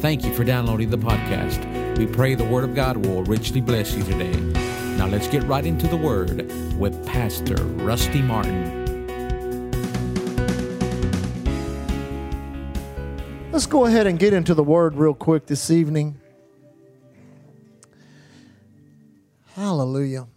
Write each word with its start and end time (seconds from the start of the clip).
Thank 0.00 0.24
you 0.24 0.32
for 0.32 0.44
downloading 0.44 0.88
the 0.88 0.96
podcast. 0.96 1.98
We 1.98 2.06
pray 2.06 2.34
the 2.34 2.42
Word 2.42 2.64
of 2.64 2.74
God 2.74 2.96
will 2.96 3.22
richly 3.24 3.60
bless 3.60 3.94
you 3.94 4.02
today. 4.02 4.32
Now 4.96 5.06
let's 5.06 5.28
get 5.28 5.42
right 5.42 5.66
into 5.66 5.86
the 5.86 5.96
Word 5.98 6.50
with 6.78 7.06
Pastor 7.06 7.62
Rusty 7.84 8.22
Martin. 8.22 8.78
Let's 13.52 13.66
go 13.66 13.84
ahead 13.84 14.06
and 14.06 14.18
get 14.18 14.32
into 14.32 14.54
the 14.54 14.64
Word 14.64 14.94
real 14.94 15.12
quick 15.12 15.44
this 15.44 15.70
evening. 15.70 16.18
Hallelujah. 19.54 20.28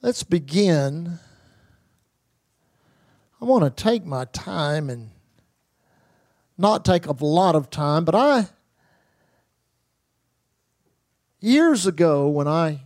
Let's 0.00 0.22
begin. 0.22 1.18
I 3.38 3.44
want 3.44 3.64
to 3.64 3.82
take 3.82 4.06
my 4.06 4.24
time 4.24 4.88
and 4.88 5.10
not 6.56 6.84
take 6.84 7.06
a 7.06 7.12
lot 7.12 7.54
of 7.54 7.70
time, 7.70 8.04
but 8.04 8.14
I, 8.14 8.48
years 11.40 11.86
ago, 11.86 12.28
when 12.28 12.46
I 12.46 12.80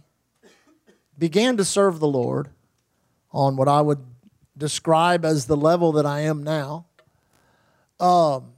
began 1.18 1.56
to 1.56 1.64
serve 1.64 2.00
the 2.00 2.08
Lord 2.08 2.48
on 3.32 3.56
what 3.56 3.68
I 3.68 3.80
would 3.80 4.04
describe 4.56 5.24
as 5.24 5.46
the 5.46 5.56
level 5.56 5.92
that 5.92 6.06
I 6.06 6.20
am 6.20 6.42
now, 6.42 6.86
um, 8.00 8.52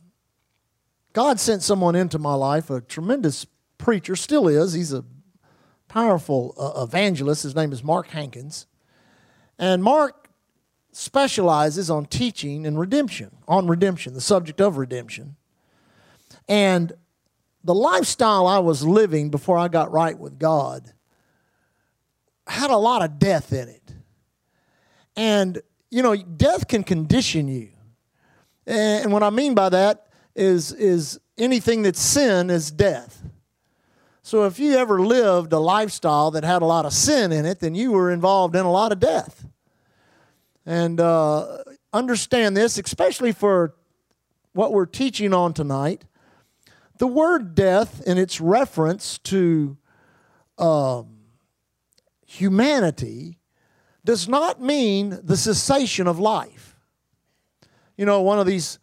God 1.13 1.41
sent 1.41 1.63
someone 1.63 1.97
into 1.97 2.19
my 2.19 2.35
life, 2.35 2.71
a 2.71 2.81
tremendous 2.81 3.47
preacher, 3.79 4.15
still 4.15 4.47
is. 4.47 4.75
He's 4.75 4.93
a 4.93 5.05
powerful 5.89 6.55
uh, 6.57 6.83
evangelist. 6.83 7.43
His 7.43 7.57
name 7.57 7.73
is 7.73 7.83
Mark 7.83 8.09
Hankins. 8.09 8.67
And 9.59 9.83
Mark 9.83 10.20
specializes 10.93 11.91
on 11.91 12.07
teaching 12.07 12.67
and 12.67 12.79
redemption, 12.79 13.31
on 13.47 13.67
redemption, 13.67 14.15
the 14.15 14.21
subject 14.21 14.61
of 14.61 14.77
redemption. 14.77 15.37
And 16.49 16.93
the 17.63 17.75
lifestyle 17.75 18.47
I 18.47 18.59
was 18.59 18.85
living 18.85 19.31
before 19.31 19.59
I 19.59 19.69
got 19.69 19.93
right 19.93 20.19
with 20.19 20.39
God 20.39 20.93
had 22.47 22.71
a 22.71 22.77
lot 22.77 23.03
of 23.03 23.19
death 23.19 23.53
in 23.53 23.69
it. 23.69 23.95
And, 25.17 25.61
you 25.91 26.03
know, 26.03 26.17
death 26.17 26.67
can 26.67 26.83
condition 26.83 27.47
you. 27.49 27.71
And 28.67 29.13
what 29.13 29.23
I 29.23 29.31
mean 29.31 29.55
by 29.55 29.69
that 29.69 30.07
is, 30.35 30.73
is 30.73 31.21
anything 31.39 31.83
that's 31.83 32.01
sin 32.01 32.51
is 32.51 32.71
death. 32.71 33.23
So 34.23 34.45
if 34.45 34.59
you 34.59 34.77
ever 34.77 35.01
lived 35.01 35.53
a 35.53 35.59
lifestyle 35.59 36.31
that 36.33 36.45
had 36.45 36.63
a 36.63 36.67
lot 36.67 36.87
of 36.87 36.93
sin 36.93 37.33
in 37.33 37.45
it, 37.47 37.61
then 37.61 37.75
you 37.75 37.93
were 37.93 38.11
involved 38.11 38.55
in 38.55 38.65
a 38.65 38.71
lot 38.71 38.93
of 38.93 39.01
death. 39.01 39.47
And 40.67 41.01
uh, 41.01 41.59
understand 41.93 42.57
this, 42.57 42.79
especially 42.79 43.33
for 43.33 43.75
what 44.53 44.73
we're 44.73 44.87
teaching 44.87 45.33
on 45.33 45.53
tonight. 45.55 46.05
The 46.99 47.07
word 47.07 47.55
death, 47.55 48.03
in 48.07 48.19
its 48.19 48.41
reference 48.41 49.19
to 49.19 49.79
um, 50.59 51.17
humanity, 52.27 53.39
does 54.05 54.29
not 54.29 54.61
mean 54.61 55.19
the 55.23 55.37
cessation 55.37 56.07
of 56.07 56.19
life. 56.19 56.77
You 57.97 58.07
know, 58.07 58.23
one 58.23 58.39
of 58.39 58.47
these 58.47 58.79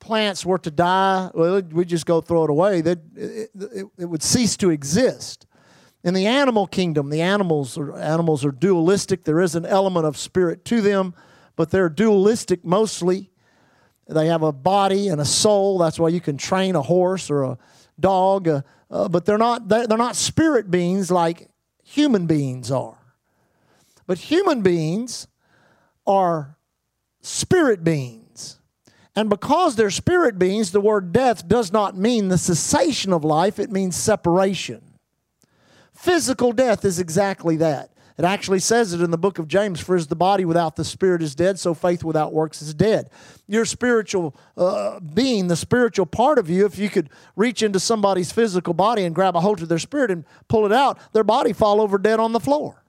plants 0.00 0.44
were 0.44 0.58
to 0.58 0.70
die, 0.70 1.30
well, 1.34 1.62
we 1.62 1.84
just 1.84 2.06
go 2.06 2.20
throw 2.20 2.44
it 2.44 2.50
away. 2.50 2.80
That 2.80 2.98
it, 3.14 3.50
it, 3.54 3.86
it, 3.98 4.04
would 4.06 4.22
cease 4.22 4.56
to 4.58 4.70
exist. 4.70 5.46
In 6.04 6.14
the 6.14 6.26
animal 6.26 6.66
kingdom, 6.66 7.10
the 7.10 7.20
animals 7.20 7.78
are, 7.78 7.96
animals 7.96 8.44
are 8.44 8.50
dualistic. 8.50 9.24
There 9.24 9.40
is 9.40 9.54
an 9.54 9.64
element 9.64 10.04
of 10.04 10.16
spirit 10.16 10.64
to 10.66 10.80
them, 10.80 11.14
but 11.54 11.70
they're 11.70 11.88
dualistic 11.88 12.64
mostly. 12.64 13.30
They 14.08 14.26
have 14.26 14.42
a 14.42 14.52
body 14.52 15.08
and 15.08 15.20
a 15.20 15.24
soul. 15.24 15.78
That's 15.78 15.98
why 15.98 16.08
you 16.08 16.20
can 16.20 16.36
train 16.36 16.74
a 16.74 16.82
horse 16.82 17.30
or 17.30 17.44
a 17.44 17.58
dog, 18.00 18.48
uh, 18.48 18.62
uh, 18.90 19.08
but 19.08 19.24
they're 19.24 19.38
not, 19.38 19.68
they're 19.68 19.86
not 19.86 20.16
spirit 20.16 20.70
beings 20.70 21.10
like 21.10 21.48
human 21.84 22.26
beings 22.26 22.70
are. 22.70 22.98
But 24.06 24.18
human 24.18 24.62
beings 24.62 25.28
are 26.04 26.56
spirit 27.20 27.84
beings. 27.84 28.58
And 29.14 29.30
because 29.30 29.76
they're 29.76 29.90
spirit 29.90 30.38
beings, 30.38 30.72
the 30.72 30.80
word 30.80 31.12
death 31.12 31.46
does 31.46 31.70
not 31.70 31.96
mean 31.96 32.28
the 32.28 32.38
cessation 32.38 33.12
of 33.12 33.24
life, 33.24 33.58
it 33.58 33.70
means 33.70 33.94
separation. 33.94 34.82
Physical 36.02 36.50
death 36.50 36.84
is 36.84 36.98
exactly 36.98 37.58
that. 37.58 37.92
It 38.18 38.24
actually 38.24 38.58
says 38.58 38.92
it 38.92 39.00
in 39.00 39.12
the 39.12 39.16
book 39.16 39.38
of 39.38 39.46
James 39.46 39.78
For 39.78 39.94
as 39.94 40.08
the 40.08 40.16
body 40.16 40.44
without 40.44 40.74
the 40.74 40.84
spirit 40.84 41.22
is 41.22 41.36
dead, 41.36 41.60
so 41.60 41.74
faith 41.74 42.02
without 42.02 42.32
works 42.32 42.60
is 42.60 42.74
dead. 42.74 43.08
Your 43.46 43.64
spiritual 43.64 44.34
uh, 44.56 44.98
being, 44.98 45.46
the 45.46 45.54
spiritual 45.54 46.06
part 46.06 46.40
of 46.40 46.50
you, 46.50 46.66
if 46.66 46.76
you 46.76 46.90
could 46.90 47.08
reach 47.36 47.62
into 47.62 47.78
somebody's 47.78 48.32
physical 48.32 48.74
body 48.74 49.04
and 49.04 49.14
grab 49.14 49.36
a 49.36 49.40
hold 49.40 49.62
of 49.62 49.68
their 49.68 49.78
spirit 49.78 50.10
and 50.10 50.24
pull 50.48 50.66
it 50.66 50.72
out, 50.72 50.98
their 51.12 51.22
body 51.22 51.52
fall 51.52 51.80
over 51.80 51.98
dead 51.98 52.18
on 52.18 52.32
the 52.32 52.40
floor. 52.40 52.82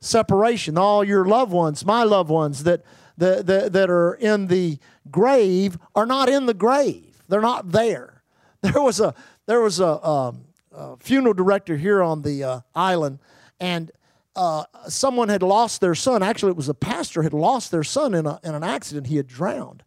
Separation. 0.00 0.78
All 0.78 1.02
your 1.02 1.24
loved 1.24 1.50
ones, 1.50 1.84
my 1.84 2.04
loved 2.04 2.30
ones 2.30 2.62
that, 2.62 2.84
that, 3.18 3.46
that, 3.46 3.72
that 3.72 3.90
are 3.90 4.14
in 4.14 4.46
the 4.46 4.78
grave 5.10 5.76
are 5.96 6.06
not 6.06 6.28
in 6.28 6.46
the 6.46 6.54
grave. 6.54 7.20
They're 7.28 7.40
not 7.40 7.72
there. 7.72 8.22
There 8.62 8.80
was 8.80 9.00
a, 9.00 9.12
there 9.46 9.60
was 9.60 9.80
a, 9.80 10.06
um, 10.06 10.44
a 10.74 10.96
funeral 10.96 11.34
director 11.34 11.76
here 11.76 12.02
on 12.02 12.22
the 12.22 12.44
uh, 12.44 12.60
island, 12.74 13.18
and 13.60 13.90
uh, 14.34 14.64
someone 14.88 15.28
had 15.28 15.42
lost 15.42 15.80
their 15.80 15.94
son. 15.94 16.22
Actually, 16.22 16.50
it 16.50 16.56
was 16.56 16.68
a 16.68 16.74
pastor 16.74 17.22
had 17.22 17.32
lost 17.32 17.70
their 17.70 17.84
son 17.84 18.14
in, 18.14 18.26
a, 18.26 18.40
in 18.42 18.54
an 18.54 18.64
accident. 18.64 19.06
He 19.06 19.16
had 19.16 19.26
drowned, 19.26 19.82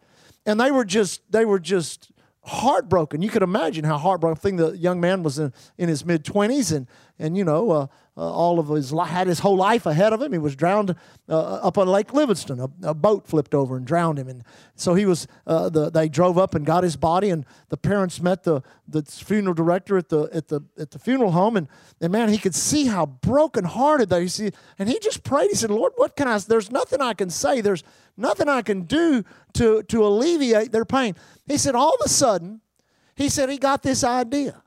and 0.45 0.59
they 0.59 0.71
were 0.71 0.85
just 0.85 1.21
they 1.31 1.45
were 1.45 1.59
just 1.59 2.11
heartbroken. 2.43 3.21
You 3.21 3.29
could 3.29 3.43
imagine 3.43 3.85
how 3.85 3.97
heartbroken. 3.97 4.37
I 4.37 4.41
think 4.41 4.57
the 4.57 4.77
young 4.77 5.01
man 5.01 5.23
was 5.23 5.39
in, 5.39 5.51
in 5.77 5.89
his 5.89 6.05
mid 6.05 6.23
twenties, 6.23 6.71
and 6.71 6.87
and 7.19 7.37
you 7.37 7.43
know 7.43 7.71
uh, 7.71 7.87
uh, 8.17 8.31
all 8.31 8.59
of 8.59 8.69
his 8.69 8.91
had 8.91 9.27
his 9.27 9.39
whole 9.39 9.57
life 9.57 9.85
ahead 9.85 10.13
of 10.13 10.21
him. 10.21 10.31
He 10.31 10.37
was 10.37 10.55
drowned 10.55 10.95
uh, 11.27 11.39
up 11.39 11.77
on 11.77 11.87
Lake 11.87 12.13
Livingston. 12.13 12.59
A, 12.59 12.69
a, 12.89 12.93
boat 12.93 13.27
flipped 13.27 13.53
over 13.53 13.75
and 13.75 13.85
drowned 13.85 14.19
him, 14.19 14.27
and 14.27 14.43
so 14.75 14.93
he 14.93 15.05
was. 15.05 15.27
Uh, 15.45 15.69
the, 15.69 15.89
they 15.89 16.07
drove 16.07 16.37
up 16.37 16.55
and 16.55 16.65
got 16.65 16.83
his 16.83 16.95
body, 16.95 17.29
and 17.29 17.45
the 17.69 17.77
parents 17.77 18.21
met 18.21 18.43
the 18.43 18.61
the 18.87 19.03
funeral 19.03 19.53
director 19.53 19.97
at 19.97 20.09
the 20.09 20.29
at 20.33 20.47
the 20.47 20.61
at 20.79 20.91
the 20.91 20.99
funeral 20.99 21.31
home, 21.31 21.57
and 21.57 21.67
and 21.99 22.11
man, 22.11 22.29
he 22.29 22.37
could 22.37 22.55
see 22.55 22.85
how 22.85 23.05
brokenhearted 23.05 24.09
they 24.09 24.27
see, 24.27 24.51
and 24.79 24.89
he 24.89 24.99
just 24.99 25.23
prayed. 25.23 25.49
He 25.49 25.55
said, 25.55 25.71
"Lord, 25.71 25.93
what 25.95 26.15
can 26.15 26.27
I? 26.27 26.37
There's 26.37 26.71
nothing 26.71 27.01
I 27.01 27.13
can 27.13 27.29
say. 27.29 27.61
There's 27.61 27.83
nothing 28.17 28.47
I 28.49 28.61
can 28.61 28.81
do 28.83 29.23
to 29.53 29.83
to 29.83 30.05
alleviate 30.05 30.71
their 30.71 30.85
pain." 30.85 31.15
He 31.47 31.57
said, 31.57 31.75
all 31.75 31.93
of 31.93 32.01
a 32.03 32.09
sudden, 32.09 32.61
he 33.15 33.29
said 33.29 33.49
he 33.49 33.57
got 33.57 33.83
this 33.83 34.03
idea. 34.03 34.63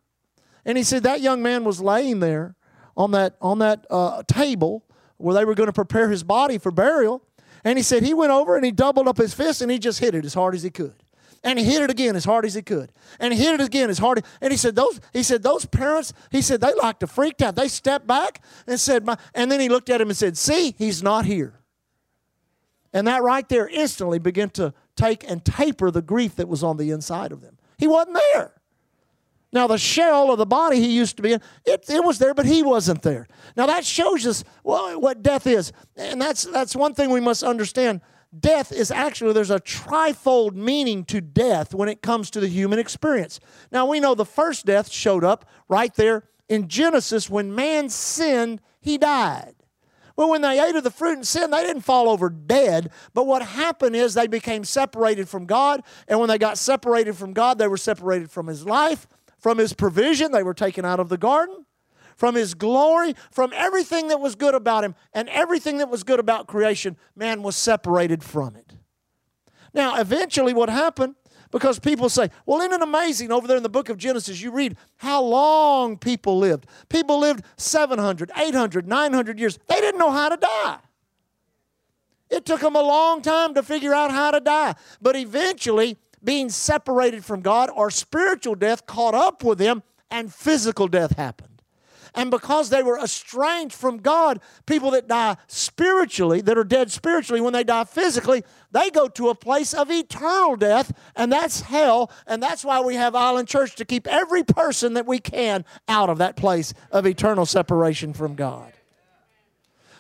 And 0.69 0.77
he 0.77 0.85
said 0.85 1.03
that 1.05 1.23
young 1.23 1.43
man 1.43 1.65
was 1.65 1.81
laying 1.81 2.21
there 2.21 2.55
on 2.95 3.13
that, 3.13 3.37
on 3.41 3.59
that 3.61 3.87
uh, 3.89 4.23
table 4.25 4.85
where 5.17 5.35
they 5.35 5.47
were 5.47 5.55
going 5.55 5.69
to 5.69 5.73
prepare 5.73 6.11
his 6.11 6.23
body 6.23 6.59
for 6.59 6.71
burial. 6.71 7.23
And 7.65 7.79
he 7.79 7.83
said 7.83 8.03
he 8.03 8.13
went 8.13 8.33
over 8.33 8.55
and 8.55 8.67
he 8.67 8.71
doubled 8.71 9.09
up 9.09 9.17
his 9.17 9.33
fist 9.33 9.63
and 9.63 9.71
he 9.71 9.79
just 9.79 9.99
hit 9.99 10.15
it 10.15 10.27
as 10.27 10.35
hard 10.35 10.55
as 10.55 10.63
he 10.63 10.69
could. 10.69 10.95
And 11.43 11.59
he 11.59 11.65
hit 11.65 11.81
it 11.83 11.89
again 11.89 12.17
as 12.17 12.27
hard 12.27 12.45
as 12.45 12.53
he 12.53 12.61
could. 12.61 12.93
And 13.19 13.33
he 13.33 13.43
hit 13.43 13.59
it 13.59 13.65
again 13.65 13.89
as 13.89 13.97
hard. 13.97 14.23
And 14.43 14.51
he 14.51 14.59
said 14.59 14.77
those 14.77 15.01
he 15.15 15.23
said 15.23 15.43
those 15.43 15.65
parents, 15.65 16.13
he 16.31 16.43
said 16.43 16.61
they 16.61 16.75
like 16.75 16.99
to 16.99 17.07
freak 17.07 17.41
out. 17.41 17.57
They 17.57 17.69
stepped 17.69 18.07
back 18.07 18.43
and 18.67 18.79
said, 18.79 19.07
My, 19.07 19.17
and 19.35 19.51
then 19.51 19.61
he 19.61 19.71
looked 19.71 19.89
at 19.89 20.03
him 20.03 20.09
and 20.09 20.17
said, 20.17 20.37
See, 20.37 20.75
he's 20.77 21.03
not 21.03 21.25
here. 21.25 21.55
And 22.93 23.07
that 23.07 23.23
right 23.23 23.49
there 23.49 23.69
instantly 23.69 24.19
began 24.19 24.51
to 24.51 24.75
take 24.97 25.25
and 25.29 25.43
taper 25.43 25.91
the 25.91 26.03
grief 26.03 26.37
that 26.37 26.47
was 26.47 26.63
on 26.63 26.77
the 26.77 26.91
inside 26.91 27.33
of 27.33 27.41
them. 27.41 27.57
He 27.79 27.87
wasn't 27.87 28.19
there. 28.35 28.53
Now, 29.53 29.67
the 29.67 29.79
shell 29.79 30.31
of 30.31 30.39
the 30.39 30.47
body 30.47 30.79
he 30.79 30.95
used 30.95 31.17
to 31.17 31.23
be 31.23 31.33
in, 31.33 31.41
it, 31.65 31.89
it 31.89 32.05
was 32.05 32.19
there, 32.19 32.35
but 32.35 32.45
he 32.45 32.63
wasn't 32.63 33.03
there. 33.03 33.27
Now, 33.57 33.67
that 33.67 33.85
shows 33.85 34.27
us 34.27 34.45
well, 34.63 35.01
what 35.01 35.23
death 35.23 35.47
is. 35.47 35.73
And 35.97 36.21
that's, 36.21 36.45
that's 36.45 36.77
one 36.77 36.95
thing 36.95 37.11
we 37.11 37.21
must 37.21 37.43
understand. 37.43 38.03
Death 38.39 38.73
is 38.73 38.91
actually, 38.91 39.33
there's 39.33 39.51
a 39.51 39.61
trifold 39.61 40.55
meaning 40.55 41.03
to 41.07 41.23
death 41.23 41.73
when 41.73 41.89
it 41.89 42.03
comes 42.03 42.31
to 42.33 42.41
the 42.41 42.49
human 42.49 42.79
experience. 42.79 43.41
Now, 43.73 43.87
we 43.87 44.01
know 44.01 44.15
the 44.15 44.27
first 44.27 44.67
death 44.67 44.91
showed 44.91 45.25
up 45.25 45.47
right 45.67 45.95
there 45.95 46.25
in 46.49 46.69
Genesis 46.69 47.31
when 47.31 47.55
man 47.55 47.89
sinned, 47.89 48.61
he 48.81 48.99
died. 48.99 49.55
Well, 50.15 50.31
when 50.31 50.43
they 50.43 50.61
ate 50.61 50.75
of 50.75 50.85
the 50.85 50.91
fruit 50.91 51.15
and 51.19 51.27
sinned, 51.27 51.53
they 51.53 51.63
didn't 51.63 51.83
fall 51.83 52.09
over 52.09 52.29
dead. 52.29 52.91
But 53.15 53.27
what 53.27 53.41
happened 53.41 53.95
is 53.97 54.13
they 54.13 54.27
became 54.27 54.65
separated 54.65 55.29
from 55.29 55.47
God. 55.47 55.83
And 56.09 56.19
when 56.19 56.29
they 56.29 56.39
got 56.39 56.59
separated 56.59 57.17
from 57.17 57.33
God, 57.33 57.57
they 57.57 57.69
were 57.69 57.77
separated 57.77 58.31
from 58.31 58.49
His 58.49 58.67
life 58.67 59.07
from 59.39 59.59
his 59.59 59.73
provision, 59.73 60.33
they 60.33 60.43
were 60.43 60.55
taken 60.55 60.85
out 60.85 61.01
of 61.01 61.09
the 61.09 61.19
garden. 61.19 61.65
From 62.17 62.35
his 62.35 62.55
glory, 62.55 63.15
from 63.31 63.53
everything 63.55 64.09
that 64.09 64.19
was 64.19 64.35
good 64.35 64.57
about 64.57 64.83
him, 64.83 64.97
and 65.13 65.29
everything 65.29 65.79
that 65.79 65.89
was 65.89 66.03
good 66.03 66.19
about 66.19 66.49
creation, 66.49 66.97
man 67.15 67.45
was 67.45 67.55
separated 67.55 68.25
from 68.25 68.57
it. 68.57 68.75
Now, 69.73 70.01
eventually, 70.01 70.53
what 70.53 70.69
happened, 70.69 71.15
because 71.53 71.79
people 71.79 72.09
say, 72.09 72.31
well, 72.45 72.59
isn't 72.59 72.73
it 72.73 72.83
amazing 72.83 73.31
over 73.31 73.47
there 73.47 73.57
in 73.57 73.63
the 73.63 73.69
book 73.69 73.89
of 73.89 73.99
Genesis, 73.99 74.41
you 74.43 74.51
read 74.51 74.77
how 74.97 75.23
long 75.23 75.97
people 75.97 76.39
lived. 76.39 76.67
People 76.89 77.21
lived 77.21 77.45
700, 77.57 78.33
800, 78.37 78.89
900 78.89 79.39
years. 79.39 79.59
They 79.69 79.81
didn't 79.81 80.01
know 80.01 80.11
how 80.11 80.29
to 80.29 80.37
die. 80.37 80.79
It 82.31 82.45
took 82.45 82.61
them 82.61 82.77
a 82.77 82.83
long 82.83 83.23
time 83.23 83.55
to 83.55 83.63
figure 83.63 83.95
out 83.95 84.11
how 84.11 84.31
to 84.33 84.41
die. 84.41 84.75
But 85.01 85.17
eventually, 85.17 85.97
being 86.29 86.51
separated 86.51 87.25
from 87.25 87.41
God, 87.41 87.71
or 87.75 87.91
spiritual 87.91 88.55
death 88.55 88.85
caught 88.85 89.15
up 89.15 89.43
with 89.43 89.57
them, 89.57 89.83
and 90.11 90.31
physical 90.31 90.87
death 90.87 91.17
happened. 91.17 91.63
And 92.15 92.31
because 92.31 92.69
they 92.69 92.83
were 92.83 92.99
estranged 92.99 93.75
from 93.75 93.97
God, 93.97 94.43
people 94.67 94.91
that 94.91 95.09
die 95.09 95.39
spiritually, 95.47 96.43
that 96.43 96.59
are 96.59 96.65
dead 96.65 96.93
spiritually, 96.93 97.41
when 97.41 97.55
they 97.55 97.65
die 97.65 97.85
physically, 97.85 98.45
they 98.73 98.91
go 98.91 99.09
to 99.09 99.31
a 99.31 99.35
place 99.35 99.73
of 99.73 99.91
eternal 99.91 100.57
death, 100.57 100.93
and 101.17 101.33
that's 101.33 101.63
hell. 101.63 102.11
And 102.27 102.43
that's 102.43 102.63
why 102.63 102.83
we 102.83 102.97
have 102.97 103.15
Island 103.15 103.49
Church 103.49 103.75
to 103.77 103.87
keep 103.87 104.07
every 104.07 104.43
person 104.43 104.93
that 104.95 105.07
we 105.07 105.21
can 105.21 105.65
out 105.89 106.11
of 106.11 106.19
that 106.19 106.37
place 106.37 106.75
of 106.91 107.07
eternal 107.07 107.47
separation 107.47 108.13
from 108.13 108.35
God. 108.35 108.75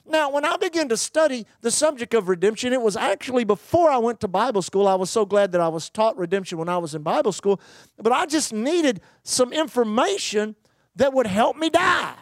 Now, 0.08 0.31
when 0.31 0.44
I 0.44 0.56
began 0.56 0.88
to 0.88 0.96
study 0.96 1.46
the 1.60 1.70
subject 1.70 2.14
of 2.14 2.28
redemption, 2.28 2.72
it 2.72 2.81
was 2.81 2.96
actually 2.96 3.44
before 3.44 3.90
I 3.90 3.99
went 3.99 4.20
to 4.20 4.28
Bible 4.28 4.62
school. 4.62 4.88
I 4.88 4.94
was 4.94 5.10
so 5.10 5.26
glad 5.26 5.52
that 5.52 5.60
I 5.60 5.69
was 5.69 5.90
taught 5.90 6.16
redemption 6.16 6.56
when 6.56 6.69
I 6.69 6.78
was 6.78 6.94
in 6.94 7.02
Bible 7.02 7.32
school, 7.32 7.60
but 7.99 8.10
I 8.10 8.25
just 8.25 8.52
needed 8.52 9.02
some 9.22 9.52
information 9.52 10.56
that 10.96 11.12
would 11.12 11.26
help 11.26 11.56
me 11.56 11.69
die. 11.69 12.14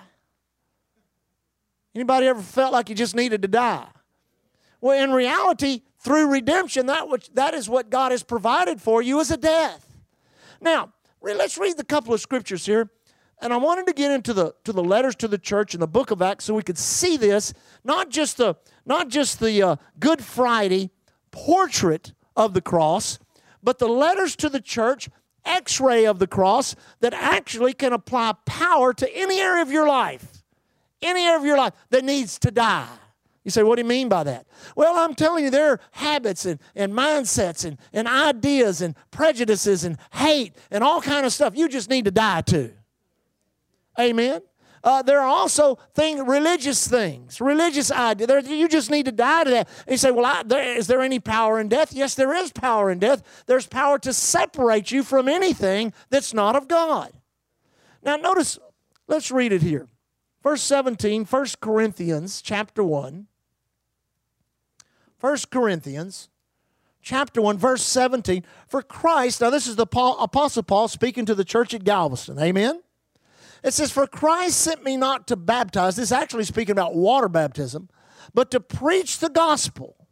Anybody 1.95 2.27
ever 2.27 2.43
felt 2.43 2.73
like 2.73 2.89
you 2.89 2.97
just 2.97 3.15
needed 3.15 3.41
to 3.43 3.49
die? 3.49 3.87
Well, 4.81 5.03
in 5.03 5.13
reality, 5.13 5.83
through 6.01 6.31
redemption, 6.31 6.87
that, 6.87 7.09
which, 7.09 7.31
that 7.35 7.55
is 7.55 7.69
what 7.69 7.89
God 7.89 8.11
has 8.11 8.23
provided 8.23 8.81
for 8.81 9.01
you 9.01 9.21
is 9.21 9.31
a 9.31 9.37
death. 9.37 9.89
Now, 10.61 10.93
let's 11.23 11.57
read 11.57 11.77
the 11.77 11.85
couple 11.85 12.13
of 12.13 12.21
scriptures 12.21 12.67
here. 12.67 12.91
And 13.41 13.53
I 13.53 13.57
wanted 13.59 13.87
to 13.87 13.93
get 13.93 14.11
into 14.11 14.33
the 14.33 14.55
to 14.65 14.73
the 14.73 14.83
letters 14.83 15.15
to 15.17 15.29
the 15.29 15.39
church 15.39 15.75
in 15.75 15.81
the 15.81 15.87
book 15.87 16.11
of 16.11 16.23
Acts 16.23 16.45
so 16.45 16.55
we 16.55 16.63
could 16.63 16.79
see 16.79 17.17
this, 17.17 17.53
not 17.85 18.09
just 18.09 18.39
the 18.39 18.57
not 18.87 19.09
just 19.09 19.41
the 19.41 19.63
uh, 19.63 19.77
Good 19.99 20.25
Friday 20.25 20.91
portrait 21.31 22.13
of 22.35 22.55
the 22.55 22.63
cross, 22.63 23.19
but 23.63 23.79
the 23.79 23.89
letters 23.89 24.37
to 24.37 24.49
the 24.49 24.61
church 24.61 25.09
x 25.45 25.81
ray 25.81 26.07
of 26.07 26.19
the 26.19 26.27
cross 26.27 26.75
that 27.01 27.15
actually 27.15 27.73
can 27.73 27.93
apply 27.93 28.35
power 28.47 28.93
to 28.95 29.17
any 29.17 29.39
area 29.39 29.63
of 29.63 29.71
your 29.71 29.87
life, 29.87 30.43
any 31.03 31.25
area 31.25 31.39
of 31.39 31.45
your 31.45 31.59
life 31.59 31.75
that 31.91 32.05
needs 32.05 32.39
to 32.41 32.51
die. 32.51 32.89
You 33.45 33.51
say, 33.51 33.63
what 33.63 33.77
do 33.77 33.83
you 33.83 33.89
mean 33.89 34.09
by 34.09 34.25
that? 34.25 34.45
Well, 34.75 34.97
I'm 34.97 35.15
telling 35.15 35.45
you, 35.45 35.51
there 35.51 35.71
are 35.71 35.81
habits 35.93 36.47
and, 36.47 36.59
and 36.75 36.93
mindsets 36.93 37.65
and, 37.65 37.79
and 37.93 38.09
ideas 38.09 38.83
and 38.83 38.97
prejudices 39.13 39.85
and 39.85 39.99
hate 40.13 40.57
and 40.69 40.83
all 40.83 41.01
kind 41.01 41.25
of 41.25 41.33
stuff 41.33 41.57
you 41.57 41.69
just 41.69 41.89
need 41.89 42.07
to 42.07 42.11
die 42.11 42.41
to. 42.41 42.73
Amen. 43.99 44.43
Uh, 44.87 45.03
there 45.03 45.21
are 45.21 45.27
also 45.27 45.77
things, 45.95 46.21
religious 46.25 46.87
things, 46.87 47.41
religious 47.41 47.91
ideas. 47.91 48.49
you 48.49 48.69
just 48.69 48.89
need 48.89 49.05
to 49.07 49.11
die 49.11 49.43
to 49.43 49.51
that. 49.51 49.69
And 49.85 49.93
you 49.93 49.97
say, 49.97 50.13
well, 50.13 50.25
I, 50.25 50.45
there, 50.45 50.77
is 50.77 50.87
there 50.87 51.01
any 51.01 51.19
power 51.19 51.59
in 51.59 51.69
death? 51.69 51.93
Yes, 51.93 52.15
there 52.15 52.33
is 52.33 52.53
power 52.53 52.89
in 52.91 53.01
death. 53.01 53.45
There's 53.47 53.67
power 53.67 53.99
to 53.99 54.13
separate 54.13 54.93
you 54.93 55.03
from 55.03 55.29
anything 55.29 55.93
that's 56.09 56.33
not 56.33 56.55
of 56.55 56.69
God. 56.69 57.13
Now, 58.05 58.15
notice, 58.15 58.61
let's 59.09 59.33
read 59.33 59.53
it 59.53 59.63
here. 59.63 59.89
Verse 60.45 60.63
17, 60.63 61.25
1 61.25 61.47
Corinthians 61.61 62.41
chapter 62.41 62.85
1. 62.85 63.27
1 65.19 65.37
Corinthians 65.51 66.29
chapter 67.03 67.43
1, 67.43 67.59
verse 67.59 67.83
17. 67.83 68.45
For 68.69 68.83
Christ, 68.83 69.41
now 69.41 69.51
this 69.51 69.67
is 69.67 69.75
the 69.75 69.87
Paul, 69.87 70.23
Apostle 70.23 70.63
Paul 70.63 70.87
speaking 70.87 71.27
to 71.27 71.35
the 71.35 71.45
church 71.45 71.75
at 71.75 71.83
Galveston. 71.83 72.39
Amen? 72.39 72.83
It 73.67 73.75
says, 73.75 73.91
For 73.91 74.07
Christ 74.07 74.61
sent 74.61 74.85
me 74.85 74.97
not 74.97 75.27
to 75.27 75.37
baptize, 75.37 75.97
this 75.97 76.05
is 76.05 76.13
actually 76.13 76.45
speaking 76.45 76.71
about 76.71 76.95
water 76.95 77.29
baptism, 77.29 77.89
but 78.33 78.53
to 78.53 78.61
preach 78.61 79.19
the 79.19 79.29
gospel, 79.29 80.07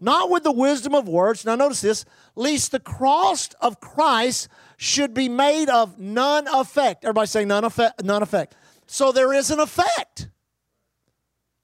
not 0.00 0.28
with 0.30 0.42
the 0.42 0.52
wisdom 0.52 0.94
of 0.94 1.08
words. 1.08 1.46
Now, 1.46 1.56
notice 1.56 1.80
this, 1.80 2.04
lest 2.36 2.72
the 2.72 2.78
cross 2.78 3.48
of 3.62 3.80
Christ 3.80 4.48
should 4.76 5.14
be 5.14 5.30
made 5.30 5.70
of 5.70 5.98
none 5.98 6.46
effect. 6.46 7.04
Everybody 7.06 7.26
say 7.26 7.46
none 7.46 7.64
effect, 7.64 8.04
none 8.04 8.22
effect. 8.22 8.54
So 8.86 9.12
there 9.12 9.32
is 9.32 9.50
an 9.50 9.60
effect. 9.60 10.28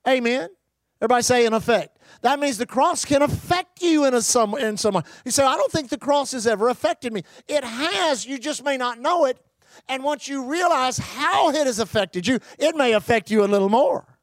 Amen. 0.09 0.49
Everybody 1.03 1.23
say 1.23 1.45
an 1.45 1.53
effect. 1.53 1.99
That 2.23 2.41
means 2.41 2.57
the 2.57 2.65
cross 2.65 3.05
can 3.05 3.21
affect 3.21 3.83
you 3.83 4.07
in 4.07 4.15
a 4.15 4.23
some 4.23 4.57
in 4.57 4.79
some 4.79 4.95
way. 4.95 5.03
You 5.27 5.31
say, 5.31 5.45
I 5.45 5.57
don't 5.57 5.71
think 5.71 5.91
the 5.91 5.99
cross 5.99 6.33
has 6.33 6.47
ever 6.47 6.71
affected 6.71 7.13
me. 7.13 7.25
It 7.47 7.63
has, 7.63 8.25
you 8.25 8.39
just 8.39 8.65
may 8.65 8.79
not 8.79 8.99
know 8.99 9.27
it 9.27 9.39
and 9.89 10.03
once 10.03 10.29
you 10.29 10.45
realize 10.45 10.99
how 10.99 11.51
it 11.51 11.67
has 11.67 11.79
affected 11.79 12.27
you, 12.27 12.41
it 12.59 12.77
may 12.77 12.93
affect 12.93 13.31
you 13.31 13.45
a 13.45 13.47
little 13.47 13.69
more. 13.69 14.19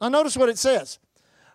Now, 0.00 0.08
notice 0.08 0.36
what 0.36 0.48
it 0.48 0.58
says. 0.58 0.98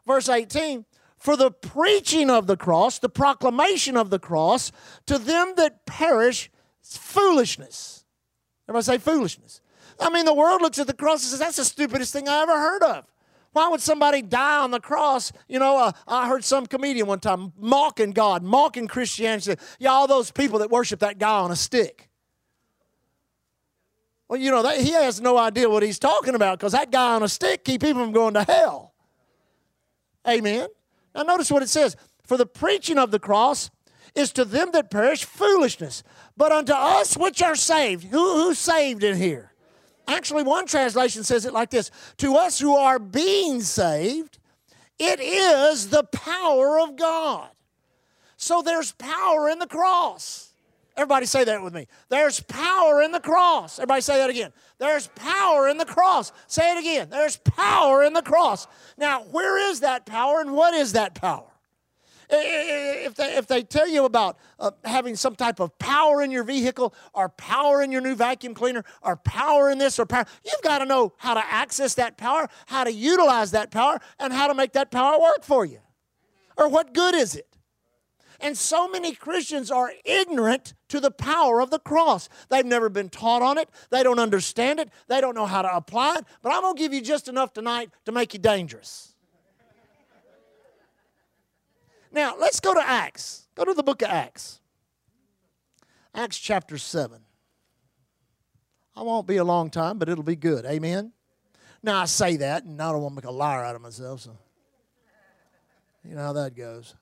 Verse 0.05 0.29
18 0.29 0.85
For 1.17 1.37
the 1.37 1.51
preaching 1.51 2.29
of 2.29 2.47
the 2.47 2.57
cross, 2.57 2.99
the 2.99 3.09
proclamation 3.09 3.97
of 3.97 4.09
the 4.09 4.19
cross, 4.19 4.71
to 5.05 5.17
them 5.17 5.53
that 5.57 5.85
perish, 5.85 6.49
is 6.83 6.97
foolishness. 6.97 8.03
Everybody 8.67 8.83
say 8.83 8.97
foolishness. 8.97 9.61
I 9.99 10.09
mean, 10.09 10.25
the 10.25 10.33
world 10.33 10.61
looks 10.61 10.79
at 10.79 10.87
the 10.87 10.93
cross 10.93 11.23
and 11.23 11.29
says, 11.29 11.39
That's 11.39 11.57
the 11.57 11.65
stupidest 11.65 12.13
thing 12.13 12.27
I 12.27 12.41
ever 12.41 12.53
heard 12.53 12.83
of. 12.83 13.05
Why 13.53 13.67
would 13.67 13.81
somebody 13.81 14.23
die 14.23 14.59
on 14.59 14.71
the 14.71 14.79
cross? 14.79 15.31
You 15.47 15.59
know, 15.59 15.77
uh, 15.77 15.91
I 16.07 16.27
heard 16.27 16.43
some 16.43 16.65
comedian 16.65 17.05
one 17.05 17.19
time 17.19 17.53
mocking 17.55 18.11
God, 18.11 18.41
mocking 18.41 18.87
Christianity. 18.87 19.55
Yeah, 19.77 19.91
all 19.91 20.07
those 20.07 20.31
people 20.31 20.59
that 20.59 20.71
worship 20.71 20.99
that 21.01 21.19
guy 21.19 21.39
on 21.39 21.51
a 21.51 21.55
stick. 21.55 22.09
Well, 24.33 24.41
you 24.41 24.49
know, 24.49 24.63
that, 24.63 24.79
he 24.79 24.93
has 24.93 25.21
no 25.21 25.37
idea 25.37 25.69
what 25.69 25.83
he's 25.83 25.99
talking 25.99 26.33
about 26.33 26.57
because 26.57 26.71
that 26.71 26.89
guy 26.89 27.13
on 27.13 27.21
a 27.21 27.29
stick 27.29 27.63
keep 27.63 27.81
people 27.81 28.01
from 28.01 28.11
going 28.11 28.33
to 28.33 28.41
hell. 28.41 28.95
Amen. 30.27 30.69
Now, 31.13 31.21
notice 31.21 31.51
what 31.51 31.61
it 31.61 31.69
says 31.69 31.95
For 32.25 32.35
the 32.35 32.47
preaching 32.47 32.97
of 32.97 33.11
the 33.11 33.19
cross 33.19 33.69
is 34.15 34.31
to 34.31 34.43
them 34.43 34.71
that 34.71 34.89
perish 34.89 35.23
foolishness, 35.23 36.01
but 36.35 36.51
unto 36.51 36.73
us 36.73 37.15
which 37.15 37.43
are 37.43 37.53
saved. 37.53 38.05
Who, 38.05 38.41
who's 38.41 38.57
saved 38.57 39.03
in 39.03 39.17
here? 39.17 39.53
Actually, 40.07 40.41
one 40.41 40.65
translation 40.65 41.23
says 41.23 41.45
it 41.45 41.53
like 41.53 41.69
this 41.69 41.91
To 42.17 42.33
us 42.35 42.57
who 42.57 42.75
are 42.75 42.97
being 42.97 43.61
saved, 43.61 44.39
it 44.97 45.19
is 45.19 45.89
the 45.89 46.05
power 46.05 46.79
of 46.79 46.95
God. 46.95 47.51
So 48.37 48.63
there's 48.63 48.93
power 48.93 49.47
in 49.47 49.59
the 49.59 49.67
cross. 49.67 50.52
Everybody 50.95 51.25
say 51.25 51.43
that 51.43 51.63
with 51.63 51.73
me. 51.73 51.87
There's 52.09 52.39
power 52.41 53.01
in 53.01 53.11
the 53.11 53.19
cross. 53.19 53.79
Everybody 53.79 54.01
say 54.01 54.17
that 54.17 54.29
again. 54.29 54.53
There's 54.77 55.07
power 55.15 55.67
in 55.67 55.77
the 55.77 55.85
cross. 55.85 56.31
Say 56.47 56.71
it 56.71 56.79
again. 56.79 57.09
There's 57.09 57.37
power 57.37 58.03
in 58.03 58.13
the 58.13 58.21
cross. 58.21 58.67
Now, 58.97 59.23
where 59.23 59.71
is 59.71 59.79
that 59.79 60.05
power 60.05 60.39
and 60.39 60.53
what 60.53 60.75
is 60.75 60.93
that 60.93 61.15
power? 61.15 61.47
If 62.29 63.15
they, 63.15 63.35
if 63.35 63.47
they 63.47 63.63
tell 63.63 63.87
you 63.87 64.05
about 64.05 64.37
uh, 64.59 64.71
having 64.85 65.15
some 65.15 65.35
type 65.35 65.59
of 65.59 65.77
power 65.77 66.21
in 66.21 66.31
your 66.31 66.43
vehicle 66.43 66.93
or 67.13 67.29
power 67.29 67.81
in 67.81 67.91
your 67.91 68.01
new 68.01 68.15
vacuum 68.15 68.53
cleaner 68.53 68.83
or 69.01 69.17
power 69.17 69.69
in 69.69 69.77
this 69.77 69.99
or 69.99 70.05
power, 70.05 70.25
you've 70.43 70.61
got 70.61 70.79
to 70.79 70.85
know 70.85 71.13
how 71.17 71.33
to 71.33 71.43
access 71.45 71.95
that 71.95 72.17
power, 72.17 72.47
how 72.67 72.83
to 72.83 72.93
utilize 72.93 73.51
that 73.51 73.71
power, 73.71 73.99
and 74.19 74.31
how 74.31 74.47
to 74.47 74.53
make 74.53 74.73
that 74.73 74.89
power 74.89 75.19
work 75.19 75.43
for 75.43 75.65
you. 75.65 75.79
Or 76.57 76.69
what 76.69 76.93
good 76.93 77.13
is 77.15 77.35
it? 77.35 77.52
And 78.43 78.57
so 78.57 78.89
many 78.89 79.15
Christians 79.15 79.71
are 79.71 79.93
ignorant 80.03 80.73
to 80.89 80.99
the 80.99 81.11
power 81.11 81.61
of 81.61 81.69
the 81.69 81.79
cross. 81.79 82.27
They've 82.49 82.65
never 82.65 82.89
been 82.89 83.09
taught 83.09 83.41
on 83.41 83.57
it, 83.57 83.69
they 83.89 84.03
don't 84.03 84.19
understand 84.19 84.81
it, 84.81 84.89
they 85.07 85.21
don't 85.21 85.33
know 85.33 85.45
how 85.45 85.61
to 85.61 85.73
apply 85.73 86.17
it. 86.17 86.25
But 86.41 86.51
I'm 86.51 86.61
going 86.61 86.75
to 86.75 86.79
give 86.79 86.93
you 86.93 87.01
just 87.01 87.29
enough 87.29 87.53
tonight 87.53 87.89
to 88.03 88.11
make 88.11 88.33
you 88.33 88.39
dangerous. 88.39 89.15
Now, 92.11 92.35
let's 92.37 92.59
go 92.59 92.73
to 92.73 92.81
Acts. 92.81 93.47
Go 93.55 93.63
to 93.63 93.73
the 93.73 93.81
book 93.81 94.01
of 94.01 94.09
Acts. 94.09 94.59
Acts 96.13 96.37
chapter 96.37 96.77
7. 96.77 97.21
I 98.95 99.01
won't 99.03 99.25
be 99.25 99.37
a 99.37 99.43
long 99.43 99.69
time, 99.69 99.97
but 99.97 100.09
it'll 100.09 100.23
be 100.23 100.35
good. 100.35 100.65
Amen. 100.65 101.13
Now, 101.81 102.01
I 102.01 102.05
say 102.05 102.37
that, 102.37 102.65
and 102.65 102.81
I 102.81 102.91
don't 102.91 103.01
want 103.01 103.13
to 103.13 103.15
make 103.15 103.25
a 103.25 103.31
liar 103.31 103.63
out 103.63 103.75
of 103.75 103.81
myself, 103.81 104.19
so 104.19 104.37
you 106.03 106.13
know 106.15 106.21
how 106.21 106.33
that 106.33 106.55
goes. 106.55 106.93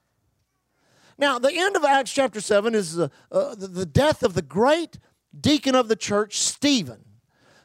Now, 1.21 1.37
the 1.37 1.53
end 1.53 1.75
of 1.75 1.85
Acts 1.85 2.11
chapter 2.11 2.41
7 2.41 2.73
is 2.73 2.97
uh, 2.97 3.07
uh, 3.31 3.53
the, 3.53 3.67
the 3.67 3.85
death 3.85 4.23
of 4.23 4.33
the 4.33 4.41
great 4.41 4.97
deacon 5.39 5.75
of 5.75 5.87
the 5.87 5.95
church, 5.95 6.39
Stephen. 6.39 7.05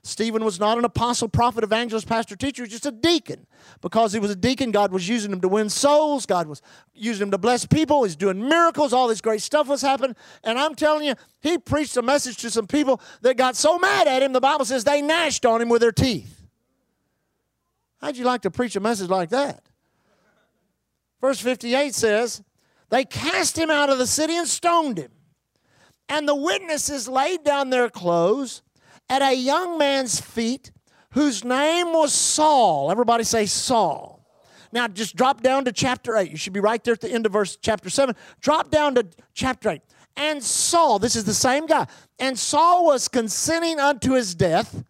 Stephen 0.02 0.44
was 0.44 0.60
not 0.60 0.76
an 0.76 0.84
apostle, 0.84 1.26
prophet, 1.26 1.64
evangelist, 1.64 2.06
pastor, 2.06 2.36
teacher, 2.36 2.62
he 2.62 2.66
was 2.66 2.70
just 2.70 2.84
a 2.84 2.92
deacon. 2.92 3.46
Because 3.80 4.12
he 4.12 4.20
was 4.20 4.30
a 4.30 4.36
deacon, 4.36 4.72
God 4.72 4.92
was 4.92 5.08
using 5.08 5.32
him 5.32 5.40
to 5.40 5.48
win 5.48 5.70
souls. 5.70 6.26
God 6.26 6.46
was 6.46 6.60
using 6.94 7.24
him 7.24 7.30
to 7.30 7.38
bless 7.38 7.64
people. 7.64 8.04
He's 8.04 8.14
doing 8.14 8.46
miracles. 8.46 8.92
All 8.92 9.08
this 9.08 9.22
great 9.22 9.40
stuff 9.40 9.68
was 9.68 9.80
happening. 9.80 10.14
And 10.44 10.58
I'm 10.58 10.74
telling 10.74 11.06
you, 11.06 11.14
he 11.40 11.56
preached 11.56 11.96
a 11.96 12.02
message 12.02 12.36
to 12.42 12.50
some 12.50 12.66
people 12.66 13.00
that 13.22 13.38
got 13.38 13.56
so 13.56 13.78
mad 13.78 14.06
at 14.06 14.22
him, 14.22 14.34
the 14.34 14.40
Bible 14.40 14.66
says 14.66 14.84
they 14.84 15.00
gnashed 15.00 15.46
on 15.46 15.62
him 15.62 15.70
with 15.70 15.80
their 15.80 15.92
teeth. 15.92 16.42
How'd 18.02 18.18
you 18.18 18.24
like 18.24 18.42
to 18.42 18.50
preach 18.50 18.76
a 18.76 18.80
message 18.80 19.08
like 19.08 19.30
that? 19.30 19.64
Verse 21.22 21.40
58 21.40 21.94
says, 21.94 22.42
they 22.90 23.04
cast 23.04 23.58
him 23.58 23.70
out 23.70 23.90
of 23.90 23.98
the 23.98 24.06
city 24.06 24.36
and 24.36 24.46
stoned 24.46 24.98
him. 24.98 25.10
And 26.08 26.28
the 26.28 26.34
witnesses 26.34 27.08
laid 27.08 27.42
down 27.42 27.70
their 27.70 27.88
clothes 27.88 28.62
at 29.08 29.22
a 29.22 29.34
young 29.34 29.78
man's 29.78 30.20
feet 30.20 30.70
whose 31.10 31.44
name 31.44 31.92
was 31.92 32.12
Saul. 32.12 32.90
Everybody 32.90 33.24
say 33.24 33.46
Saul. 33.46 34.24
Now 34.72 34.88
just 34.88 35.16
drop 35.16 35.42
down 35.42 35.64
to 35.64 35.72
chapter 35.72 36.16
8. 36.16 36.30
You 36.30 36.36
should 36.36 36.52
be 36.52 36.60
right 36.60 36.82
there 36.84 36.94
at 36.94 37.00
the 37.00 37.10
end 37.10 37.26
of 37.26 37.32
verse 37.32 37.56
chapter 37.60 37.90
7. 37.90 38.14
Drop 38.40 38.70
down 38.70 38.94
to 38.96 39.06
chapter 39.34 39.70
8. 39.70 39.80
And 40.16 40.42
Saul, 40.42 40.98
this 40.98 41.14
is 41.14 41.24
the 41.24 41.34
same 41.34 41.66
guy, 41.66 41.86
and 42.18 42.38
Saul 42.38 42.86
was 42.86 43.06
consenting 43.06 43.78
unto 43.78 44.12
his 44.12 44.34
death. 44.34 44.82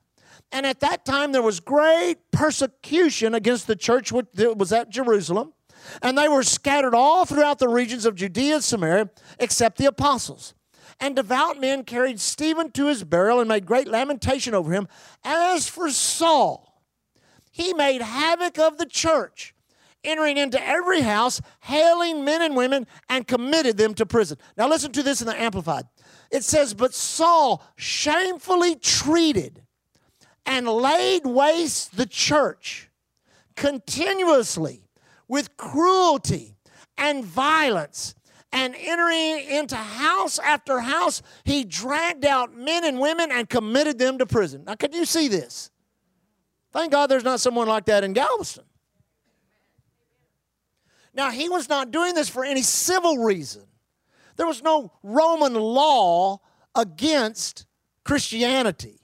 And 0.53 0.65
at 0.65 0.79
that 0.81 1.05
time, 1.05 1.33
there 1.33 1.43
was 1.43 1.59
great 1.59 2.31
persecution 2.31 3.35
against 3.35 3.67
the 3.67 3.75
church 3.75 4.13
that 4.35 4.57
was 4.57 4.73
at 4.73 4.89
Jerusalem. 4.91 5.53
And 6.03 6.17
they 6.17 6.29
were 6.29 6.43
scattered 6.43 6.95
all 6.95 7.25
throughout 7.25 7.59
the 7.59 7.69
regions 7.69 8.05
of 8.05 8.15
Judea 8.15 8.57
and 8.57 8.65
Samaria, 8.65 9.11
except 9.39 9.79
the 9.79 9.87
apostles. 9.87 10.55
And 10.99 11.15
devout 11.15 11.61
men 11.61 11.85
carried 11.85 12.21
Stephen 12.21 12.71
to 12.73 12.87
his 12.87 13.05
burial 13.05 13.41
and 13.41 13.49
made 13.49 13.67
great 13.67 13.89
lamentation 13.89 14.55
over 14.55 14.73
him. 14.73 14.89
As 15.25 15.69
for 15.69 15.91
Saul, 15.91 16.83
he 17.51 17.75
made 17.75 18.03
havoc 18.03 18.59
of 18.59 18.79
the 18.79 18.87
church 18.87 19.55
entering 20.07 20.37
into 20.37 20.65
every 20.65 21.01
house, 21.01 21.41
hailing 21.61 22.25
men 22.25 22.41
and 22.41 22.57
women, 22.57 22.87
and 23.09 23.27
committed 23.27 23.77
them 23.77 23.93
to 23.95 24.07
prison. 24.07 24.39
Now, 24.57 24.69
listen 24.69 24.93
to 24.93 25.03
this 25.03 25.21
in 25.21 25.27
the 25.27 25.41
Amplified. 25.41 25.85
It 26.31 26.45
says, 26.45 26.75
But 26.75 26.95
Saul 26.95 27.63
shamefully 27.77 28.77
treated 28.77 29.63
and 30.47 30.69
laid 30.69 31.27
waste 31.27 31.97
the 31.97 32.07
church 32.07 32.89
continuously 33.57 34.86
with 35.29 35.57
cruelty 35.57 36.57
and 36.97 37.25
violence. 37.25 38.15
And 38.53 38.75
entering 38.79 39.41
into 39.51 39.77
house 39.77 40.39
after 40.39 40.81
house, 40.81 41.21
he 41.45 41.65
dragged 41.65 42.25
out 42.25 42.57
men 42.57 42.85
and 42.85 43.01
women 43.01 43.31
and 43.31 43.49
committed 43.49 43.99
them 43.99 44.19
to 44.19 44.27
prison. 44.27 44.65
Now, 44.65 44.77
could 44.77 44.95
you 44.95 45.05
see 45.05 45.29
this? 45.29 45.71
Thank 46.73 46.93
God 46.93 47.09
there's 47.09 47.25
not 47.25 47.41
someone 47.41 47.69
like 47.69 47.87
that 47.87 48.05
in 48.05 48.13
Galveston. 48.13 48.65
Now, 51.13 51.31
he 51.31 51.49
was 51.49 51.69
not 51.69 51.91
doing 51.91 52.15
this 52.15 52.29
for 52.29 52.45
any 52.45 52.63
civil 52.63 53.25
reason. 53.25 53.63
There 54.37 54.47
was 54.47 54.63
no 54.63 54.93
Roman 55.03 55.55
law 55.55 56.41
against 56.75 57.67
Christianity. 58.05 59.01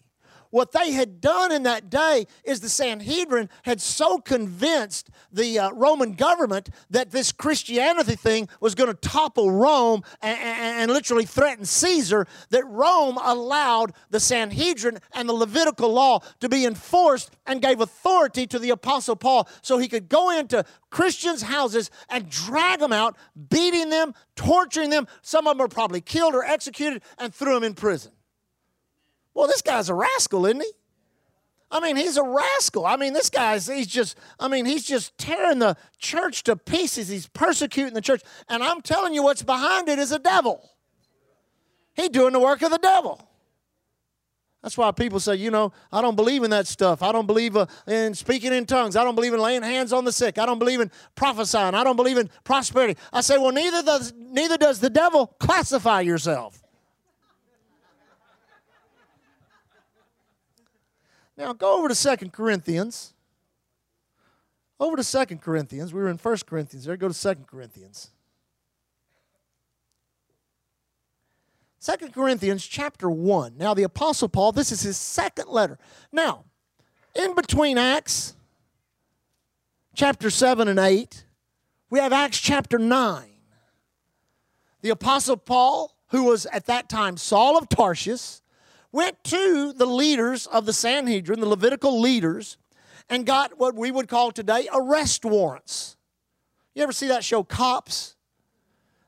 What 0.52 0.72
they 0.72 0.92
had 0.92 1.22
done 1.22 1.50
in 1.50 1.62
that 1.62 1.88
day 1.88 2.26
is 2.44 2.60
the 2.60 2.68
Sanhedrin 2.68 3.48
had 3.62 3.80
so 3.80 4.18
convinced 4.18 5.08
the 5.32 5.58
uh, 5.58 5.72
Roman 5.72 6.12
government 6.12 6.68
that 6.90 7.10
this 7.10 7.32
Christianity 7.32 8.16
thing 8.16 8.50
was 8.60 8.74
going 8.74 8.90
to 8.90 9.08
topple 9.08 9.50
Rome 9.50 10.02
and, 10.20 10.38
and, 10.38 10.80
and 10.82 10.90
literally 10.90 11.24
threaten 11.24 11.64
Caesar 11.64 12.26
that 12.50 12.66
Rome 12.66 13.18
allowed 13.22 13.94
the 14.10 14.20
Sanhedrin 14.20 14.98
and 15.14 15.26
the 15.26 15.32
Levitical 15.32 15.90
law 15.90 16.20
to 16.40 16.50
be 16.50 16.66
enforced 16.66 17.30
and 17.46 17.62
gave 17.62 17.80
authority 17.80 18.46
to 18.48 18.58
the 18.58 18.70
Apostle 18.70 19.16
Paul 19.16 19.48
so 19.62 19.78
he 19.78 19.88
could 19.88 20.10
go 20.10 20.28
into 20.38 20.66
Christians' 20.90 21.40
houses 21.40 21.90
and 22.10 22.28
drag 22.28 22.80
them 22.80 22.92
out, 22.92 23.16
beating 23.48 23.88
them, 23.88 24.12
torturing 24.36 24.90
them. 24.90 25.08
Some 25.22 25.46
of 25.46 25.56
them 25.56 25.64
were 25.64 25.68
probably 25.68 26.02
killed 26.02 26.34
or 26.34 26.44
executed 26.44 27.02
and 27.16 27.34
threw 27.34 27.54
them 27.54 27.64
in 27.64 27.72
prison. 27.72 28.12
Well, 29.34 29.46
this 29.46 29.62
guy's 29.62 29.88
a 29.88 29.94
rascal, 29.94 30.46
isn't 30.46 30.60
he? 30.60 30.72
I 31.70 31.80
mean, 31.80 31.96
he's 31.96 32.18
a 32.18 32.22
rascal. 32.22 32.84
I 32.84 32.96
mean, 32.96 33.14
this 33.14 33.30
guy's, 33.30 33.66
he's 33.66 33.86
just, 33.86 34.18
I 34.38 34.46
mean, 34.48 34.66
he's 34.66 34.84
just 34.84 35.16
tearing 35.16 35.58
the 35.58 35.74
church 35.98 36.42
to 36.44 36.54
pieces. 36.54 37.08
He's 37.08 37.26
persecuting 37.28 37.94
the 37.94 38.02
church. 38.02 38.22
And 38.48 38.62
I'm 38.62 38.82
telling 38.82 39.14
you, 39.14 39.22
what's 39.22 39.42
behind 39.42 39.88
it 39.88 39.98
is 39.98 40.12
a 40.12 40.18
devil. 40.18 40.68
He's 41.94 42.10
doing 42.10 42.34
the 42.34 42.40
work 42.40 42.60
of 42.60 42.70
the 42.70 42.78
devil. 42.78 43.26
That's 44.62 44.78
why 44.78 44.92
people 44.92 45.18
say, 45.18 45.36
you 45.36 45.50
know, 45.50 45.72
I 45.90 46.02
don't 46.02 46.14
believe 46.14 46.44
in 46.44 46.50
that 46.50 46.68
stuff. 46.68 47.02
I 47.02 47.10
don't 47.10 47.26
believe 47.26 47.56
uh, 47.56 47.66
in 47.88 48.14
speaking 48.14 48.52
in 48.52 48.64
tongues. 48.64 48.94
I 48.94 49.02
don't 49.02 49.16
believe 49.16 49.34
in 49.34 49.40
laying 49.40 49.62
hands 49.62 49.92
on 49.92 50.04
the 50.04 50.12
sick. 50.12 50.38
I 50.38 50.46
don't 50.46 50.60
believe 50.60 50.80
in 50.80 50.90
prophesying. 51.16 51.74
I 51.74 51.82
don't 51.82 51.96
believe 51.96 52.16
in 52.16 52.30
prosperity. 52.44 52.96
I 53.12 53.22
say, 53.22 53.38
well, 53.38 53.50
neither 53.50 53.82
does, 53.82 54.12
neither 54.16 54.56
does 54.56 54.78
the 54.78 54.90
devil 54.90 55.26
classify 55.40 56.02
yourself. 56.02 56.61
Now 61.36 61.52
go 61.52 61.78
over 61.78 61.88
to 61.88 61.94
Second 61.94 62.32
Corinthians. 62.32 63.14
Over 64.78 64.96
to 64.96 65.04
Second 65.04 65.40
Corinthians. 65.40 65.94
We 65.94 66.00
were 66.00 66.08
in 66.08 66.18
First 66.18 66.46
Corinthians 66.46 66.84
there. 66.84 66.96
Go 66.96 67.08
to 67.08 67.14
Second 67.14 67.46
Corinthians. 67.46 68.10
Second 71.78 72.14
Corinthians 72.14 72.64
chapter 72.64 73.10
1. 73.10 73.54
Now 73.56 73.74
the 73.74 73.82
Apostle 73.82 74.28
Paul, 74.28 74.52
this 74.52 74.70
is 74.70 74.82
his 74.82 74.96
second 74.96 75.48
letter. 75.48 75.78
Now, 76.12 76.44
in 77.14 77.34
between 77.34 77.76
Acts 77.76 78.34
chapter 79.94 80.30
7 80.30 80.68
and 80.68 80.78
8, 80.78 81.24
we 81.90 81.98
have 81.98 82.12
Acts 82.12 82.38
chapter 82.38 82.78
9. 82.78 83.24
The 84.82 84.90
Apostle 84.90 85.36
Paul, 85.36 85.96
who 86.08 86.24
was 86.24 86.46
at 86.46 86.66
that 86.66 86.88
time 86.88 87.16
Saul 87.16 87.58
of 87.58 87.68
Tarsus, 87.68 88.41
went 88.92 89.24
to 89.24 89.72
the 89.72 89.86
leaders 89.86 90.46
of 90.46 90.66
the 90.66 90.72
Sanhedrin, 90.72 91.40
the 91.40 91.48
Levitical 91.48 92.00
leaders, 92.00 92.58
and 93.08 93.26
got 93.26 93.58
what 93.58 93.74
we 93.74 93.90
would 93.90 94.08
call 94.08 94.30
today 94.30 94.68
arrest 94.72 95.24
warrants. 95.24 95.96
You 96.74 96.82
ever 96.82 96.92
see 96.92 97.08
that 97.08 97.24
show, 97.24 97.42
Cops? 97.42 98.16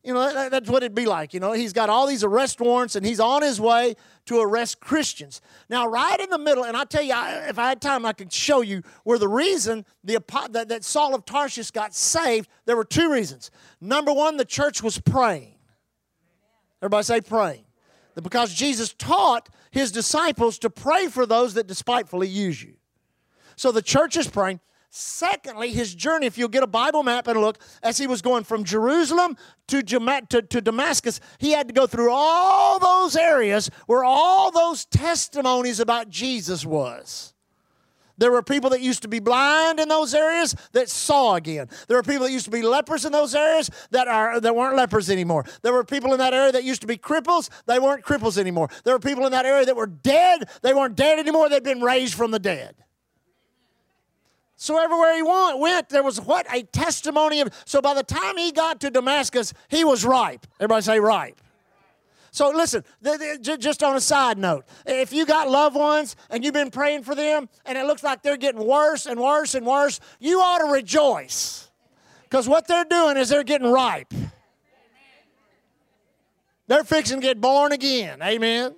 You 0.03 0.12
know, 0.12 0.33
that, 0.33 0.50
that's 0.50 0.69
what 0.69 0.83
it'd 0.83 0.95
be 0.95 1.07
like. 1.07 1.33
You 1.33 1.41
know, 1.41 1.53
he's 1.53 1.73
got 1.73 1.88
all 1.88 2.07
these 2.07 2.23
arrest 2.23 2.61
warrants 2.61 2.95
and 2.95 3.07
he's 3.07 3.21
on 3.21 3.41
his 3.41 3.59
way 3.59 3.95
to 4.26 4.38
arrest 4.38 4.79
Christians. 4.79 5.41
Now, 5.71 5.87
right 5.87 6.21
in 6.21 6.29
the 6.29 6.38
middle, 6.38 6.64
and 6.64 6.76
I 6.76 6.85
tell 6.85 7.03
you, 7.03 7.14
if 7.49 7.59
I 7.59 7.71
had 7.71 7.81
time, 7.81 8.05
I 8.05 8.12
could 8.12 8.31
show 8.31 8.61
you 8.61 8.83
where 9.05 9.19
the 9.19 9.29
reason 9.29 9.87
the, 10.03 10.23
that, 10.50 10.69
that 10.69 10.85
Saul 10.85 11.14
of 11.14 11.25
Tarsus 11.25 11.71
got 11.71 11.95
saved, 11.95 12.50
there 12.67 12.76
were 12.76 12.85
two 12.85 13.11
reasons. 13.11 13.50
Number 13.81 14.12
one, 14.12 14.37
the 14.37 14.45
church 14.45 14.83
was 14.83 14.99
praying. 14.99 15.55
Everybody 16.83 17.05
say 17.05 17.21
praying. 17.23 17.64
Because 18.14 18.53
Jesus 18.53 18.93
taught 18.93 19.49
his 19.75 19.90
disciples 19.90 20.57
to 20.61 20.71
pray 20.71 21.09
for 21.09 21.26
those 21.26 21.54
that 21.54 21.66
despitefully 21.66 22.28
use 22.28 22.62
you. 22.62 22.75
So 23.57 23.73
the 23.73 23.83
church 23.83 24.16
is 24.16 24.28
praying. 24.28 24.61
Secondly, 24.88 25.73
his 25.73 25.93
journey, 25.93 26.26
if 26.26 26.38
you'll 26.38 26.49
get 26.49 26.62
a 26.62 26.69
Bible 26.69 27.02
map 27.02 27.26
and 27.26 27.40
look, 27.40 27.59
as 27.83 27.99
he 27.99 28.07
was 28.07 28.23
going 28.23 28.45
from 28.45 28.62
Jerusalem 28.62 29.37
to, 29.66 29.83
to, 29.83 30.43
to, 30.43 30.61
Damascus, 30.61 31.19
he 31.38 31.50
had 31.50 31.66
to 31.66 31.75
go 31.75 31.88
through 31.88 32.12
all 32.12 32.78
those 32.78 33.16
areas 33.16 33.69
where 33.87 34.04
all 34.04 34.52
those 34.52 34.85
testimonies 34.85 35.81
about 35.81 36.09
Jesus 36.09 36.64
was. 36.64 37.34
There 38.16 38.30
were 38.30 38.42
people 38.42 38.71
that 38.71 38.80
used 38.80 39.02
to 39.02 39.09
be 39.09 39.18
blind 39.18 39.80
in 39.80 39.88
those 39.88 40.14
areas 40.14 40.54
that 40.73 40.88
saw 40.88 41.35
again. 41.35 41.68
There 41.88 41.97
were 41.97 42.02
people 42.02 42.25
that 42.26 42.33
used 42.33 42.44
to 42.44 42.50
be 42.50 42.62
lepers 42.62 43.04
in 43.04 43.12
those 43.12 43.35
areas 43.35 43.71
that 43.90 44.06
are 44.06 44.40
that 44.40 44.54
weren't 44.54 44.76
lepers 44.76 45.11
anymore. 45.11 45.44
There 45.62 45.73
were 45.73 45.85
people 45.85 46.12
in 46.12 46.18
that 46.18 46.33
area 46.33 46.52
that 46.52 46.64
used 46.64 46.80
to 46.83 46.87
be 46.87 46.97
cripples, 46.97 47.50
they 47.66 47.78
weren't 47.78 48.04
cripples 48.04 48.38
anymore. 48.38 48.68
There 48.85 48.94
were 48.94 49.00
people 49.00 49.26
in 49.26 49.33
that 49.33 49.47
area 49.47 49.66
that 49.66 49.76
were 49.76 49.87
dead, 49.87 50.49
they 50.62 50.75
weren't 50.75 50.97
dead 50.97 51.18
anymore, 51.18 51.49
they'd 51.49 51.64
been 51.64 51.80
raised 51.80 52.14
from 52.14 52.30
the 52.30 52.38
dead. 52.38 52.76
So 54.56 54.83
everywhere 54.83 55.16
he 55.16 55.23
went, 55.23 55.88
there 55.88 56.02
was 56.02 56.21
what? 56.21 56.47
A 56.52 56.62
testimony 56.62 57.40
of. 57.40 57.52
So 57.64 57.83
by 57.83 57.94
the 57.94 58.04
time 58.04 58.37
he 58.37 58.52
got 58.52 58.80
to 58.80 58.90
Damascus, 58.90 59.52
he 59.68 59.85
was 59.85 60.04
ripe. 60.04 60.47
Everybody 60.61 60.83
say 60.83 61.00
ripe. 61.00 61.40
So 62.35 62.50
listen, 62.50 62.83
just 63.41 63.85
on 63.85 63.95
a 63.95 64.00
side 64.00 64.38
note, 64.38 64.64
if 64.87 65.12
you 65.12 65.25
got 65.25 65.49
loved 65.49 65.76
ones 65.76 66.17
and 66.31 66.45
you've 66.45 66.53
been 66.53 66.73
praying 66.73 67.05
for 67.05 67.14
them 67.14 67.49
and 67.64 67.79
it 67.79 67.87
looks 67.87 68.03
like 68.03 68.25
they're 68.25 68.37
getting 68.37 68.67
worse 68.67 69.07
and 69.07 69.21
worse 69.21 69.55
and 69.55 69.64
worse, 69.64 70.00
you 70.19 70.41
ought 70.41 70.59
to 70.59 70.64
rejoice. 70.64 71.71
Because 72.25 72.49
what 72.49 72.67
they're 72.67 72.87
doing 72.87 73.19
is 73.19 73.29
they're 73.29 73.45
getting 73.45 73.71
ripe. 73.71 74.12
They're 76.67 76.83
fixing 76.83 77.21
to 77.21 77.23
get 77.25 77.41
born 77.41 77.71
again. 77.71 78.21
Amen. 78.21 78.75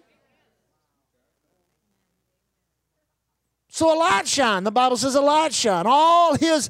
So 3.70 3.90
a 3.90 3.96
light 3.98 4.28
shine. 4.28 4.64
The 4.64 4.70
Bible 4.70 4.98
says 4.98 5.14
a 5.14 5.22
light 5.22 5.54
shine. 5.54 5.86
All 5.86 6.34
his 6.34 6.68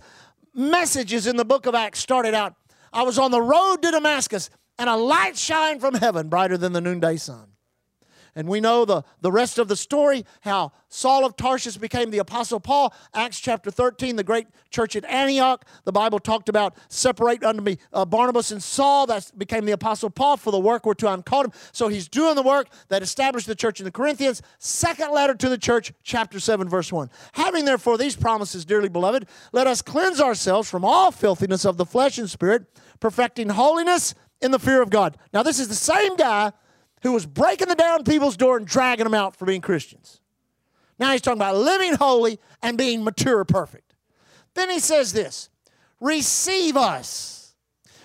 messages 0.55 1.27
in 1.27 1.37
the 1.37 1.45
book 1.45 1.67
of 1.67 1.75
Acts 1.75 1.99
started 1.99 2.33
out. 2.33 2.55
I 2.93 3.03
was 3.03 3.19
on 3.19 3.33
the 3.33 3.43
road 3.43 3.83
to 3.83 3.91
Damascus 3.91 4.51
and 4.79 4.89
a 4.89 4.97
light 4.97 5.37
shine 5.37 5.81
from 5.81 5.95
heaven 5.95 6.29
brighter 6.29 6.59
than 6.59 6.73
the 6.73 6.81
noonday 6.81 7.17
sun. 7.17 7.57
And 8.37 8.47
we 8.47 8.61
know 8.61 8.85
the, 8.85 9.03
the 9.23 9.33
rest 9.33 9.59
of 9.59 9.67
the 9.67 9.77
story 9.77 10.27
how 10.43 10.73
Saul 10.91 11.25
of 11.25 11.37
Tarsus 11.37 11.79
became 11.79 12.11
the 12.11 12.19
Apostle 12.19 12.61
Paul. 12.61 12.93
Acts 13.15 13.41
chapter 13.41 13.71
13, 13.71 14.17
the 14.17 14.23
great 14.23 14.47
church 14.69 14.95
at 14.95 15.07
Antioch. 15.07 15.65
The 15.85 15.93
Bible 15.93 16.19
talked 16.19 16.51
about 16.51 16.77
separate 16.89 17.43
unto 17.43 17.63
me 17.63 17.79
uh, 17.95 18.05
Barnabas 18.05 18.51
and 18.51 18.63
Saul. 18.63 19.07
That 19.07 19.33
became 19.39 19.65
the 19.65 19.73
Apostle 19.73 20.11
Paul 20.11 20.37
for 20.37 20.51
the 20.51 20.59
work 20.59 20.85
whereto 20.85 21.09
I'm 21.09 21.23
called 21.23 21.47
him. 21.47 21.53
So 21.73 21.89
he's 21.89 22.09
doing 22.09 22.35
the 22.35 22.43
work 22.43 22.69
that 22.89 23.03
established 23.03 23.47
the 23.47 23.55
church 23.55 23.81
in 23.81 23.85
the 23.85 23.91
Corinthians. 23.91 24.43
Second 24.59 25.13
letter 25.13 25.35
to 25.35 25.49
the 25.49 25.59
church, 25.59 25.95
chapter 26.03 26.39
7, 26.39 26.69
verse 26.69 26.93
1. 26.93 27.09
Having 27.33 27.65
therefore 27.65 27.97
these 27.97 28.17
promises, 28.17 28.67
dearly 28.67 28.91
beloved, 28.91 29.27
let 29.53 29.67
us 29.67 29.81
cleanse 29.81 30.21
ourselves 30.21 30.69
from 30.69 30.85
all 30.85 31.11
filthiness 31.11 31.65
of 31.65 31.79
the 31.79 31.87
flesh 31.87 32.19
and 32.19 32.29
spirit, 32.29 32.67
perfecting 33.01 33.49
holiness 33.49 34.15
in 34.41 34.51
the 34.51 34.59
fear 34.59 34.83
of 34.83 34.91
God. 34.91 35.17
Now, 35.33 35.43
this 35.43 35.59
is 35.59 35.69
the 35.69 35.75
same 35.75 36.17
guy 36.17 36.53
who 37.03 37.13
was 37.13 37.27
breaking 37.27 37.69
the 37.69 37.75
down 37.75 38.05
people's 38.05 38.37
door 38.37 38.57
and 38.57 38.67
dragging 38.67 39.05
them 39.05 39.15
out 39.15 39.37
for 39.37 39.45
being 39.45 39.61
Christians. 39.61 40.21
Now 40.99 41.13
he's 41.13 41.21
talking 41.21 41.39
about 41.39 41.57
living 41.57 41.95
holy 41.95 42.41
and 42.63 42.79
being 42.79 43.05
mature 43.05 43.45
perfect. 43.45 43.95
Then 44.55 44.71
he 44.71 44.81
says 44.81 45.13
this 45.13 45.51
receive 46.01 46.77
us 46.77 47.55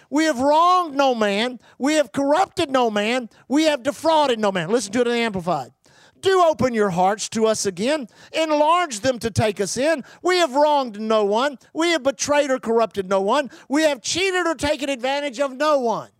We 0.09 0.25
have 0.25 0.39
wronged 0.39 0.95
no 0.95 1.15
man. 1.15 1.59
We 1.77 1.95
have 1.95 2.11
corrupted 2.11 2.69
no 2.69 2.91
man. 2.91 3.29
We 3.47 3.63
have 3.63 3.83
defrauded 3.83 4.39
no 4.39 4.51
man. 4.51 4.69
Listen 4.69 4.91
to 4.93 5.01
it 5.01 5.07
in 5.07 5.13
Amplified. 5.13 5.71
Do 6.19 6.43
open 6.43 6.75
your 6.75 6.91
hearts 6.91 7.29
to 7.29 7.47
us 7.47 7.65
again. 7.65 8.07
Enlarge 8.31 8.99
them 8.99 9.17
to 9.19 9.31
take 9.31 9.59
us 9.59 9.75
in. 9.75 10.03
We 10.21 10.37
have 10.37 10.53
wronged 10.53 10.99
no 10.99 11.25
one. 11.25 11.57
We 11.73 11.91
have 11.91 12.03
betrayed 12.03 12.51
or 12.51 12.59
corrupted 12.59 13.09
no 13.09 13.21
one. 13.21 13.49
We 13.67 13.83
have 13.83 14.03
cheated 14.03 14.45
or 14.45 14.53
taken 14.53 14.89
advantage 14.89 15.39
of 15.39 15.53
no 15.53 15.79
one. 15.79 16.11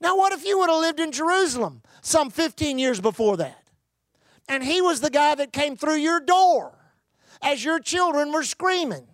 Now, 0.00 0.16
what 0.16 0.32
if 0.32 0.44
you 0.44 0.58
would 0.58 0.70
have 0.70 0.80
lived 0.80 1.00
in 1.00 1.12
Jerusalem 1.12 1.82
some 2.02 2.30
15 2.30 2.78
years 2.78 3.00
before 3.00 3.36
that? 3.38 3.62
And 4.48 4.62
he 4.62 4.80
was 4.80 5.00
the 5.00 5.10
guy 5.10 5.34
that 5.34 5.52
came 5.52 5.76
through 5.76 5.96
your 5.96 6.20
door 6.20 6.78
as 7.42 7.64
your 7.64 7.80
children 7.80 8.32
were 8.32 8.44
screaming 8.44 9.06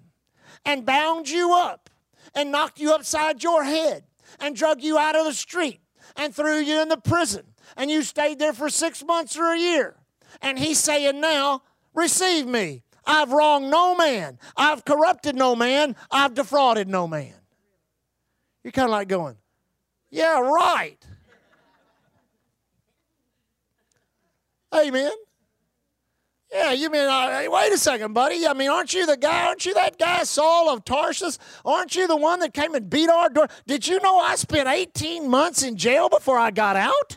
and 0.64 0.84
bound 0.84 1.28
you 1.28 1.54
up 1.54 1.90
and 2.34 2.52
knocked 2.52 2.78
you 2.78 2.92
upside 2.92 3.42
your 3.42 3.64
head 3.64 4.04
and 4.40 4.56
drug 4.56 4.82
you 4.82 4.98
out 4.98 5.16
of 5.16 5.24
the 5.24 5.32
street 5.32 5.80
and 6.16 6.34
threw 6.34 6.58
you 6.58 6.80
in 6.82 6.88
the 6.88 6.96
prison 6.96 7.44
and 7.76 7.90
you 7.90 8.02
stayed 8.02 8.38
there 8.38 8.52
for 8.52 8.68
six 8.68 9.04
months 9.04 9.36
or 9.36 9.52
a 9.52 9.58
year. 9.58 9.96
And 10.40 10.58
he's 10.58 10.78
saying 10.78 11.20
now, 11.20 11.62
receive 11.94 12.46
me. 12.46 12.82
I've 13.04 13.32
wronged 13.32 13.70
no 13.70 13.94
man. 13.94 14.38
I've 14.56 14.84
corrupted 14.84 15.34
no 15.34 15.56
man. 15.56 15.96
I've 16.10 16.34
defrauded 16.34 16.88
no 16.88 17.06
man. 17.08 17.34
You're 18.62 18.72
kind 18.72 18.86
of 18.86 18.92
like 18.92 19.08
going, 19.08 19.36
yeah, 20.12 20.38
right. 20.38 20.98
Amen. 24.74 25.10
Yeah, 26.52 26.72
you 26.72 26.90
mean, 26.90 27.08
uh, 27.08 27.44
wait 27.48 27.72
a 27.72 27.78
second, 27.78 28.12
buddy. 28.12 28.46
I 28.46 28.52
mean, 28.52 28.68
aren't 28.68 28.92
you 28.92 29.06
the 29.06 29.16
guy? 29.16 29.46
Aren't 29.46 29.64
you 29.64 29.72
that 29.72 29.98
guy, 29.98 30.22
Saul 30.24 30.68
of 30.68 30.84
Tarsus? 30.84 31.38
Aren't 31.64 31.96
you 31.96 32.06
the 32.06 32.16
one 32.16 32.40
that 32.40 32.52
came 32.52 32.74
and 32.74 32.90
beat 32.90 33.08
our 33.08 33.30
door? 33.30 33.48
Did 33.66 33.88
you 33.88 33.98
know 34.02 34.18
I 34.18 34.36
spent 34.36 34.68
18 34.68 35.30
months 35.30 35.62
in 35.62 35.78
jail 35.78 36.10
before 36.10 36.38
I 36.38 36.50
got 36.50 36.76
out? 36.76 37.16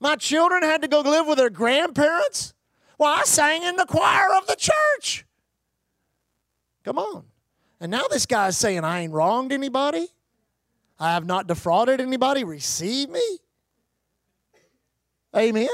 My 0.00 0.16
children 0.16 0.64
had 0.64 0.82
to 0.82 0.88
go 0.88 1.02
live 1.02 1.28
with 1.28 1.38
their 1.38 1.50
grandparents? 1.50 2.52
Well, 2.98 3.14
I 3.14 3.22
sang 3.22 3.62
in 3.62 3.76
the 3.76 3.86
choir 3.86 4.26
of 4.36 4.48
the 4.48 4.56
church. 4.56 5.24
Come 6.84 6.98
on. 6.98 7.26
And 7.80 7.92
now 7.92 8.08
this 8.10 8.26
guy's 8.26 8.56
saying, 8.56 8.82
I 8.82 9.02
ain't 9.02 9.12
wronged 9.12 9.52
anybody. 9.52 10.08
I 11.00 11.14
have 11.14 11.24
not 11.24 11.46
defrauded 11.46 12.00
anybody. 12.00 12.44
Receive 12.44 13.08
me. 13.08 13.38
Amen. 15.34 15.68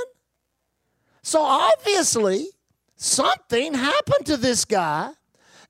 So 1.23 1.43
obviously, 1.43 2.47
something 2.95 3.75
happened 3.75 4.27
to 4.27 4.37
this 4.37 4.65
guy. 4.65 5.11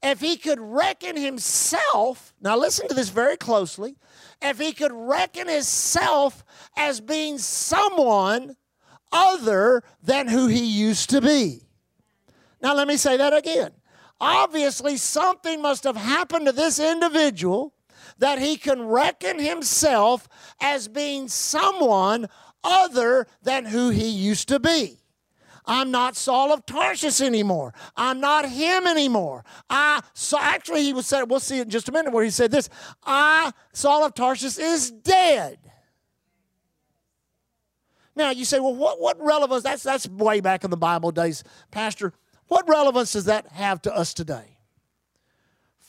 If 0.02 0.20
he 0.20 0.36
could 0.36 0.60
reckon 0.60 1.16
himself, 1.16 2.34
now 2.42 2.58
listen 2.58 2.86
to 2.88 2.94
this 2.94 3.08
very 3.08 3.38
closely, 3.38 3.96
if 4.42 4.58
he 4.58 4.72
could 4.72 4.92
reckon 4.92 5.48
himself 5.48 6.44
as 6.76 7.00
being 7.00 7.38
someone 7.38 8.56
other 9.10 9.82
than 10.02 10.28
who 10.28 10.48
he 10.48 10.64
used 10.64 11.08
to 11.10 11.22
be. 11.22 11.62
Now, 12.60 12.74
let 12.74 12.86
me 12.86 12.98
say 12.98 13.16
that 13.16 13.34
again. 13.34 13.70
Obviously, 14.20 14.98
something 14.98 15.62
must 15.62 15.84
have 15.84 15.96
happened 15.96 16.46
to 16.46 16.52
this 16.52 16.78
individual 16.78 17.72
that 18.18 18.38
he 18.38 18.56
can 18.56 18.82
reckon 18.86 19.38
himself 19.38 20.28
as 20.60 20.88
being 20.88 21.28
someone 21.28 22.28
other 22.64 23.26
than 23.42 23.66
who 23.66 23.90
he 23.90 24.08
used 24.08 24.48
to 24.48 24.58
be. 24.58 24.98
I'm 25.66 25.90
not 25.90 26.16
Saul 26.16 26.52
of 26.52 26.64
Tarsus 26.64 27.20
anymore. 27.20 27.74
I'm 27.96 28.20
not 28.20 28.48
him 28.48 28.86
anymore. 28.86 29.44
I 29.68 30.00
so 30.14 30.38
actually 30.38 30.84
he 30.84 30.92
was 30.92 31.06
said, 31.06 31.28
we'll 31.28 31.40
see 31.40 31.58
it 31.58 31.62
in 31.62 31.70
just 31.70 31.88
a 31.88 31.92
minute 31.92 32.12
where 32.12 32.24
he 32.24 32.30
said 32.30 32.52
this. 32.52 32.68
I, 33.04 33.52
Saul 33.72 34.04
of 34.04 34.14
Tarsus, 34.14 34.58
is 34.58 34.90
dead. 34.90 35.58
Now 38.14 38.30
you 38.30 38.44
say, 38.44 38.60
well, 38.60 38.74
what, 38.74 39.00
what 39.00 39.20
relevance? 39.20 39.64
That's 39.64 39.82
that's 39.82 40.08
way 40.08 40.40
back 40.40 40.64
in 40.64 40.70
the 40.70 40.76
Bible 40.76 41.10
days, 41.10 41.42
Pastor. 41.70 42.12
What 42.46 42.68
relevance 42.68 43.12
does 43.12 43.24
that 43.24 43.48
have 43.48 43.82
to 43.82 43.94
us 43.94 44.14
today? 44.14 44.55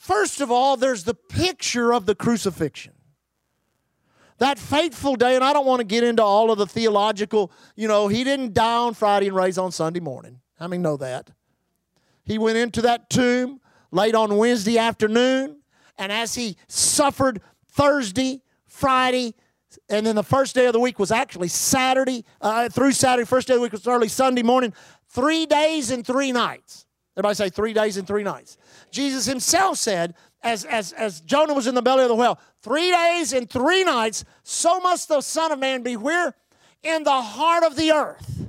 First 0.08 0.39
of 0.39 0.50
all, 0.50 0.78
there's 0.78 1.04
the 1.04 1.13
picture 1.13 1.93
of 1.93 2.06
the 2.06 2.15
crucifixion 2.15 2.93
that 4.38 4.58
fateful 4.58 5.17
day, 5.17 5.36
and 5.36 5.43
I 5.43 5.52
don't 5.52 5.65
want 5.65 5.82
to 5.82 5.84
get 5.84 6.02
into 6.02 6.24
all 6.24 6.50
of 6.50 6.58
the 6.58 6.65
theological, 6.65 7.52
you 7.76 7.89
know, 7.89 8.08
he 8.08 8.24
didn't 8.24 8.54
die 8.54 8.78
on 8.78 8.93
Friday 8.93 9.28
and 9.28 9.36
raise 9.36 9.58
on 9.58 9.74
Sunday 9.74 10.00
morning. 10.00 10.39
How 10.58 10.70
many 10.70 10.82
know 10.82 10.96
that? 10.96 11.32
He 12.24 12.38
went 12.38 12.58
into 12.58 12.82
that 12.84 13.10
tomb 13.10 13.60
late 13.91 14.15
on 14.15 14.38
Wednesday 14.38 14.78
afternoon, 14.78 15.58
and 15.98 16.10
as 16.10 16.36
he 16.36 16.56
suffered 16.70 17.41
Thursday, 17.70 18.41
Friday, 18.65 19.36
and 19.89 20.06
then 20.06 20.15
the 20.15 20.24
first 20.24 20.56
day 20.56 20.67
of 20.67 20.74
the 20.74 20.80
week 20.80 21.00
was 21.00 21.12
actually 21.12 21.50
Saturday, 21.50 22.24
uh, 22.39 22.70
through 22.70 22.93
Saturday, 22.93 23.26
first 23.26 23.50
day 23.50 23.56
of 23.56 23.60
the 23.60 23.63
week 23.63 23.74
was 23.74 23.86
early 23.86 24.08
Sunday 24.08 24.41
morning, 24.43 24.74
three 25.10 25.46
days 25.46 25.91
and 25.91 26.08
three 26.08 26.32
nights. 26.32 26.86
Everybody 27.17 27.36
say 27.36 27.50
three 27.50 27.74
days 27.74 27.98
and 27.98 28.08
three 28.08 28.24
nights. 28.24 28.58
Jesus 28.91 29.26
himself 29.26 29.78
said, 29.78 30.15
as, 30.43 30.65
as, 30.65 30.93
as 30.93 31.21
Jonah 31.21 31.54
was 31.54 31.67
in 31.67 31.76
the 31.76 31.82
belly 31.82 32.04
of 32.04 32.10
the 32.10 32.15
whale, 32.15 32.39
three 32.62 32.91
days 32.91 33.34
and 33.34 33.50
three 33.50 33.84
nights, 33.84 34.23
so 34.43 34.80
must 34.80 35.08
the 35.08 35.21
Son 35.21 35.52
of 35.52 35.60
Man 35.60 35.84
be 35.84 35.95
where? 35.95 36.36
In 36.84 37.04
the 37.04 37.21
heart 37.21 37.63
of 37.63 37.76
the 37.76 37.91
earth. 37.91 38.47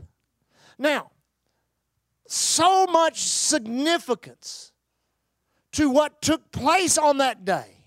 Now, 0.79 1.11
so 2.27 2.87
much 2.87 3.23
significance 3.23 4.73
to 5.73 5.91
what 5.91 6.21
took 6.23 6.53
place 6.53 6.99
on 6.99 7.19
that 7.19 7.45
day, 7.45 7.85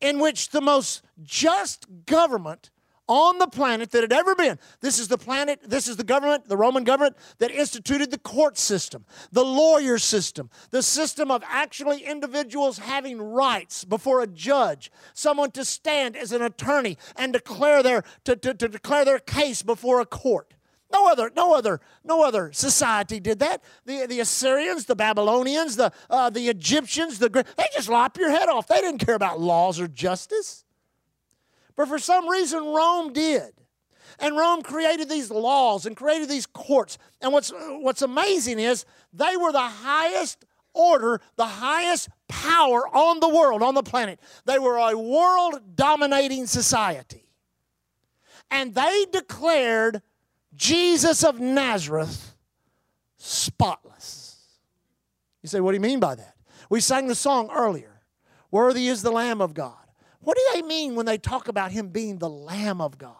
in 0.00 0.18
which 0.18 0.50
the 0.50 0.60
most 0.60 1.02
just 1.22 1.86
government 2.06 2.70
on 3.10 3.38
the 3.38 3.48
planet 3.48 3.90
that 3.90 4.02
had 4.02 4.12
ever 4.12 4.36
been. 4.36 4.56
This 4.80 5.00
is 5.00 5.08
the 5.08 5.18
planet, 5.18 5.58
this 5.66 5.88
is 5.88 5.96
the 5.96 6.04
government, 6.04 6.48
the 6.48 6.56
Roman 6.56 6.84
government 6.84 7.16
that 7.38 7.50
instituted 7.50 8.12
the 8.12 8.18
court 8.18 8.56
system, 8.56 9.04
the 9.32 9.44
lawyer 9.44 9.98
system, 9.98 10.48
the 10.70 10.82
system 10.82 11.28
of 11.28 11.42
actually 11.44 12.04
individuals 12.04 12.78
having 12.78 13.20
rights 13.20 13.84
before 13.84 14.22
a 14.22 14.28
judge, 14.28 14.92
someone 15.12 15.50
to 15.50 15.64
stand 15.64 16.16
as 16.16 16.30
an 16.30 16.40
attorney 16.40 16.96
and 17.16 17.32
declare 17.32 17.82
their 17.82 18.04
to, 18.22 18.36
to, 18.36 18.54
to 18.54 18.68
declare 18.68 19.04
their 19.04 19.18
case 19.18 19.62
before 19.62 20.00
a 20.00 20.06
court. 20.06 20.54
No 20.92 21.08
other, 21.08 21.32
no 21.34 21.54
other, 21.54 21.80
no 22.04 22.22
other 22.22 22.52
society 22.52 23.18
did 23.18 23.40
that. 23.40 23.62
The, 23.86 24.06
the 24.06 24.20
Assyrians, 24.20 24.86
the 24.86 24.96
Babylonians, 24.96 25.74
the, 25.74 25.92
uh, 26.08 26.30
the 26.30 26.48
Egyptians, 26.48 27.18
the 27.18 27.28
they 27.28 27.66
just 27.74 27.88
lop 27.88 28.16
your 28.16 28.30
head 28.30 28.48
off. 28.48 28.68
They 28.68 28.80
didn't 28.80 29.04
care 29.04 29.14
about 29.16 29.40
laws 29.40 29.80
or 29.80 29.88
justice. 29.88 30.64
But 31.76 31.88
for 31.88 31.98
some 31.98 32.28
reason, 32.28 32.64
Rome 32.64 33.12
did. 33.12 33.52
And 34.18 34.36
Rome 34.36 34.62
created 34.62 35.08
these 35.08 35.30
laws 35.30 35.86
and 35.86 35.96
created 35.96 36.28
these 36.28 36.46
courts. 36.46 36.98
And 37.20 37.32
what's, 37.32 37.52
what's 37.54 38.02
amazing 38.02 38.58
is 38.58 38.84
they 39.12 39.36
were 39.36 39.52
the 39.52 39.58
highest 39.60 40.44
order, 40.74 41.20
the 41.36 41.46
highest 41.46 42.08
power 42.28 42.86
on 42.94 43.20
the 43.20 43.28
world, 43.28 43.62
on 43.62 43.74
the 43.74 43.82
planet. 43.82 44.20
They 44.44 44.58
were 44.58 44.76
a 44.76 44.96
world 44.96 45.60
dominating 45.74 46.46
society. 46.46 47.24
And 48.50 48.74
they 48.74 49.06
declared 49.10 50.02
Jesus 50.54 51.24
of 51.24 51.40
Nazareth 51.40 52.34
spotless. 53.16 54.38
You 55.42 55.48
say, 55.48 55.60
what 55.60 55.70
do 55.70 55.76
you 55.76 55.80
mean 55.80 56.00
by 56.00 56.14
that? 56.16 56.34
We 56.68 56.80
sang 56.80 57.06
the 57.06 57.14
song 57.14 57.50
earlier 57.50 57.86
Worthy 58.50 58.88
is 58.88 59.02
the 59.02 59.12
Lamb 59.12 59.40
of 59.40 59.54
God 59.54 59.79
what 60.20 60.36
do 60.36 60.42
they 60.54 60.62
mean 60.62 60.94
when 60.94 61.06
they 61.06 61.18
talk 61.18 61.48
about 61.48 61.72
him 61.72 61.88
being 61.88 62.18
the 62.18 62.28
Lamb 62.28 62.80
of 62.80 62.98
God? 62.98 63.14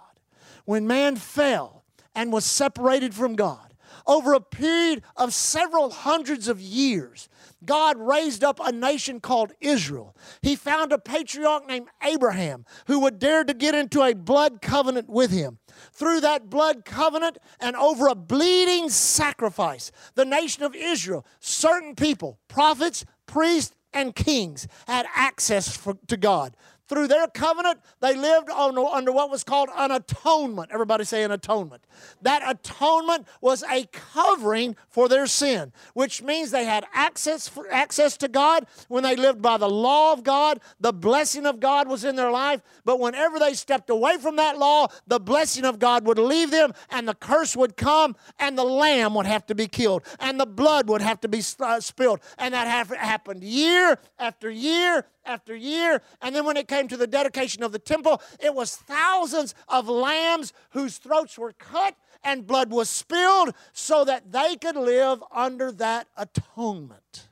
When 0.64 0.86
man 0.86 1.16
fell 1.16 1.84
and 2.14 2.32
was 2.32 2.44
separated 2.44 3.14
from 3.14 3.34
God, 3.34 3.70
over 4.06 4.32
a 4.32 4.40
period 4.40 5.02
of 5.16 5.32
several 5.32 5.90
hundreds 5.90 6.48
of 6.48 6.60
years, 6.60 7.28
God 7.64 7.96
raised 7.98 8.42
up 8.42 8.60
a 8.62 8.72
nation 8.72 9.20
called 9.20 9.52
Israel. 9.60 10.16
He 10.42 10.56
found 10.56 10.92
a 10.92 10.98
patriarch 10.98 11.66
named 11.66 11.88
Abraham 12.02 12.64
who 12.86 13.00
would 13.00 13.18
dare 13.18 13.44
to 13.44 13.54
get 13.54 13.74
into 13.74 14.02
a 14.02 14.14
blood 14.14 14.62
covenant 14.62 15.08
with 15.08 15.30
him. 15.30 15.58
Through 15.92 16.20
that 16.20 16.50
blood 16.50 16.84
covenant 16.84 17.38
and 17.60 17.76
over 17.76 18.08
a 18.08 18.14
bleeding 18.14 18.88
sacrifice, 18.90 19.92
the 20.14 20.24
nation 20.24 20.62
of 20.62 20.74
Israel, 20.74 21.26
certain 21.40 21.94
people, 21.94 22.38
prophets, 22.48 23.04
priests, 23.26 23.74
and 23.92 24.14
kings, 24.14 24.68
had 24.86 25.06
access 25.14 25.76
for, 25.76 25.98
to 26.06 26.16
God 26.16 26.56
through 26.90 27.06
their 27.06 27.28
covenant, 27.28 27.78
they 28.00 28.16
lived 28.16 28.50
on, 28.50 28.76
under 28.76 29.12
what 29.12 29.30
was 29.30 29.44
called 29.44 29.68
an 29.76 29.92
atonement. 29.92 30.72
Everybody 30.72 31.04
say 31.04 31.22
an 31.22 31.30
atonement. 31.30 31.84
That 32.22 32.42
atonement 32.44 33.28
was 33.40 33.62
a 33.70 33.86
covering 33.92 34.74
for 34.88 35.08
their 35.08 35.28
sin, 35.28 35.72
which 35.94 36.20
means 36.20 36.50
they 36.50 36.64
had 36.64 36.84
access, 36.92 37.46
for, 37.46 37.70
access 37.70 38.16
to 38.16 38.28
God 38.28 38.66
when 38.88 39.04
they 39.04 39.14
lived 39.14 39.40
by 39.40 39.56
the 39.56 39.70
law 39.70 40.12
of 40.12 40.24
God. 40.24 40.60
The 40.80 40.92
blessing 40.92 41.46
of 41.46 41.60
God 41.60 41.86
was 41.86 42.02
in 42.02 42.16
their 42.16 42.32
life. 42.32 42.60
But 42.84 42.98
whenever 42.98 43.38
they 43.38 43.54
stepped 43.54 43.88
away 43.88 44.16
from 44.18 44.34
that 44.36 44.58
law, 44.58 44.88
the 45.06 45.20
blessing 45.20 45.64
of 45.64 45.78
God 45.78 46.04
would 46.06 46.18
leave 46.18 46.50
them 46.50 46.74
and 46.90 47.06
the 47.06 47.14
curse 47.14 47.56
would 47.56 47.76
come 47.76 48.16
and 48.40 48.58
the 48.58 48.64
lamb 48.64 49.14
would 49.14 49.26
have 49.26 49.46
to 49.46 49.54
be 49.54 49.68
killed 49.68 50.02
and 50.18 50.40
the 50.40 50.46
blood 50.46 50.88
would 50.88 51.02
have 51.02 51.20
to 51.20 51.28
be 51.28 51.40
uh, 51.60 51.78
spilled. 51.78 52.18
And 52.36 52.52
that 52.52 52.66
happened 52.66 53.44
year 53.44 54.00
after 54.18 54.50
year 54.50 55.06
after 55.24 55.54
year. 55.54 56.02
And 56.20 56.34
then 56.34 56.44
when 56.44 56.56
it 56.56 56.68
came 56.68 56.88
to 56.88 56.96
the 56.96 57.06
dedication 57.06 57.62
of 57.62 57.72
the 57.72 57.78
temple, 57.78 58.22
it 58.38 58.54
was 58.54 58.76
thousands 58.76 59.54
of 59.68 59.88
lambs 59.88 60.52
whose 60.70 60.98
throats 60.98 61.38
were 61.38 61.52
cut 61.52 61.94
and 62.22 62.46
blood 62.46 62.70
was 62.70 62.88
spilled 62.88 63.54
so 63.72 64.04
that 64.04 64.32
they 64.32 64.56
could 64.56 64.76
live 64.76 65.22
under 65.32 65.72
that 65.72 66.06
atonement. 66.16 67.28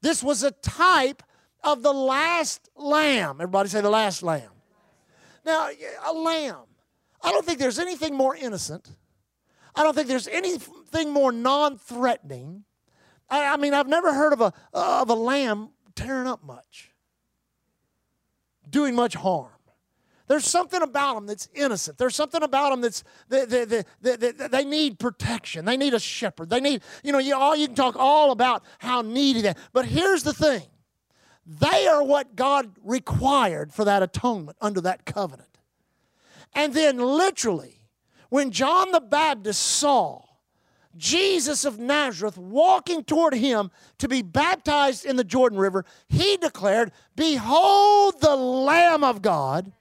This 0.00 0.22
was 0.22 0.42
a 0.42 0.52
type 0.52 1.22
of 1.64 1.82
the 1.82 1.92
last 1.92 2.68
lamb. 2.76 3.36
Everybody 3.40 3.68
say 3.68 3.80
the 3.80 3.90
last 3.90 4.22
lamb. 4.22 4.50
Now, 5.44 5.70
a 6.06 6.12
lamb. 6.12 6.64
I 7.22 7.32
don't 7.32 7.44
think 7.44 7.58
there's 7.58 7.78
anything 7.78 8.14
more 8.14 8.36
innocent. 8.36 8.88
I 9.74 9.82
don't 9.82 9.94
think 9.94 10.08
there's 10.08 10.28
anything 10.28 11.10
more 11.10 11.32
non 11.32 11.78
threatening. 11.78 12.64
I, 13.30 13.54
I, 13.54 13.56
mean, 13.56 13.74
I've 13.74 13.88
never 13.88 14.12
heard 14.14 14.32
of 14.32 14.40
a, 14.40 14.52
of 14.72 15.10
a 15.10 15.14
lamb 15.14 15.70
tearing 15.98 16.28
up 16.28 16.44
much, 16.44 16.92
doing 18.70 18.94
much 18.94 19.14
harm. 19.14 19.50
There's 20.28 20.44
something 20.44 20.82
about 20.82 21.14
them 21.14 21.26
that's 21.26 21.48
innocent. 21.54 21.96
There's 21.96 22.14
something 22.14 22.42
about 22.42 22.70
them 22.70 22.82
that's 22.82 23.02
they, 23.28 23.46
they, 23.46 23.64
they, 23.64 24.30
they, 24.30 24.64
need 24.64 24.98
protection. 24.98 25.64
They 25.64 25.78
need 25.78 25.94
a 25.94 25.98
shepherd. 25.98 26.50
They 26.50 26.60
need, 26.60 26.82
you 27.02 27.12
know, 27.12 27.18
you, 27.18 27.34
all, 27.34 27.56
you 27.56 27.66
can 27.66 27.74
talk 27.74 27.96
all 27.98 28.30
about 28.30 28.62
how 28.78 29.00
needy 29.00 29.40
they 29.40 29.54
But 29.72 29.86
here's 29.86 30.22
the 30.22 30.34
thing 30.34 30.62
they 31.46 31.86
are 31.86 32.04
what 32.04 32.36
God 32.36 32.72
required 32.84 33.72
for 33.72 33.86
that 33.86 34.02
atonement 34.02 34.58
under 34.60 34.82
that 34.82 35.06
covenant. 35.06 35.48
And 36.54 36.74
then, 36.74 36.98
literally, 36.98 37.80
when 38.28 38.50
John 38.50 38.92
the 38.92 39.00
Baptist 39.00 39.62
saw 39.62 40.27
Jesus 40.98 41.64
of 41.64 41.78
Nazareth 41.78 42.36
walking 42.36 43.04
toward 43.04 43.34
him 43.34 43.70
to 43.98 44.08
be 44.08 44.20
baptized 44.20 45.06
in 45.06 45.16
the 45.16 45.24
Jordan 45.24 45.58
River, 45.58 45.84
he 46.08 46.36
declared, 46.36 46.92
Behold 47.16 48.20
the 48.20 48.36
Lamb 48.36 49.04
of 49.04 49.22
God 49.22 49.72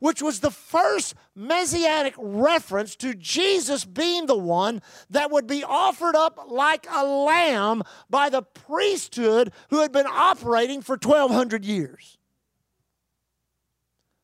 which 0.00 0.20
was 0.20 0.40
the 0.40 0.50
first 0.50 1.14
messianic 1.36 2.14
reference 2.18 2.96
to 2.96 3.14
Jesus 3.14 3.84
being 3.84 4.26
the 4.26 4.36
one 4.36 4.82
that 5.10 5.30
would 5.30 5.46
be 5.46 5.62
offered 5.62 6.16
up 6.16 6.46
like 6.48 6.86
a 6.90 7.04
lamb 7.04 7.82
by 8.08 8.28
the 8.28 8.42
priesthood 8.42 9.52
who 9.68 9.80
had 9.80 9.92
been 9.92 10.06
operating 10.06 10.82
for 10.82 10.94
1,200 10.94 11.64
years. 11.64 12.18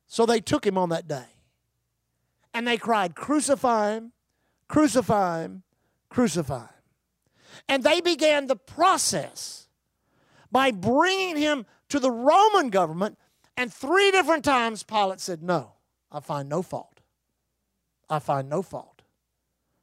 So 0.06 0.26
they 0.26 0.40
took 0.40 0.66
him 0.66 0.78
on 0.78 0.88
that 0.88 1.06
day 1.06 1.26
and 2.54 2.66
they 2.66 2.78
cried, 2.78 3.14
Crucify 3.14 3.92
him, 3.92 4.12
crucify 4.68 5.42
him, 5.42 5.62
crucify 6.16 6.60
him. 6.60 6.68
And 7.68 7.84
they 7.84 8.00
began 8.00 8.46
the 8.46 8.56
process 8.56 9.68
by 10.50 10.70
bringing 10.70 11.36
him 11.36 11.66
to 11.90 12.00
the 12.00 12.10
Roman 12.10 12.70
government 12.70 13.18
and 13.54 13.70
three 13.70 14.10
different 14.10 14.42
times 14.42 14.82
Pilate 14.82 15.20
said, 15.20 15.42
No, 15.42 15.72
I 16.10 16.20
find 16.20 16.48
no 16.48 16.62
fault. 16.62 17.00
I 18.08 18.18
find 18.18 18.48
no 18.48 18.62
fault. 18.62 19.02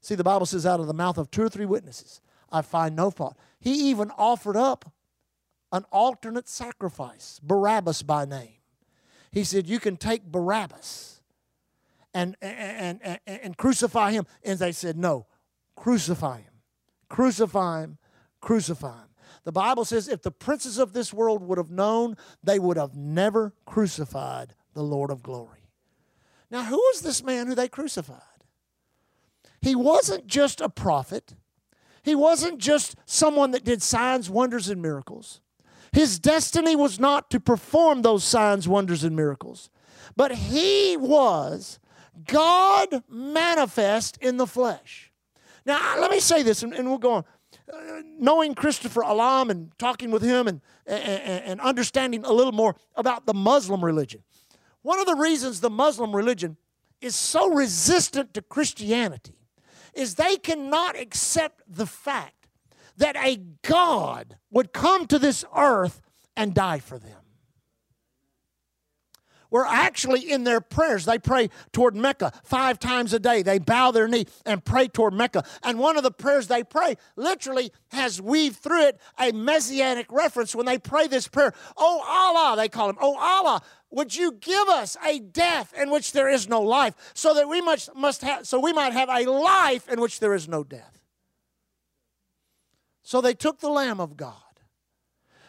See, 0.02 0.16
the 0.16 0.24
Bible 0.24 0.48
says, 0.48 0.66
out 0.66 0.80
of 0.80 0.88
the 0.88 0.94
mouth 0.94 1.20
of 1.20 1.30
two 1.30 1.44
or 1.44 1.50
three 1.50 1.66
witnesses, 1.66 2.20
I 2.52 2.64
find 2.64 2.96
no 2.96 3.12
fault. 3.12 3.38
He 3.60 3.90
even 3.90 4.10
offered 4.18 4.58
up 4.58 4.92
an 5.72 5.86
alternate 5.92 6.50
sacrifice, 6.50 7.40
Barabbas 7.44 8.02
by 8.02 8.26
name. 8.26 8.58
He 9.32 9.44
said, 9.44 9.68
You 9.68 9.80
can 9.80 9.98
take 9.98 10.26
Barabbas 10.26 11.22
and, 12.14 12.36
and, 12.42 13.00
and, 13.04 13.20
and, 13.28 13.58
crucify 13.58 14.12
him. 14.12 14.26
And 14.44 14.58
they 14.58 14.72
said, 14.72 14.98
No, 14.98 15.28
crucify 15.76 16.38
him. 16.38 16.54
Crucify 17.10 17.82
him. 17.82 17.98
Crucify 18.42 19.02
him. 19.02 19.10
The 19.44 19.52
Bible 19.52 19.86
says 19.86 20.08
if 20.08 20.22
the 20.22 20.32
princes 20.32 20.78
of 20.78 20.94
this 20.94 21.14
world 21.14 21.44
would 21.44 21.58
have 21.58 21.72
known, 21.72 22.16
they 22.44 22.60
would 22.60 22.78
have 22.78 22.96
never 22.96 23.54
crucified 23.66 24.54
the 24.74 24.84
Lord 24.84 25.12
of 25.12 25.22
glory. 25.22 25.70
Now, 26.50 26.64
who 26.64 26.78
was 26.78 27.02
this 27.02 27.24
man 27.24 27.48
who 27.48 27.56
they 27.56 27.68
crucified? 27.68 28.22
He 29.62 29.76
wasn't 29.76 30.28
just 30.28 30.62
a 30.62 30.70
prophet, 30.70 31.36
he 32.04 32.16
wasn't 32.16 32.60
just 32.60 32.96
someone 33.06 33.52
that 33.52 33.64
did 33.64 33.82
signs, 33.82 34.30
wonders, 34.30 34.70
and 34.70 34.82
miracles. 34.82 35.40
His 35.94 36.20
destiny 36.20 36.76
was 36.76 37.00
not 37.00 37.30
to 37.30 37.40
perform 37.40 38.02
those 38.02 38.24
signs, 38.24 38.68
wonders, 38.68 39.04
and 39.04 39.16
miracles, 39.16 39.70
but 40.16 40.34
he 40.34 40.98
was 40.98 41.80
God 42.28 43.04
manifest 43.10 44.18
in 44.18 44.38
the 44.38 44.48
flesh. 44.48 45.13
Now, 45.66 46.00
let 46.00 46.12
me 46.12 46.20
say 46.20 46.44
this, 46.44 46.64
and, 46.64 46.74
and 46.74 46.90
we'll 46.90 46.98
go 46.98 47.14
on 47.14 47.26
uh, 47.72 48.02
knowing 48.20 48.56
Christopher 48.56 49.02
Alam 49.02 49.50
and 49.50 49.72
talking 49.78 50.12
with 50.12 50.22
him 50.22 50.48
and, 50.48 50.62
and, 50.86 51.44
and 51.46 51.62
understanding 51.62 52.26
a 52.26 52.34
little 52.34 52.52
more 52.52 52.76
about 52.96 53.26
the 53.26 53.34
Muslim 53.34 53.84
religion. 53.84 54.24
One 54.82 55.00
of 55.00 55.06
the 55.06 55.16
reasons 55.16 55.62
the 55.62 55.70
Muslim 55.70 56.16
religion 56.16 56.58
is 57.00 57.16
so 57.16 57.50
resistant 57.50 58.34
to 58.34 58.42
Christianity 58.42 59.36
is 59.94 60.16
they 60.16 60.38
cannot 60.38 61.00
accept 61.00 61.62
the 61.68 61.86
fact 61.86 62.48
that 62.98 63.16
a 63.16 63.38
God 63.62 64.38
would 64.52 64.74
come 64.74 65.08
to 65.08 65.20
this 65.20 65.46
earth 65.56 66.02
and 66.36 66.54
die 66.54 66.80
for 66.80 66.98
them 66.98 67.23
were 69.54 69.68
actually 69.68 70.32
in 70.32 70.44
their 70.44 70.60
prayers. 70.60 71.06
They 71.06 71.20
pray 71.20 71.50
toward 71.72 71.96
Mecca 71.96 72.34
five 72.44 72.80
times 72.80 73.14
a 73.14 73.20
day. 73.20 73.44
They 73.44 73.60
bow 73.60 73.92
their 73.92 74.08
knee 74.08 74.26
and 74.48 74.66
pray 74.66 74.88
toward 74.88 75.14
Mecca. 75.14 75.44
And 75.62 75.78
one 75.78 75.96
of 75.96 76.02
the 76.02 76.12
prayers 76.12 76.48
they 76.48 76.64
pray 76.64 76.96
literally 77.16 77.72
has 77.92 78.20
weaved 78.20 78.58
through 78.58 78.88
it 78.88 79.00
a 79.20 79.32
messianic 79.32 80.12
reference. 80.12 80.56
When 80.56 80.66
they 80.66 80.80
pray 80.80 81.06
this 81.06 81.28
prayer, 81.28 81.54
Oh 81.78 82.04
Allah, 82.04 82.58
they 82.58 82.68
call 82.68 82.90
him, 82.90 82.98
Oh 83.00 83.16
Allah, 83.16 83.62
would 83.92 84.16
you 84.16 84.32
give 84.32 84.68
us 84.70 84.98
a 85.06 85.20
death 85.20 85.72
in 85.80 85.92
which 85.92 86.14
there 86.14 86.28
is 86.28 86.50
no 86.50 86.60
life, 86.60 86.96
so 87.14 87.36
that 87.36 87.48
we 87.48 87.62
must, 87.62 87.96
must 87.96 88.24
have, 88.24 88.48
so 88.48 88.60
we 88.60 88.74
might 88.74 88.94
have 88.94 89.08
a 89.08 89.30
life 89.30 89.88
in 89.88 90.02
which 90.02 90.20
there 90.20 90.34
is 90.34 90.48
no 90.48 90.64
death. 90.64 91.06
So 93.04 93.22
they 93.22 93.36
took 93.36 93.60
the 93.60 93.70
Lamb 93.70 94.00
of 94.00 94.18
God, 94.18 94.34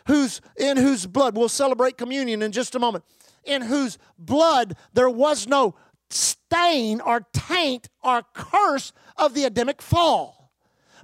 whose 0.09 0.43
in 0.59 0.77
whose 0.77 1.07
blood 1.07 1.35
we'll 1.35 1.49
celebrate 1.49 1.97
communion 1.97 2.43
in 2.43 2.53
just 2.53 2.75
a 2.75 2.79
moment 2.79 3.03
in 3.47 3.63
whose 3.63 3.99
blood 4.19 4.77
there 4.93 5.11
was 5.11 5.47
no 5.47 5.75
stain 6.11 7.01
or 7.01 7.27
taint 7.33 7.89
or 8.03 8.23
curse 8.33 8.93
of 9.17 9.35
the 9.35 9.45
Adamic 9.45 9.83
fall. 9.83 10.53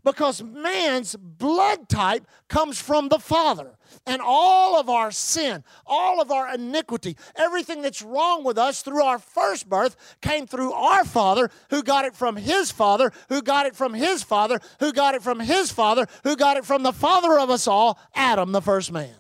Because 0.03 0.43
man's 0.43 1.15
blood 1.15 1.89
type 1.91 2.27
comes 2.49 2.81
from 2.81 3.09
the 3.09 3.19
Father. 3.19 3.77
And 4.07 4.23
all 4.25 4.81
of 4.81 4.89
our 4.89 5.11
sin, 5.11 5.63
all 5.85 6.23
of 6.23 6.31
our 6.31 6.55
iniquity, 6.55 7.19
everything 7.37 7.83
that's 7.83 8.01
wrong 8.01 8.43
with 8.43 8.57
us 8.57 8.81
through 8.81 9.03
our 9.03 9.19
first 9.19 9.69
birth 9.69 9.97
came 10.23 10.47
through 10.47 10.73
our 10.73 11.05
Father, 11.05 11.51
who 11.69 11.83
got 11.83 12.07
it 12.07 12.15
from 12.15 12.37
His 12.37 12.71
Father, 12.71 13.13
who 13.29 13.43
got 13.43 13.67
it 13.67 13.77
from 13.77 13.93
His 13.93 14.23
Father, 14.23 14.59
who 14.79 14.93
got 14.93 15.15
it 15.15 15.23
from 15.23 15.41
His 15.41 15.71
Father, 15.71 16.07
who 16.25 16.35
got 16.35 16.57
it 16.57 16.65
from 16.65 16.83
the 16.83 16.93
Father 16.93 17.39
of 17.39 17.51
us 17.51 17.67
all, 17.67 17.99
Adam, 18.15 18.53
the 18.53 18.63
first 18.63 18.91
man. 18.91 19.15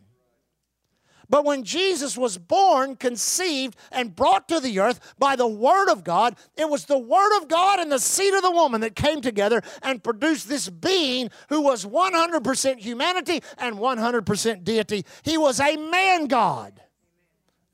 But 1.30 1.44
when 1.44 1.62
Jesus 1.62 2.18
was 2.18 2.36
born, 2.36 2.96
conceived, 2.96 3.76
and 3.90 4.14
brought 4.14 4.48
to 4.48 4.60
the 4.60 4.80
earth 4.80 5.14
by 5.18 5.36
the 5.36 5.46
Word 5.46 5.88
of 5.88 6.04
God, 6.04 6.36
it 6.56 6.68
was 6.68 6.84
the 6.84 6.98
Word 6.98 7.38
of 7.38 7.48
God 7.48 7.78
and 7.78 7.90
the 7.90 8.00
seed 8.00 8.34
of 8.34 8.42
the 8.42 8.50
woman 8.50 8.82
that 8.82 8.96
came 8.96 9.20
together 9.20 9.62
and 9.82 10.02
produced 10.02 10.48
this 10.48 10.68
being 10.68 11.30
who 11.48 11.62
was 11.62 11.86
100% 11.86 12.78
humanity 12.80 13.42
and 13.56 13.76
100% 13.76 14.64
deity. 14.64 15.06
He 15.22 15.38
was 15.38 15.60
a 15.60 15.76
man 15.76 16.26
God. 16.26 16.82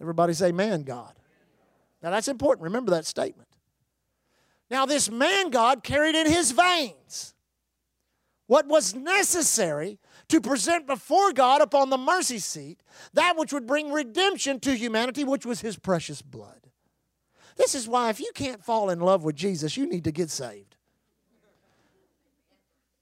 Everybody 0.00 0.34
say 0.34 0.52
man 0.52 0.82
God. 0.82 1.14
Now 2.02 2.10
that's 2.10 2.28
important. 2.28 2.62
Remember 2.62 2.90
that 2.92 3.06
statement. 3.06 3.48
Now, 4.70 4.84
this 4.84 5.10
man 5.10 5.50
God 5.50 5.82
carried 5.84 6.16
in 6.16 6.26
his 6.26 6.50
veins 6.50 7.34
what 8.46 8.66
was 8.66 8.94
necessary 8.94 9.98
to 10.28 10.40
present 10.40 10.86
before 10.86 11.32
God 11.32 11.60
upon 11.60 11.90
the 11.90 11.98
mercy 11.98 12.38
seat 12.38 12.82
that 13.14 13.36
which 13.36 13.52
would 13.52 13.66
bring 13.66 13.92
redemption 13.92 14.60
to 14.60 14.76
humanity, 14.76 15.24
which 15.24 15.46
was 15.46 15.60
his 15.60 15.78
precious 15.78 16.22
blood. 16.22 16.68
This 17.56 17.74
is 17.74 17.88
why, 17.88 18.10
if 18.10 18.20
you 18.20 18.30
can't 18.34 18.62
fall 18.62 18.90
in 18.90 19.00
love 19.00 19.24
with 19.24 19.36
Jesus, 19.36 19.76
you 19.76 19.88
need 19.88 20.04
to 20.04 20.12
get 20.12 20.30
saved. 20.30 20.75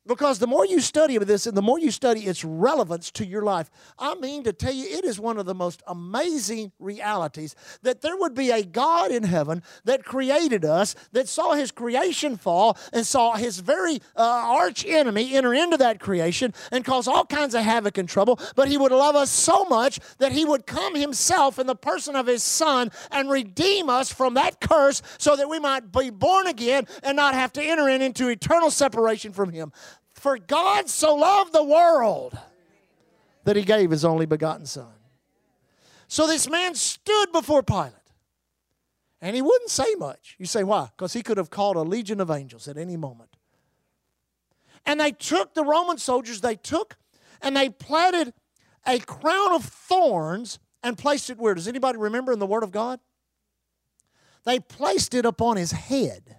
Because 0.07 0.39
the 0.39 0.47
more 0.47 0.67
you 0.67 0.81
study 0.81 1.17
this 1.17 1.47
and 1.47 1.57
the 1.57 1.63
more 1.63 1.79
you 1.79 1.91
study 1.91 2.27
its 2.27 2.45
relevance 2.45 3.11
to 3.13 3.25
your 3.25 3.43
life, 3.43 3.71
I 3.99 4.15
mean 4.17 4.45
to 4.45 4.53
tell 4.53 4.73
you, 4.73 4.85
it 4.87 5.05
is 5.05 5.19
one 5.19 5.39
of 5.39 5.47
the 5.47 5.55
most 5.55 5.83
amazing 5.87 6.73
realities 6.79 7.57
that 7.83 8.03
there 8.03 8.17
would 8.17 8.35
be 8.35 8.51
a 8.51 8.63
God 8.63 9.11
in 9.11 9.23
heaven 9.23 9.63
that 9.85 10.05
created 10.05 10.63
us, 10.63 10.95
that 11.13 11.27
saw 11.27 11.55
his 11.55 11.71
creation 11.71 12.37
fall 12.37 12.77
and 12.93 13.07
saw 13.07 13.37
his 13.37 13.61
very 13.61 14.03
uh, 14.15 14.23
arch 14.23 14.85
enemy 14.85 15.35
enter 15.35 15.55
into 15.55 15.79
that 15.79 16.01
creation 16.01 16.53
and 16.71 16.85
cause 16.85 17.09
all 17.09 17.25
kinds 17.25 17.55
of 17.55 17.63
havoc 17.63 17.97
and 17.97 18.09
trouble. 18.09 18.39
But 18.57 18.69
he 18.69 18.77
would 18.77 18.93
love 18.93 19.17
us 19.17 19.31
so 19.31 19.65
much 19.65 20.01
that 20.19 20.33
he 20.33 20.45
would 20.45 20.67
come 20.67 20.95
himself 20.95 21.59
in 21.59 21.67
the 21.67 21.75
person 21.75 22.15
of 22.15 22.27
his 22.27 22.43
son 22.43 22.91
and 23.11 23.31
redeem 23.31 23.89
us 23.89 24.13
from 24.13 24.35
that 24.35 24.61
curse 24.61 25.01
so 25.17 25.35
that 25.35 25.49
we 25.49 25.59
might 25.59 25.91
be 25.93 26.11
born 26.11 26.47
again 26.47 26.87
and 27.03 27.17
not 27.17 27.33
have 27.33 27.55
to 27.55 27.63
enter 27.63 27.89
in 27.89 28.03
into 28.03 28.29
eternal 28.29 28.71
separation 28.71 29.33
from 29.33 29.51
him. 29.51 29.73
For 30.25 30.39
God 30.39 30.89
so 30.89 31.17
loved 31.17 31.53
the 31.53 31.63
world 31.63 32.39
that 33.45 33.57
he 33.57 33.63
gave 33.63 33.91
his 33.91 34.07
only 34.07 34.25
begotten 34.25 34.65
Son. 34.65 34.95
So 36.09 36.27
this 36.27 36.49
man 36.49 36.75
stood 36.75 37.31
before 37.31 37.63
Pilate. 37.63 37.93
And 39.21 39.37
he 39.37 39.43
wouldn't 39.43 39.69
say 39.69 39.95
much. 39.97 40.35
You 40.39 40.47
say, 40.47 40.65
why? 40.65 40.89
Because 40.97 41.13
he 41.13 41.23
could 41.23 41.37
have 41.37 41.51
called 41.51 41.77
a 41.77 41.83
legion 41.83 42.23
of 42.23 42.31
angels 42.31 42.69
at 42.69 42.79
any 42.79 42.97
moment. 42.97 43.37
And 44.87 44.99
they 44.99 45.13
took 45.13 45.53
the 45.53 45.63
Roman 45.63 45.99
soldiers, 45.99 46.41
they 46.41 46.57
took 46.57 46.97
and 47.43 47.55
they 47.55 47.69
planted 47.69 48.33
a 48.87 49.01
crown 49.01 49.53
of 49.53 49.63
thorns 49.63 50.59
and 50.83 50.97
placed 50.97 51.29
it 51.29 51.37
where? 51.37 51.53
Does 51.53 51.69
anybody 51.69 51.99
remember 51.99 52.33
in 52.33 52.39
the 52.39 52.47
Word 52.47 52.63
of 52.63 52.71
God? 52.71 52.99
They 54.47 54.59
placed 54.59 55.13
it 55.13 55.27
upon 55.27 55.59
his 55.59 55.73
head. 55.73 56.39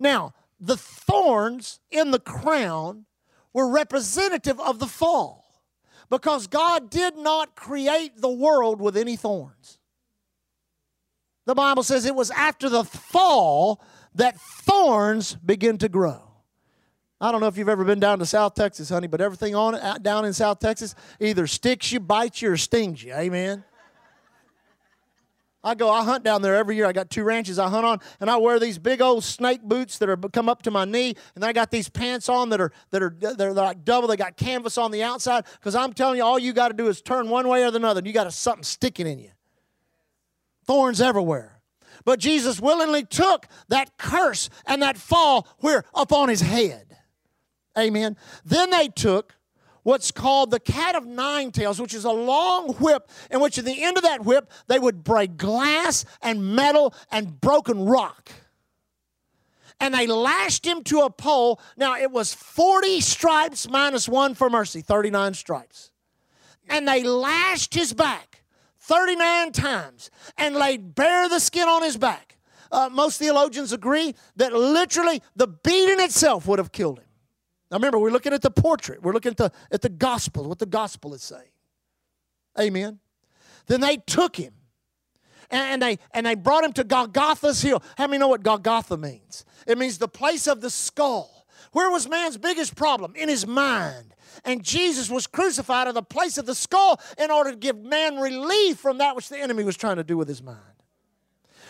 Now, 0.00 0.34
the 0.60 0.76
thorns 0.76 1.80
in 1.90 2.10
the 2.10 2.18
crown 2.18 3.06
were 3.52 3.68
representative 3.68 4.60
of 4.60 4.78
the 4.78 4.86
fall 4.86 5.62
because 6.10 6.46
God 6.46 6.90
did 6.90 7.16
not 7.16 7.54
create 7.54 8.20
the 8.20 8.30
world 8.30 8.80
with 8.80 8.96
any 8.96 9.16
thorns. 9.16 9.78
The 11.46 11.54
Bible 11.54 11.82
says 11.82 12.04
it 12.04 12.14
was 12.14 12.30
after 12.30 12.68
the 12.68 12.84
fall 12.84 13.82
that 14.14 14.38
thorns 14.38 15.34
begin 15.34 15.78
to 15.78 15.88
grow. 15.88 16.22
I 17.20 17.32
don't 17.32 17.40
know 17.40 17.48
if 17.48 17.56
you've 17.56 17.68
ever 17.68 17.84
been 17.84 18.00
down 18.00 18.20
to 18.20 18.26
South 18.26 18.54
Texas, 18.54 18.90
honey, 18.90 19.08
but 19.08 19.20
everything 19.20 19.54
on 19.54 20.02
down 20.02 20.24
in 20.24 20.32
South 20.32 20.60
Texas 20.60 20.94
either 21.18 21.46
sticks 21.46 21.90
you, 21.90 22.00
bites 22.00 22.42
you, 22.42 22.52
or 22.52 22.56
stings 22.56 23.02
you. 23.02 23.12
Amen. 23.12 23.64
I 25.64 25.74
go, 25.74 25.90
I 25.90 26.04
hunt 26.04 26.22
down 26.22 26.40
there 26.42 26.54
every 26.54 26.76
year. 26.76 26.86
I 26.86 26.92
got 26.92 27.10
two 27.10 27.24
ranches 27.24 27.58
I 27.58 27.68
hunt 27.68 27.84
on, 27.84 27.98
and 28.20 28.30
I 28.30 28.36
wear 28.36 28.60
these 28.60 28.78
big 28.78 29.02
old 29.02 29.24
snake 29.24 29.62
boots 29.62 29.98
that 29.98 30.08
are 30.08 30.16
come 30.16 30.48
up 30.48 30.62
to 30.62 30.70
my 30.70 30.84
knee, 30.84 31.14
and 31.34 31.44
I 31.44 31.52
got 31.52 31.70
these 31.70 31.88
pants 31.88 32.28
on 32.28 32.50
that 32.50 32.60
are 32.60 32.72
that 32.90 33.02
are 33.02 33.10
they're 33.18 33.52
like 33.52 33.84
double. 33.84 34.08
They 34.08 34.16
got 34.16 34.36
canvas 34.36 34.78
on 34.78 34.92
the 34.92 35.02
outside 35.02 35.44
because 35.58 35.74
I'm 35.74 35.92
telling 35.92 36.18
you, 36.18 36.24
all 36.24 36.38
you 36.38 36.52
got 36.52 36.68
to 36.68 36.74
do 36.74 36.86
is 36.86 37.02
turn 37.02 37.28
one 37.28 37.48
way 37.48 37.64
or 37.64 37.72
the 37.72 37.84
other, 37.84 37.98
and 37.98 38.06
you 38.06 38.12
got 38.12 38.32
something 38.32 38.62
sticking 38.62 39.06
in 39.06 39.18
you. 39.18 39.30
Thorns 40.64 41.00
everywhere. 41.00 41.60
But 42.04 42.20
Jesus 42.20 42.60
willingly 42.60 43.04
took 43.04 43.46
that 43.68 43.98
curse 43.98 44.48
and 44.64 44.80
that 44.82 44.96
fall 44.96 45.48
where 45.58 45.84
upon 45.92 46.28
his 46.28 46.40
head. 46.40 46.96
Amen. 47.76 48.16
Then 48.44 48.70
they 48.70 48.88
took 48.88 49.34
what's 49.88 50.10
called 50.10 50.50
the 50.50 50.60
cat 50.60 50.94
of 50.94 51.06
nine 51.06 51.50
tails, 51.50 51.80
which 51.80 51.94
is 51.94 52.04
a 52.04 52.10
long 52.10 52.74
whip, 52.74 53.08
in 53.30 53.40
which 53.40 53.56
at 53.56 53.64
the 53.64 53.82
end 53.82 53.96
of 53.96 54.02
that 54.02 54.22
whip 54.22 54.52
they 54.66 54.78
would 54.78 55.02
break 55.02 55.38
glass 55.38 56.04
and 56.20 56.54
metal 56.54 56.92
and 57.10 57.40
broken 57.40 57.86
rock. 57.86 58.30
And 59.80 59.94
they 59.94 60.06
lashed 60.06 60.66
him 60.66 60.84
to 60.84 61.00
a 61.00 61.10
pole. 61.10 61.58
Now 61.74 61.96
it 61.96 62.10
was 62.10 62.34
40 62.34 63.00
stripes 63.00 63.66
minus 63.66 64.06
one 64.06 64.34
for 64.34 64.50
mercy, 64.50 64.82
39 64.82 65.32
stripes. 65.32 65.90
And 66.68 66.86
they 66.86 67.02
lashed 67.02 67.72
his 67.72 67.94
back 67.94 68.42
39 68.80 69.52
times 69.52 70.10
and 70.36 70.54
laid 70.54 70.94
bare 70.96 71.30
the 71.30 71.40
skin 71.40 71.66
on 71.66 71.82
his 71.82 71.96
back. 71.96 72.36
Uh, 72.70 72.90
most 72.92 73.18
theologians 73.18 73.72
agree 73.72 74.14
that 74.36 74.52
literally 74.52 75.22
the 75.34 75.46
beating 75.46 76.00
itself 76.00 76.46
would 76.46 76.58
have 76.58 76.72
killed 76.72 76.98
him. 76.98 77.07
Now 77.70 77.76
remember, 77.76 77.98
we're 77.98 78.10
looking 78.10 78.32
at 78.32 78.42
the 78.42 78.50
portrait. 78.50 79.02
We're 79.02 79.12
looking 79.12 79.30
at 79.30 79.36
the, 79.36 79.52
at 79.70 79.82
the 79.82 79.88
gospel, 79.88 80.48
what 80.48 80.58
the 80.58 80.66
gospel 80.66 81.14
is 81.14 81.22
saying. 81.22 81.50
Amen. 82.58 82.98
Then 83.66 83.80
they 83.80 83.98
took 83.98 84.36
him 84.36 84.54
and 85.50 85.80
they 85.80 85.98
and 86.12 86.26
they 86.26 86.34
brought 86.34 86.64
him 86.64 86.72
to 86.74 86.84
Golgotha's 86.84 87.62
hill. 87.62 87.82
How 87.96 88.06
many 88.06 88.18
know 88.18 88.28
what 88.28 88.42
Golgotha 88.42 88.96
means? 88.96 89.44
It 89.66 89.78
means 89.78 89.98
the 89.98 90.08
place 90.08 90.46
of 90.46 90.60
the 90.60 90.70
skull. 90.70 91.46
Where 91.72 91.90
was 91.90 92.08
man's 92.08 92.38
biggest 92.38 92.74
problem? 92.74 93.14
In 93.14 93.28
his 93.28 93.46
mind. 93.46 94.14
And 94.44 94.62
Jesus 94.62 95.10
was 95.10 95.26
crucified 95.26 95.88
at 95.88 95.94
the 95.94 96.02
place 96.02 96.38
of 96.38 96.46
the 96.46 96.54
skull 96.54 97.00
in 97.18 97.30
order 97.30 97.50
to 97.50 97.56
give 97.56 97.76
man 97.76 98.16
relief 98.16 98.78
from 98.78 98.98
that 98.98 99.16
which 99.16 99.28
the 99.28 99.38
enemy 99.38 99.64
was 99.64 99.76
trying 99.76 99.96
to 99.96 100.04
do 100.04 100.16
with 100.16 100.28
his 100.28 100.42
mind 100.42 100.58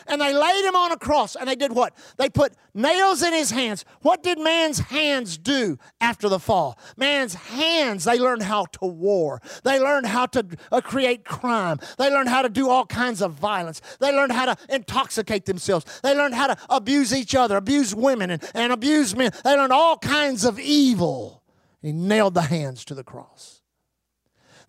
and 0.08 0.20
they 0.20 0.34
laid 0.34 0.64
him 0.64 0.74
on 0.74 0.92
a 0.92 0.96
cross 0.96 1.36
and 1.36 1.48
they 1.48 1.54
did 1.54 1.72
what? 1.72 1.94
They 2.16 2.28
put 2.28 2.54
nails 2.74 3.22
in 3.22 3.32
his 3.32 3.50
hands. 3.50 3.84
What 4.02 4.22
did 4.22 4.38
man's 4.38 4.78
hands 4.78 5.38
do 5.38 5.78
after 6.00 6.28
the 6.28 6.38
fall? 6.38 6.78
Man's 6.96 7.34
hands, 7.34 8.04
they 8.04 8.18
learned 8.18 8.42
how 8.42 8.66
to 8.66 8.86
war. 8.86 9.40
They 9.64 9.78
learned 9.78 10.06
how 10.06 10.26
to 10.26 10.46
uh, 10.72 10.80
create 10.80 11.24
crime. 11.24 11.78
They 11.98 12.10
learned 12.10 12.28
how 12.28 12.42
to 12.42 12.48
do 12.48 12.68
all 12.68 12.86
kinds 12.86 13.22
of 13.22 13.32
violence. 13.34 13.80
They 14.00 14.12
learned 14.12 14.32
how 14.32 14.46
to 14.46 14.56
intoxicate 14.68 15.44
themselves. 15.44 16.00
They 16.02 16.14
learned 16.14 16.34
how 16.34 16.48
to 16.48 16.56
abuse 16.70 17.12
each 17.12 17.34
other, 17.34 17.56
abuse 17.56 17.94
women, 17.94 18.30
and, 18.30 18.42
and 18.54 18.72
abuse 18.72 19.14
men. 19.14 19.32
They 19.44 19.54
learned 19.54 19.72
all 19.72 19.98
kinds 19.98 20.44
of 20.44 20.58
evil. 20.58 21.42
He 21.80 21.92
nailed 21.92 22.34
the 22.34 22.42
hands 22.42 22.84
to 22.86 22.94
the 22.94 23.04
cross. 23.04 23.57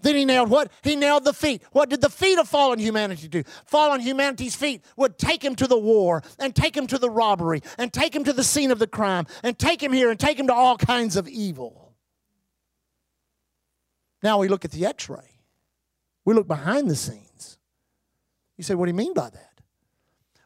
Then 0.01 0.15
he 0.15 0.25
nailed 0.25 0.49
what? 0.49 0.71
He 0.83 0.95
nailed 0.95 1.25
the 1.25 1.33
feet. 1.33 1.61
What 1.71 1.89
did 1.89 2.01
the 2.01 2.09
feet 2.09 2.39
of 2.39 2.47
fallen 2.47 2.79
humanity 2.79 3.27
do? 3.27 3.43
Fallen 3.65 3.99
humanity's 3.99 4.55
feet 4.55 4.83
would 4.95 5.17
take 5.17 5.43
him 5.43 5.55
to 5.55 5.67
the 5.67 5.77
war 5.77 6.23
and 6.37 6.55
take 6.55 6.75
him 6.75 6.87
to 6.87 6.97
the 6.97 7.09
robbery 7.09 7.61
and 7.77 7.91
take 7.91 8.15
him 8.15 8.23
to 8.23 8.33
the 8.33 8.43
scene 8.43 8.71
of 8.71 8.79
the 8.79 8.87
crime 8.87 9.27
and 9.43 9.59
take 9.59 9.83
him 9.83 9.91
here 9.91 10.09
and 10.09 10.19
take 10.19 10.39
him 10.39 10.47
to 10.47 10.53
all 10.53 10.77
kinds 10.77 11.15
of 11.15 11.27
evil. 11.27 11.93
Now 14.23 14.39
we 14.39 14.47
look 14.47 14.65
at 14.65 14.71
the 14.71 14.85
x 14.85 15.09
ray, 15.09 15.41
we 16.25 16.33
look 16.33 16.47
behind 16.47 16.89
the 16.89 16.95
scenes. 16.95 17.57
You 18.57 18.63
say, 18.63 18.75
what 18.75 18.85
do 18.85 18.91
you 18.91 18.97
mean 18.97 19.13
by 19.13 19.29
that? 19.29 19.49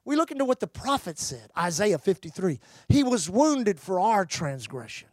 We 0.05 0.15
look 0.15 0.31
into 0.31 0.45
what 0.45 0.59
the 0.59 0.67
prophet 0.67 1.17
said, 1.17 1.49
Isaiah 1.57 1.97
53. 1.97 2.59
He 2.89 3.03
was 3.03 3.29
wounded 3.29 3.79
for 3.79 3.99
our 3.99 4.25
transgression. 4.25 5.07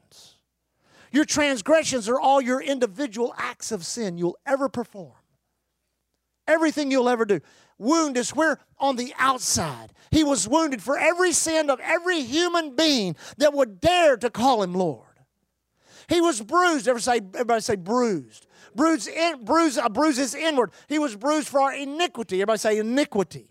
Your 1.11 1.25
transgressions 1.25 2.09
are 2.09 2.21
all 2.21 2.41
your 2.41 2.63
individual 2.63 3.35
acts 3.37 3.73
of 3.73 3.85
sin 3.85 4.17
you'll 4.17 4.39
ever 4.47 4.69
perform. 4.69 5.15
Everything 6.47 6.91
you'll 6.91 7.09
ever 7.09 7.25
do. 7.25 7.41
Wound 7.79 8.17
is 8.17 8.35
where 8.35 8.59
on 8.79 8.97
the 8.97 9.13
outside. 9.19 9.93
He 10.11 10.25
was 10.25 10.47
wounded 10.47 10.83
for 10.83 10.99
every 10.99 11.33
sin 11.33 11.71
of 11.71 11.81
every 11.81 12.23
human 12.23 12.77
being 12.77 13.17
that 13.39 13.55
would 13.55 13.81
dare 13.81 14.17
to 14.19 14.31
call 14.31 14.63
him 14.63 14.75
Lord. 14.75 15.07
He 16.09 16.21
was 16.21 16.41
bruised. 16.43 16.89
Ever 16.89 16.99
say, 16.99 17.17
everybody 17.17 17.61
say 17.61 17.77
bruised. 17.77 18.47
Bruised, 18.75 19.09
in, 19.09 19.45
bruise, 19.45 19.79
uh, 19.79 19.89
bruises 19.89 20.35
inward. 20.35 20.73
He 20.89 20.99
was 20.99 21.17
bruised 21.17 21.49
for 21.49 21.61
our 21.61 21.75
iniquity. 21.75 22.37
Everybody 22.37 22.59
say 22.59 22.79
iniquity. 22.79 23.49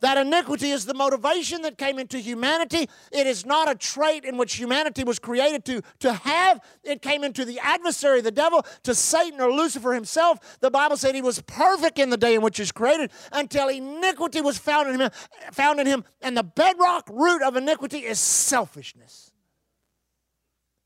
That 0.00 0.16
iniquity 0.16 0.70
is 0.70 0.84
the 0.84 0.94
motivation 0.94 1.62
that 1.62 1.76
came 1.76 1.98
into 1.98 2.18
humanity. 2.18 2.88
It 3.10 3.26
is 3.26 3.44
not 3.44 3.70
a 3.70 3.74
trait 3.74 4.24
in 4.24 4.36
which 4.36 4.54
humanity 4.54 5.02
was 5.02 5.18
created 5.18 5.64
to, 5.64 5.82
to 6.00 6.12
have. 6.12 6.60
It 6.84 7.02
came 7.02 7.24
into 7.24 7.44
the 7.44 7.58
adversary, 7.60 8.20
the 8.20 8.30
devil, 8.30 8.64
to 8.84 8.94
Satan 8.94 9.40
or 9.40 9.50
Lucifer 9.50 9.92
himself. 9.92 10.58
The 10.60 10.70
Bible 10.70 10.96
said 10.96 11.14
he 11.14 11.22
was 11.22 11.40
perfect 11.42 11.98
in 11.98 12.10
the 12.10 12.16
day 12.16 12.34
in 12.34 12.42
which 12.42 12.58
he 12.58 12.62
was 12.62 12.72
created 12.72 13.10
until 13.32 13.68
iniquity 13.68 14.40
was 14.40 14.56
found 14.56 14.88
in 14.88 15.00
him, 15.00 15.10
found 15.52 15.80
in 15.80 15.86
him. 15.86 16.04
And 16.22 16.36
the 16.36 16.44
bedrock 16.44 17.08
root 17.10 17.42
of 17.42 17.56
iniquity 17.56 17.98
is 17.98 18.20
selfishness. 18.20 19.32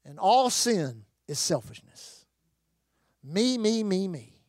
And 0.04 0.18
all 0.18 0.48
sin 0.48 1.04
is 1.28 1.38
selfishness. 1.38 2.24
Me, 3.22 3.58
me, 3.58 3.84
me, 3.84 4.08
me. 4.08 4.40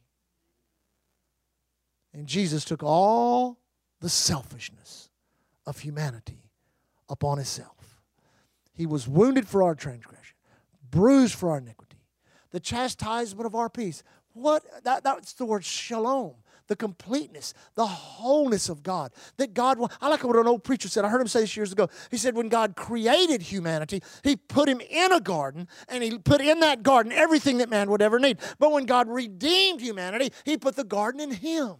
And 2.13 2.28
Jesus 2.28 2.63
took 2.63 2.84
all 2.84 3.60
the 4.03 4.09
selfishness 4.09 5.07
of 5.65 5.79
humanity 5.79 6.43
upon 7.07 7.37
himself. 7.37 8.01
He 8.73 8.85
was 8.85 9.07
wounded 9.07 9.47
for 9.47 9.63
our 9.63 9.75
transgression, 9.75 10.35
bruised 10.91 11.35
for 11.35 11.51
our 11.51 11.59
iniquity, 11.59 12.01
the 12.51 12.59
chastisement 12.59 13.45
of 13.45 13.55
our 13.55 13.69
peace. 13.69 14.03
What 14.33 14.65
that, 14.83 15.05
that's 15.05 15.31
the 15.31 15.45
word 15.45 15.63
shalom, 15.63 16.33
the 16.67 16.75
completeness, 16.75 17.53
the 17.75 17.85
wholeness 17.85 18.67
of 18.67 18.83
God. 18.83 19.13
That 19.37 19.53
God, 19.53 19.77
I 20.01 20.09
like 20.09 20.25
what 20.25 20.35
an 20.35 20.47
old 20.47 20.65
preacher 20.65 20.89
said. 20.89 21.05
I 21.05 21.07
heard 21.07 21.21
him 21.21 21.29
say 21.29 21.39
this 21.39 21.55
years 21.55 21.71
ago. 21.71 21.87
He 22.11 22.17
said, 22.17 22.35
when 22.35 22.49
God 22.49 22.75
created 22.75 23.41
humanity, 23.41 24.03
He 24.21 24.35
put 24.35 24.67
him 24.67 24.81
in 24.81 25.13
a 25.13 25.21
garden 25.21 25.69
and 25.87 26.03
He 26.03 26.17
put 26.17 26.41
in 26.41 26.59
that 26.59 26.83
garden 26.83 27.13
everything 27.13 27.59
that 27.59 27.69
man 27.69 27.89
would 27.89 28.01
ever 28.01 28.19
need. 28.19 28.39
But 28.59 28.73
when 28.73 28.85
God 28.85 29.07
redeemed 29.07 29.79
humanity, 29.79 30.33
He 30.43 30.57
put 30.57 30.75
the 30.75 30.83
garden 30.83 31.21
in 31.21 31.31
him 31.31 31.75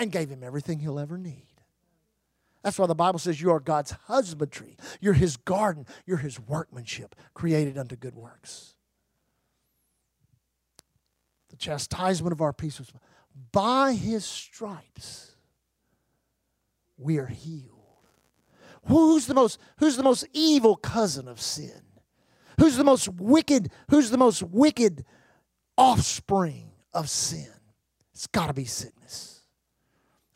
and 0.00 0.10
gave 0.10 0.30
him 0.30 0.42
everything 0.42 0.80
he'll 0.80 0.98
ever 0.98 1.18
need. 1.18 1.46
That's 2.62 2.78
why 2.78 2.86
the 2.86 2.94
Bible 2.94 3.18
says 3.18 3.40
you 3.40 3.50
are 3.50 3.60
God's 3.60 3.92
husbandry. 3.92 4.76
You're 5.00 5.14
his 5.14 5.36
garden. 5.36 5.86
You're 6.06 6.18
his 6.18 6.38
workmanship, 6.40 7.14
created 7.34 7.78
unto 7.78 7.96
good 7.96 8.14
works. 8.14 8.74
The 11.50 11.56
chastisement 11.56 12.32
of 12.32 12.40
our 12.40 12.52
peace 12.52 12.78
was 12.78 12.92
by 13.52 13.92
his 13.92 14.24
stripes 14.24 15.32
we 16.96 17.18
are 17.18 17.26
healed. 17.26 17.76
Who's 18.86 19.26
the 19.26 19.34
most 19.34 19.58
who's 19.78 19.96
the 19.96 20.02
most 20.02 20.26
evil 20.32 20.76
cousin 20.76 21.28
of 21.28 21.40
sin? 21.40 21.82
Who's 22.58 22.76
the 22.76 22.84
most 22.84 23.08
wicked, 23.08 23.70
who's 23.88 24.10
the 24.10 24.18
most 24.18 24.42
wicked 24.42 25.04
offspring 25.78 26.72
of 26.92 27.08
sin? 27.08 27.48
It's 28.12 28.26
got 28.26 28.48
to 28.48 28.52
be 28.52 28.66
sickness. 28.66 29.29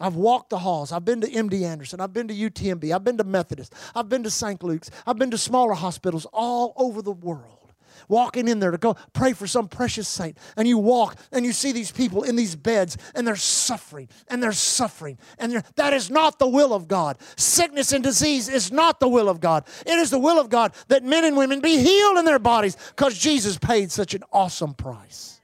I've 0.00 0.16
walked 0.16 0.50
the 0.50 0.58
halls. 0.58 0.92
I've 0.92 1.04
been 1.04 1.20
to 1.20 1.28
MD 1.28 1.62
Anderson. 1.62 2.00
I've 2.00 2.12
been 2.12 2.28
to 2.28 2.34
UTMB. 2.34 2.94
I've 2.94 3.04
been 3.04 3.18
to 3.18 3.24
Methodist. 3.24 3.74
I've 3.94 4.08
been 4.08 4.24
to 4.24 4.30
St. 4.30 4.62
Luke's. 4.62 4.90
I've 5.06 5.18
been 5.18 5.30
to 5.30 5.38
smaller 5.38 5.74
hospitals 5.74 6.26
all 6.32 6.72
over 6.76 7.00
the 7.00 7.12
world. 7.12 7.60
walking 8.08 8.48
in 8.48 8.58
there 8.58 8.72
to 8.72 8.76
go 8.76 8.96
pray 9.12 9.32
for 9.32 9.46
some 9.46 9.68
precious 9.68 10.08
saint. 10.08 10.36
And 10.56 10.66
you 10.66 10.78
walk 10.78 11.16
and 11.32 11.44
you 11.44 11.52
see 11.52 11.72
these 11.72 11.92
people 11.92 12.24
in 12.24 12.36
these 12.36 12.56
beds 12.56 12.98
and 13.14 13.26
they're 13.26 13.36
suffering 13.36 14.08
and 14.28 14.42
they're 14.42 14.52
suffering. 14.52 15.16
And 15.38 15.52
they're, 15.52 15.64
that 15.76 15.92
is 15.92 16.10
not 16.10 16.38
the 16.38 16.48
will 16.48 16.74
of 16.74 16.88
God. 16.88 17.16
Sickness 17.36 17.92
and 17.92 18.02
disease 18.02 18.48
is 18.48 18.72
not 18.72 19.00
the 19.00 19.08
will 19.08 19.28
of 19.28 19.40
God. 19.40 19.64
It 19.86 19.98
is 19.98 20.10
the 20.10 20.18
will 20.18 20.40
of 20.40 20.50
God 20.50 20.74
that 20.88 21.04
men 21.04 21.24
and 21.24 21.36
women 21.36 21.60
be 21.60 21.78
healed 21.78 22.18
in 22.18 22.24
their 22.24 22.40
bodies 22.40 22.76
because 22.90 23.16
Jesus 23.16 23.56
paid 23.58 23.92
such 23.92 24.12
an 24.14 24.24
awesome 24.32 24.74
price. 24.74 25.40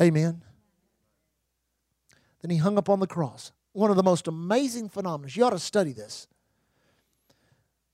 Amen. 0.00 0.43
Then 2.44 2.50
he 2.50 2.58
hung 2.58 2.76
up 2.76 2.90
on 2.90 3.00
the 3.00 3.06
cross. 3.06 3.52
One 3.72 3.88
of 3.88 3.96
the 3.96 4.02
most 4.02 4.28
amazing 4.28 4.90
phenomena. 4.90 5.32
You 5.32 5.46
ought 5.46 5.50
to 5.50 5.58
study 5.58 5.94
this. 5.94 6.28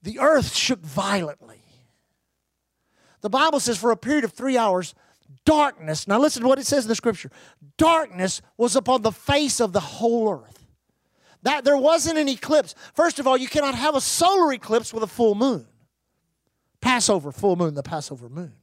The 0.03 0.19
earth 0.19 0.57
shook 0.57 0.81
violently. 0.81 1.63
The 3.21 3.31
Bible 3.31 3.61
says 3.61 3.79
for 3.79 3.93
a 3.93 3.97
period 3.97 4.25
of 4.25 4.33
three 4.33 4.59
hours, 4.59 4.93
darkness, 5.45 6.09
now 6.09 6.19
listen 6.19 6.43
to 6.43 6.49
what 6.49 6.59
it 6.59 6.67
says 6.67 6.85
in 6.85 6.89
the 6.89 6.97
scripture 6.97 7.31
darkness 7.77 8.43
was 8.57 8.75
upon 8.75 9.03
the 9.03 9.13
face 9.13 9.61
of 9.61 9.73
the 9.73 9.79
whole 9.79 10.33
earth. 10.33 10.67
That 11.45 11.63
there 11.63 11.77
wasn't 11.77 12.19
an 12.19 12.29
eclipse. 12.29 12.75
First 12.93 13.21
of 13.21 13.29
all, 13.29 13.37
you 13.37 13.47
cannot 13.47 13.77
have 13.77 13.95
a 13.95 14.01
solar 14.01 14.53
eclipse 14.53 14.93
with 14.93 15.05
a 15.05 15.07
full 15.07 15.37
moon. 15.37 15.65
Passover, 16.81 17.31
full 17.31 17.55
moon, 17.55 17.75
the 17.75 17.85
Passover 17.85 18.29
moon. 18.29 18.55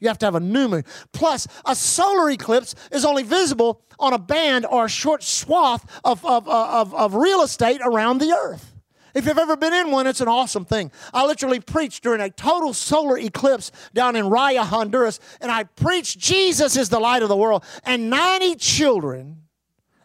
You 0.00 0.08
have 0.08 0.18
to 0.18 0.26
have 0.26 0.34
a 0.34 0.40
new 0.40 0.68
moon. 0.68 0.84
Plus, 1.12 1.46
a 1.64 1.74
solar 1.74 2.30
eclipse 2.30 2.74
is 2.90 3.04
only 3.04 3.22
visible 3.22 3.82
on 3.98 4.12
a 4.12 4.18
band 4.18 4.66
or 4.66 4.86
a 4.86 4.88
short 4.88 5.22
swath 5.22 6.00
of, 6.04 6.24
of, 6.26 6.48
uh, 6.48 6.80
of, 6.80 6.94
of 6.94 7.14
real 7.14 7.42
estate 7.42 7.80
around 7.82 8.18
the 8.18 8.32
earth. 8.32 8.74
If 9.14 9.26
you've 9.26 9.38
ever 9.38 9.56
been 9.56 9.72
in 9.72 9.92
one, 9.92 10.08
it's 10.08 10.20
an 10.20 10.26
awesome 10.26 10.64
thing. 10.64 10.90
I 11.12 11.24
literally 11.24 11.60
preached 11.60 12.02
during 12.02 12.20
a 12.20 12.30
total 12.30 12.74
solar 12.74 13.16
eclipse 13.16 13.70
down 13.94 14.16
in 14.16 14.26
Raya, 14.26 14.64
Honduras, 14.64 15.20
and 15.40 15.52
I 15.52 15.64
preached 15.64 16.18
Jesus 16.18 16.76
is 16.76 16.88
the 16.88 16.98
light 16.98 17.22
of 17.22 17.28
the 17.28 17.36
world. 17.36 17.64
And 17.84 18.10
90 18.10 18.56
children 18.56 19.42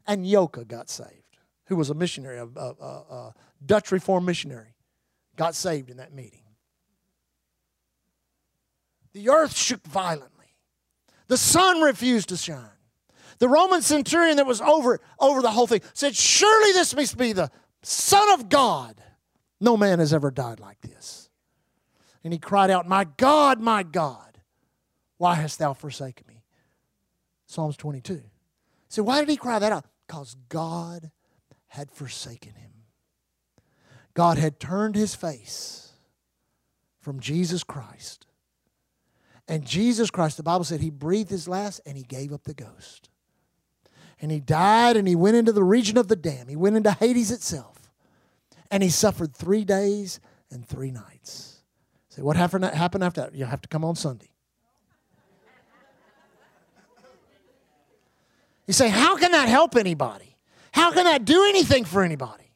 and 0.06 0.28
Yoka 0.28 0.63
got 0.63 0.89
saved, 0.89 1.38
who 1.65 1.75
was 1.75 1.89
a 1.89 1.95
missionary, 1.95 2.38
a, 2.38 2.45
a, 2.45 2.65
a 2.65 3.34
Dutch 3.65 3.91
Reformed 3.91 4.28
missionary, 4.28 4.75
got 5.36 5.56
saved 5.56 5.89
in 5.89 5.97
that 5.97 6.13
meeting. 6.13 6.38
The 9.20 9.32
earth 9.32 9.58
shook 9.58 9.86
violently. 9.86 10.56
The 11.28 11.36
sun 11.36 11.82
refused 11.82 12.30
to 12.30 12.38
shine. 12.38 12.64
The 13.40 13.50
Roman 13.50 13.82
centurion 13.82 14.38
that 14.38 14.46
was 14.46 14.62
over, 14.62 15.02
over 15.20 15.42
the 15.42 15.52
whole 15.52 15.68
thing 15.68 15.82
said, 15.94 16.16
Surely 16.16 16.72
this 16.72 16.96
must 16.96 17.18
be 17.18 17.34
the 17.34 17.52
Son 17.82 18.32
of 18.32 18.48
God. 18.48 18.96
No 19.60 19.76
man 19.76 20.00
has 20.00 20.14
ever 20.14 20.32
died 20.32 20.62
like 20.62 20.80
this. 20.80 21.30
And 22.24 22.32
he 22.32 22.40
cried 22.40 22.70
out, 22.70 22.88
My 22.88 23.04
God, 23.04 23.60
my 23.60 23.84
God, 23.84 24.40
why 25.18 25.36
hast 25.36 25.60
thou 25.60 25.74
forsaken 25.74 26.26
me? 26.26 26.42
Psalms 27.46 27.76
22. 27.76 28.22
So 28.88 29.04
why 29.04 29.20
did 29.20 29.28
he 29.28 29.36
cry 29.36 29.60
that 29.60 29.74
out? 29.74 29.84
Because 30.08 30.38
God 30.48 31.12
had 31.68 31.92
forsaken 31.92 32.54
him. 32.54 32.72
God 34.14 34.38
had 34.38 34.62
turned 34.62 34.96
his 34.96 35.14
face 35.14 35.92
from 37.02 37.20
Jesus 37.20 37.66
Christ. 37.66 38.28
And 39.50 39.66
Jesus 39.66 40.10
Christ, 40.12 40.38
the 40.38 40.44
Bible 40.44 40.64
said 40.64 40.80
he 40.80 40.92
breathed 40.92 41.32
his 41.32 41.48
last 41.48 41.82
and 41.86 41.98
he 41.98 42.04
gave 42.04 42.32
up 42.32 42.44
the 42.44 42.54
ghost 42.54 43.10
and 44.22 44.32
he 44.32 44.40
died 44.40 44.98
and 44.98 45.08
he 45.08 45.16
went 45.16 45.38
into 45.38 45.52
the 45.52 45.64
region 45.64 45.98
of 45.98 46.08
the 46.08 46.16
damned. 46.16 46.50
He 46.50 46.56
went 46.56 46.76
into 46.76 46.92
Hades 46.92 47.32
itself. 47.32 47.90
And 48.72 48.84
he 48.84 48.90
suffered 48.90 49.36
three 49.36 49.66
days 49.66 50.20
and 50.52 50.66
three 50.66 50.92
nights. 50.92 51.64
Say, 52.10 52.22
what 52.22 52.36
happened, 52.36 52.66
after 52.66 52.98
that? 53.00 53.34
You'll 53.34 53.48
have 53.48 53.62
to 53.62 53.68
come 53.68 53.84
on 53.84 53.96
Sunday. 53.96 54.30
You 58.68 58.74
say, 58.74 58.90
how 58.90 59.18
can 59.18 59.32
that 59.32 59.50
help 59.50 59.76
anybody? 59.76 60.38
How 60.72 60.92
can 60.92 61.06
that 61.06 61.26
do 61.26 61.46
anything 61.50 61.86
for 61.86 62.04
anybody? 62.04 62.52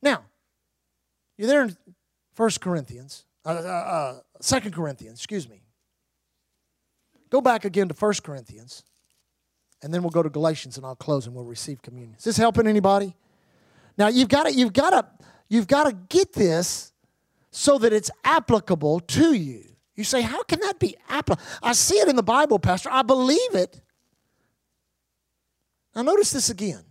Now, 0.00 0.24
you're 1.38 1.46
there 1.46 1.62
in 1.62 1.76
1 2.36 2.50
Corinthians, 2.60 3.24
uh, 3.46 3.50
uh, 3.50 4.20
uh, 4.40 4.60
2 4.60 4.72
Corinthians, 4.72 5.20
excuse 5.20 5.48
me. 5.48 5.61
Go 7.32 7.40
back 7.40 7.64
again 7.64 7.88
to 7.88 7.94
1 7.94 8.12
Corinthians. 8.22 8.84
And 9.82 9.92
then 9.92 10.02
we'll 10.02 10.10
go 10.10 10.22
to 10.22 10.28
Galatians 10.28 10.76
and 10.76 10.84
I'll 10.84 10.94
close 10.94 11.26
and 11.26 11.34
we'll 11.34 11.46
receive 11.46 11.80
communion. 11.80 12.14
Is 12.18 12.24
this 12.24 12.36
helping 12.36 12.66
anybody? 12.66 13.16
Now 13.96 14.08
you've 14.08 14.28
got 14.28 14.42
to 14.44 14.52
you've 14.52 14.74
got 14.74 14.90
to 14.90 15.26
you've 15.48 15.66
got 15.66 15.84
to 15.84 15.96
get 16.10 16.34
this 16.34 16.92
so 17.50 17.78
that 17.78 17.90
it's 17.90 18.10
applicable 18.22 19.00
to 19.00 19.32
you. 19.32 19.64
You 19.96 20.04
say, 20.04 20.20
how 20.20 20.42
can 20.42 20.60
that 20.60 20.78
be 20.78 20.94
applicable? 21.08 21.42
I 21.62 21.72
see 21.72 21.96
it 21.96 22.08
in 22.08 22.16
the 22.16 22.22
Bible, 22.22 22.58
Pastor. 22.58 22.90
I 22.92 23.00
believe 23.00 23.54
it. 23.54 23.80
Now 25.96 26.02
notice 26.02 26.32
this 26.32 26.50
again. 26.50 26.84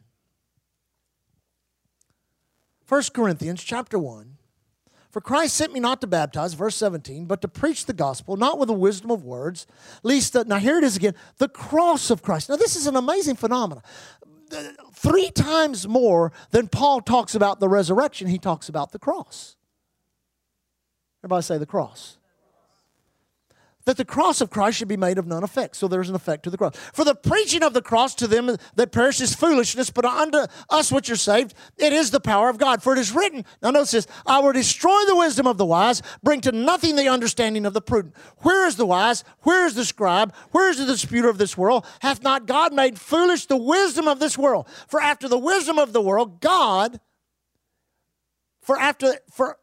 1 2.90 3.04
Corinthians 3.14 3.64
chapter 3.64 4.00
1 4.00 4.38
for 5.12 5.22
Christ 5.22 5.56
sent 5.56 5.74
me 5.74 5.80
not 5.80 6.02
to 6.02 6.08
baptize, 6.08 6.54
verse 6.54 6.76
17, 6.78 7.26
but 7.26 7.42
to 7.42 7.48
preach 7.48 7.86
the 7.86 7.94
gospel, 7.94 8.38
not 8.38 8.58
with 8.58 8.68
the 8.68 8.74
wisdom 8.74 9.12
of 9.12 9.26
words, 9.26 9.68
least 10.04 10.34
that, 10.34 10.48
now 10.48 10.58
here 10.58 10.78
it 10.78 10.84
is 10.84 10.96
again, 10.96 11.16
the 11.38 11.50
cross 11.50 12.10
of 12.10 12.22
Christ. 12.22 12.50
Now, 12.50 12.56
this 12.56 12.76
is 12.76 12.88
an 12.88 12.96
amazing 12.96 13.36
phenomenon. 13.36 13.84
Three 14.94 15.32
times 15.32 15.88
more 15.88 16.32
than 16.52 16.68
Paul 16.68 17.02
talks 17.02 17.36
about 17.36 17.60
the 17.60 17.70
resurrection, 17.70 18.28
he 18.28 18.38
talks 18.38 18.70
about 18.70 18.92
the 18.92 19.00
cross. 19.00 19.58
Everybody 21.24 21.44
say 21.44 21.58
the 21.58 21.66
cross 21.66 22.18
that 23.86 23.98
the 23.98 24.06
cross 24.06 24.42
of 24.42 24.50
Christ 24.50 24.78
should 24.78 24.88
be 24.88 24.98
made 24.98 25.18
of 25.18 25.28
none 25.28 25.44
effect. 25.44 25.76
So 25.76 25.88
there's 25.88 26.10
an 26.10 26.16
effect 26.16 26.44
to 26.44 26.50
the 26.50 26.58
cross. 26.58 26.76
For 26.94 27.04
the 27.04 27.16
preaching 27.16 27.64
of 27.64 27.74
the 27.74 27.82
cross 27.82 28.16
to 28.16 28.28
them 28.28 28.58
that 28.76 28.92
perish 28.92 29.22
is 29.22 29.34
foolishness, 29.36 29.90
but 29.90 30.06
unto 30.06 30.46
us 30.70 30.92
which 30.92 31.10
are 31.10 31.16
saved, 31.16 31.54
it 31.78 31.94
is 31.94 32.12
the 32.12 32.20
power 32.20 32.50
of 32.50 32.58
God. 32.58 32.84
For 32.84 32.94
it 32.94 33.00
is 33.00 33.12
written, 33.12 33.46
now 33.62 33.72
notice 33.72 33.92
this, 33.92 34.08
I 34.26 34.40
will 34.40 34.54
destroy 34.54 35.06
the 35.08 35.16
wisdom 35.16 35.48
of 35.48 35.58
the 35.58 35.66
wise, 35.66 36.02
bring 36.24 36.42
to 36.42 36.52
nothing 36.52 36.96
the 36.96 37.10
understanding 37.10 37.66
of 37.66 37.74
the 37.74 37.82
prudent. 37.82 38.16
Where 38.40 38.68
is 38.68 38.76
the 38.76 38.86
wise? 38.86 39.24
Where 39.42 39.66
is 39.66 39.76
the 39.76 39.86
scribe? 39.86 40.34
Where 40.52 40.70
is 40.70 40.78
the 40.78 40.86
disputer 40.86 41.30
of 41.30 41.38
this 41.38 41.58
world? 41.58 41.86
Hath 42.02 42.22
not 42.24 42.46
God 42.46 42.74
made 42.74 43.00
foolish 43.00 43.46
the 43.48 43.58
wisdom 43.58 44.08
of 44.08 44.20
this 44.20 44.38
world? 44.38 44.68
For 44.88 45.02
after 45.02 45.28
the 45.28 45.38
wisdom 45.38 45.80
of 45.80 45.94
the 45.94 46.02
world, 46.02 46.42
God, 46.42 47.00
for 48.62 48.80
after, 48.80 49.16
for, 49.32 49.58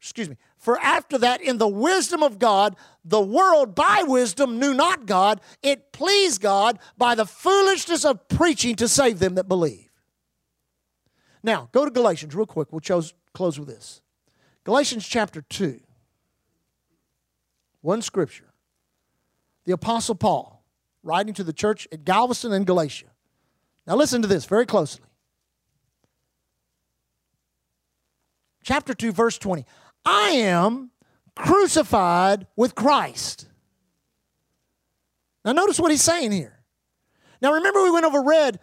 excuse 0.00 0.28
me, 0.28 0.36
for 0.68 0.78
after 0.80 1.16
that, 1.16 1.40
in 1.40 1.56
the 1.56 1.66
wisdom 1.66 2.22
of 2.22 2.38
God, 2.38 2.76
the 3.02 3.22
world 3.22 3.74
by 3.74 4.04
wisdom 4.06 4.58
knew 4.58 4.74
not 4.74 5.06
God. 5.06 5.40
It 5.62 5.92
pleased 5.92 6.42
God 6.42 6.78
by 6.98 7.14
the 7.14 7.24
foolishness 7.24 8.04
of 8.04 8.28
preaching 8.28 8.76
to 8.76 8.86
save 8.86 9.18
them 9.18 9.36
that 9.36 9.48
believe. 9.48 9.90
Now, 11.42 11.70
go 11.72 11.86
to 11.86 11.90
Galatians 11.90 12.34
real 12.34 12.44
quick. 12.44 12.70
We'll 12.70 12.80
chose, 12.80 13.14
close 13.32 13.58
with 13.58 13.66
this. 13.66 14.02
Galatians 14.64 15.08
chapter 15.08 15.40
2. 15.40 15.80
One 17.80 18.02
scripture. 18.02 18.52
The 19.64 19.72
Apostle 19.72 20.16
Paul, 20.16 20.62
writing 21.02 21.32
to 21.32 21.44
the 21.44 21.54
church 21.54 21.88
at 21.92 22.04
Galveston 22.04 22.52
and 22.52 22.66
Galatia. 22.66 23.06
Now, 23.86 23.96
listen 23.96 24.20
to 24.20 24.28
this 24.28 24.44
very 24.44 24.66
closely. 24.66 25.06
Chapter 28.62 28.92
2, 28.92 29.12
verse 29.12 29.38
20. 29.38 29.64
I 30.10 30.30
am 30.30 30.90
crucified 31.36 32.46
with 32.56 32.74
Christ. 32.74 33.46
Now, 35.44 35.52
notice 35.52 35.78
what 35.78 35.90
he's 35.90 36.02
saying 36.02 36.32
here. 36.32 36.60
Now, 37.42 37.52
remember, 37.52 37.82
we 37.82 37.90
went 37.90 38.06
over 38.06 38.22
read 38.22 38.58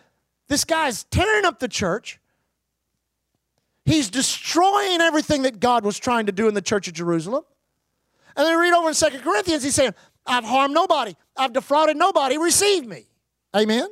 this 0.47 0.65
guy's 0.65 1.03
tearing 1.03 1.45
up 1.45 1.59
the 1.59 1.67
church. 1.67 2.19
He's 3.85 4.09
destroying 4.09 5.01
everything 5.01 5.43
that 5.43 5.59
God 5.59 5.85
was 5.85 5.99
trying 5.99 6.25
to 6.25 6.31
do 6.31 6.47
in 6.47 6.55
the 6.55 6.63
church 6.63 6.87
of 6.87 6.95
Jerusalem. 6.95 7.43
And 8.35 8.47
then 8.47 8.57
read 8.57 8.73
over 8.73 8.87
in 8.87 8.95
Second 8.95 9.21
Corinthians, 9.21 9.61
he's 9.61 9.75
saying, 9.75 9.93
I've 10.25 10.45
harmed 10.45 10.73
nobody, 10.73 11.15
I've 11.37 11.53
defrauded 11.53 11.95
nobody, 11.95 12.39
receive 12.39 12.87
me. 12.87 13.05
Amen? 13.55 13.87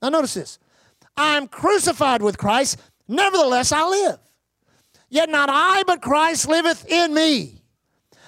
Now, 0.00 0.10
notice 0.10 0.34
this 0.34 0.60
I'm 1.16 1.48
crucified 1.48 2.22
with 2.22 2.38
Christ, 2.38 2.78
nevertheless 3.08 3.72
I 3.72 3.84
live. 3.84 4.18
Yet 5.14 5.28
not 5.28 5.48
I, 5.48 5.84
but 5.84 6.02
Christ 6.02 6.48
liveth 6.48 6.90
in 6.90 7.14
me. 7.14 7.62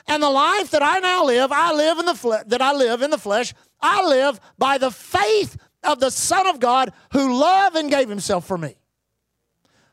And 0.06 0.22
the 0.22 0.30
life 0.30 0.70
that 0.70 0.84
I 0.84 1.00
now 1.00 1.24
live, 1.24 1.50
I 1.50 1.72
live 1.72 1.98
in 1.98 2.06
the 2.06 2.14
fle- 2.14 2.44
that 2.46 2.62
I 2.62 2.72
live 2.74 3.02
in 3.02 3.10
the 3.10 3.18
flesh, 3.18 3.52
I 3.80 4.06
live 4.06 4.38
by 4.56 4.78
the 4.78 4.92
faith 4.92 5.56
of 5.82 5.98
the 5.98 6.12
Son 6.12 6.46
of 6.46 6.60
God 6.60 6.92
who 7.10 7.40
loved 7.40 7.74
and 7.74 7.90
gave 7.90 8.08
himself 8.08 8.46
for 8.46 8.56
me. 8.56 8.76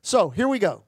So 0.04 0.30
here 0.30 0.48
we 0.48 0.60
go. 0.60 0.84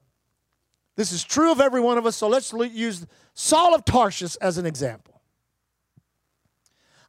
This 0.96 1.12
is 1.12 1.24
true 1.24 1.52
of 1.52 1.60
every 1.60 1.82
one 1.82 1.98
of 1.98 2.06
us. 2.06 2.16
So 2.16 2.28
let's 2.28 2.54
use 2.54 3.08
Saul 3.34 3.74
of 3.74 3.84
Tarsus 3.84 4.36
as 4.36 4.60
an 4.60 4.68
example. 4.68 5.24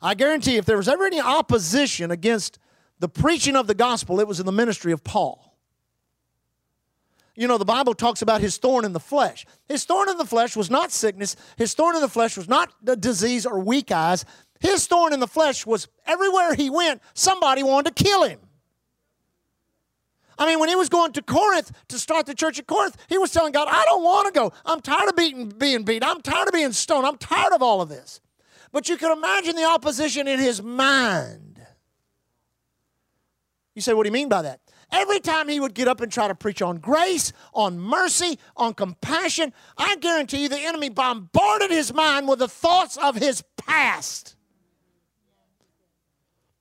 I 0.01 0.15
guarantee 0.15 0.57
if 0.57 0.65
there 0.65 0.79
was 0.79 0.89
ever 0.89 1.05
any 1.05 1.21
opposition 1.21 2.11
against 2.11 2.59
the 2.99 3.11
preaching 3.11 3.57
of 3.57 3.67
the 3.67 3.75
gospel, 3.75 4.21
it 4.21 4.27
was 4.27 4.41
in 4.41 4.47
the 4.47 4.53
ministry 4.53 4.93
of 4.93 5.05
Paul. 5.05 5.46
You 7.37 7.47
know, 7.47 7.59
the 7.59 7.65
Bible 7.65 7.95
talks 7.95 8.23
about 8.23 8.41
his 8.41 8.57
thorn 8.57 8.85
in 8.85 8.93
the 8.93 9.01
flesh. 9.01 9.47
His 9.69 9.85
thorn 9.85 10.09
in 10.09 10.17
the 10.17 10.25
flesh 10.25 10.57
was 10.57 10.71
not 10.71 10.91
sickness, 10.91 11.37
his 11.57 11.75
thorn 11.75 11.95
in 11.95 12.03
the 12.03 12.09
flesh 12.09 12.37
was 12.37 12.49
not 12.49 12.73
the 12.83 12.97
disease 12.97 13.47
or 13.47 13.59
weak 13.59 13.93
eyes. 13.93 14.25
His 14.59 14.87
thorn 14.87 15.13
in 15.13 15.21
the 15.21 15.27
flesh 15.27 15.67
was 15.67 15.87
everywhere 16.07 16.55
he 16.55 16.71
went, 16.71 17.03
somebody 17.15 17.63
wanted 17.63 17.95
to 17.95 18.05
kill 18.05 18.25
him. 18.25 18.41
I 20.39 20.47
mean, 20.47 20.61
when 20.61 20.69
he 20.69 20.75
was 20.75 20.89
going 20.89 21.13
to 21.13 21.23
Corinth 21.23 21.73
to 21.89 21.99
start 21.99 22.27
the 22.27 22.35
church 22.35 22.59
at 22.59 22.67
Corinth, 22.67 22.97
he 23.09 23.17
was 23.17 23.33
telling 23.33 23.53
God, 23.53 23.69
I 23.71 23.85
don't 23.85 24.03
want 24.03 24.27
to 24.27 24.39
go. 24.39 24.53
I'm 24.65 24.81
tired 24.81 25.09
of 25.09 25.17
being, 25.17 25.49
being 25.49 25.83
beat. 25.83 26.05
I'm 26.05 26.21
tired 26.21 26.49
of 26.49 26.53
being 26.53 26.73
stoned. 26.73 27.07
I'm 27.07 27.17
tired 27.17 27.53
of 27.53 27.63
all 27.63 27.81
of 27.81 27.89
this. 27.89 28.21
But 28.71 28.89
you 28.89 28.97
can 28.99 29.13
imagine 29.13 29.57
the 29.57 29.65
opposition 29.65 30.29
in 30.29 30.39
his 30.39 30.63
mind. 30.63 31.61
You 33.75 33.81
say, 33.81 33.95
what 33.95 34.05
do 34.05 34.09
you 34.09 34.13
mean 34.13 34.29
by 34.29 34.43
that? 34.43 34.61
Every 34.93 35.21
time 35.21 35.49
he 35.49 35.61
would 35.61 35.75
get 35.75 35.89
up 35.89 36.01
and 36.01 36.11
try 36.11 36.29
to 36.29 36.35
preach 36.35 36.63
on 36.63 36.79
grace, 36.79 37.33
on 37.53 37.79
mercy, 37.79 38.39
on 38.57 38.75
compassion, 38.75 39.53
I 39.77 39.97
guarantee 39.97 40.43
you 40.43 40.49
the 40.49 40.59
enemy 40.59 40.89
bombarded 40.89 41.71
his 41.71 41.93
mind 41.93 42.29
with 42.29 42.39
the 42.39 42.49
thoughts 42.49 42.97
of 42.97 43.17
his 43.17 43.43
past. 43.57 44.37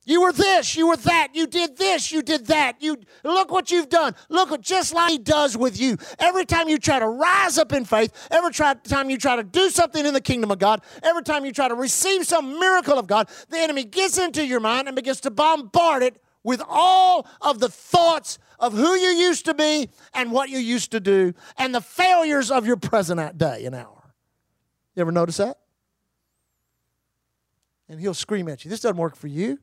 You 0.08 0.22
were 0.22 0.32
this, 0.32 0.76
you 0.76 0.86
were 0.86 0.96
that, 0.96 1.30
you 1.34 1.48
did 1.48 1.76
this, 1.76 2.12
you 2.12 2.22
did 2.22 2.46
that. 2.46 2.80
You 2.80 2.96
look 3.24 3.50
what 3.50 3.72
you've 3.72 3.88
done. 3.88 4.14
Look 4.28 4.52
what 4.52 4.60
just 4.60 4.94
like 4.94 5.10
he 5.10 5.18
does 5.18 5.56
with 5.56 5.80
you. 5.80 5.96
Every 6.20 6.44
time 6.44 6.68
you 6.68 6.78
try 6.78 7.00
to 7.00 7.08
rise 7.08 7.58
up 7.58 7.72
in 7.72 7.84
faith, 7.84 8.28
every 8.30 8.52
try, 8.52 8.74
time 8.74 9.10
you 9.10 9.18
try 9.18 9.34
to 9.34 9.42
do 9.42 9.68
something 9.68 10.06
in 10.06 10.14
the 10.14 10.20
kingdom 10.20 10.52
of 10.52 10.60
God, 10.60 10.82
every 11.02 11.24
time 11.24 11.44
you 11.44 11.52
try 11.52 11.66
to 11.66 11.74
receive 11.74 12.24
some 12.24 12.60
miracle 12.60 13.00
of 13.00 13.08
God, 13.08 13.28
the 13.48 13.58
enemy 13.58 13.82
gets 13.82 14.16
into 14.16 14.46
your 14.46 14.60
mind 14.60 14.86
and 14.86 14.94
begins 14.94 15.20
to 15.22 15.30
bombard 15.32 16.04
it 16.04 16.22
with 16.46 16.62
all 16.68 17.26
of 17.40 17.58
the 17.58 17.68
thoughts 17.68 18.38
of 18.60 18.72
who 18.72 18.94
you 18.94 19.08
used 19.08 19.44
to 19.46 19.52
be 19.52 19.90
and 20.14 20.30
what 20.30 20.48
you 20.48 20.58
used 20.58 20.92
to 20.92 21.00
do 21.00 21.34
and 21.58 21.74
the 21.74 21.80
failures 21.80 22.52
of 22.52 22.64
your 22.64 22.76
present 22.76 23.36
day 23.36 23.64
and 23.66 23.74
hour. 23.74 24.14
You 24.94 25.00
ever 25.00 25.10
notice 25.10 25.38
that? 25.38 25.58
And 27.88 27.98
he'll 27.98 28.14
scream 28.14 28.48
at 28.48 28.64
you. 28.64 28.70
This 28.70 28.80
doesn't 28.80 28.96
work 28.96 29.16
for 29.16 29.26
you. 29.26 29.58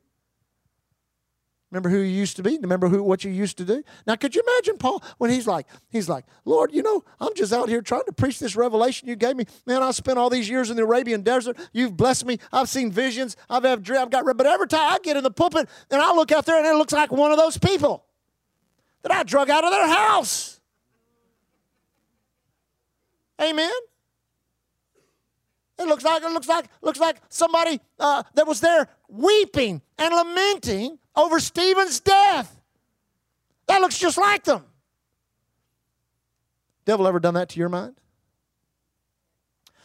Remember 1.74 1.88
who 1.88 1.98
you 1.98 2.04
used 2.04 2.36
to 2.36 2.42
be? 2.44 2.56
Remember 2.62 2.88
who 2.88 3.02
what 3.02 3.24
you 3.24 3.32
used 3.32 3.56
to 3.56 3.64
do? 3.64 3.82
Now, 4.06 4.14
could 4.14 4.36
you 4.36 4.44
imagine 4.46 4.78
Paul 4.78 5.02
when 5.18 5.32
he's 5.32 5.48
like, 5.48 5.66
he's 5.88 6.08
like, 6.08 6.24
Lord, 6.44 6.72
you 6.72 6.84
know, 6.84 7.02
I'm 7.18 7.34
just 7.34 7.52
out 7.52 7.68
here 7.68 7.82
trying 7.82 8.04
to 8.04 8.12
preach 8.12 8.38
this 8.38 8.54
revelation 8.54 9.08
you 9.08 9.16
gave 9.16 9.34
me. 9.34 9.44
Man, 9.66 9.82
I 9.82 9.90
spent 9.90 10.16
all 10.16 10.30
these 10.30 10.48
years 10.48 10.70
in 10.70 10.76
the 10.76 10.84
Arabian 10.84 11.22
desert. 11.22 11.58
You've 11.72 11.96
blessed 11.96 12.26
me. 12.26 12.38
I've 12.52 12.68
seen 12.68 12.92
visions. 12.92 13.36
I've 13.50 13.64
had 13.64 13.82
dreams. 13.82 14.02
I've 14.04 14.10
got 14.10 14.24
but 14.24 14.46
every 14.46 14.68
time 14.68 14.92
I 14.92 15.00
get 15.02 15.16
in 15.16 15.24
the 15.24 15.32
pulpit 15.32 15.68
and 15.90 16.00
I 16.00 16.14
look 16.14 16.30
out 16.30 16.46
there 16.46 16.58
and 16.58 16.64
it 16.64 16.76
looks 16.76 16.92
like 16.92 17.10
one 17.10 17.32
of 17.32 17.38
those 17.38 17.58
people 17.58 18.04
that 19.02 19.10
I 19.10 19.24
drug 19.24 19.50
out 19.50 19.64
of 19.64 19.72
their 19.72 19.88
house. 19.88 20.60
Amen. 23.42 23.72
It 25.76 25.88
looks 25.88 26.04
like 26.04 26.22
it 26.22 26.30
looks 26.30 26.46
like 26.46 26.66
looks 26.82 27.00
like 27.00 27.16
somebody 27.30 27.80
uh, 27.98 28.22
that 28.34 28.46
was 28.46 28.60
there 28.60 28.86
weeping 29.08 29.82
and 29.98 30.14
lamenting 30.14 31.00
over 31.16 31.40
Stephen's 31.40 32.00
death. 32.00 32.60
That 33.66 33.80
looks 33.80 33.98
just 33.98 34.18
like 34.18 34.44
them. 34.44 34.64
Devil 36.84 37.06
ever 37.06 37.20
done 37.20 37.34
that 37.34 37.48
to 37.50 37.58
your 37.58 37.68
mind? 37.68 37.94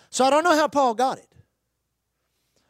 So 0.09 0.25
I 0.25 0.29
don't 0.29 0.43
know 0.43 0.55
how 0.55 0.67
Paul 0.67 0.95
got 0.95 1.17
it. 1.17 1.27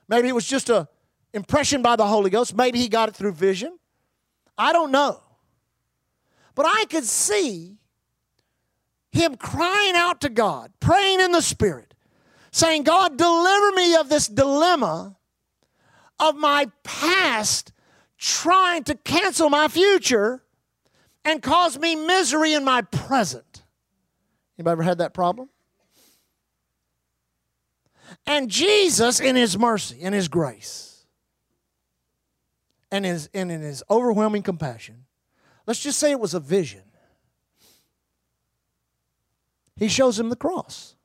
Maybe 0.08 0.28
it 0.28 0.36
was 0.36 0.46
just 0.46 0.70
a 0.70 0.88
impression 1.34 1.82
by 1.82 1.96
the 1.96 2.06
Holy 2.06 2.30
Ghost. 2.30 2.56
Maybe 2.56 2.80
he 2.80 2.90
got 2.90 3.10
it 3.10 3.16
through 3.16 3.34
vision. 3.34 3.78
I 4.58 4.74
don't 4.74 4.92
know. 4.92 5.22
But 6.56 6.66
I 6.68 6.86
could 6.90 7.06
see 7.06 7.78
him 9.12 9.36
crying 9.36 9.96
out 9.96 10.22
to 10.22 10.30
God, 10.30 10.72
praying 10.80 11.22
in 11.22 11.32
the 11.32 11.42
Spirit, 11.42 11.94
saying, 12.52 12.84
God, 12.84 13.18
deliver 13.18 13.72
me 13.72 13.96
of 13.96 14.10
this 14.10 14.28
dilemma 14.28 15.16
of 16.20 16.36
my 16.36 16.68
past 16.84 17.72
trying 18.20 18.84
to 18.84 18.96
cancel 18.96 19.50
my 19.50 19.68
future 19.68 20.44
and 21.26 21.42
cause 21.42 21.80
me 21.80 21.96
misery 21.96 22.54
in 22.54 22.64
my 22.64 22.82
present. 22.82 23.64
Anybody 24.58 24.74
ever 24.74 24.84
had 24.84 24.98
that 25.00 25.14
problem? 25.14 25.50
And 28.26 28.50
Jesus, 28.50 29.20
in 29.20 29.36
His 29.36 29.58
mercy 29.58 30.02
and 30.02 30.14
His 30.14 30.28
grace 30.28 31.06
and, 32.92 33.06
his, 33.06 33.30
and 33.34 33.52
in 33.52 33.62
His 33.62 33.84
overwhelming 33.90 34.44
compassion, 34.44 35.06
let's 35.66 35.80
just 35.80 35.98
say 35.98 36.12
it 36.12 36.20
was 36.20 36.34
a 36.34 36.40
vision. 36.40 36.84
He 39.80 39.88
shows 39.88 40.20
him 40.20 40.28
the 40.30 40.36
cross. 40.36 40.96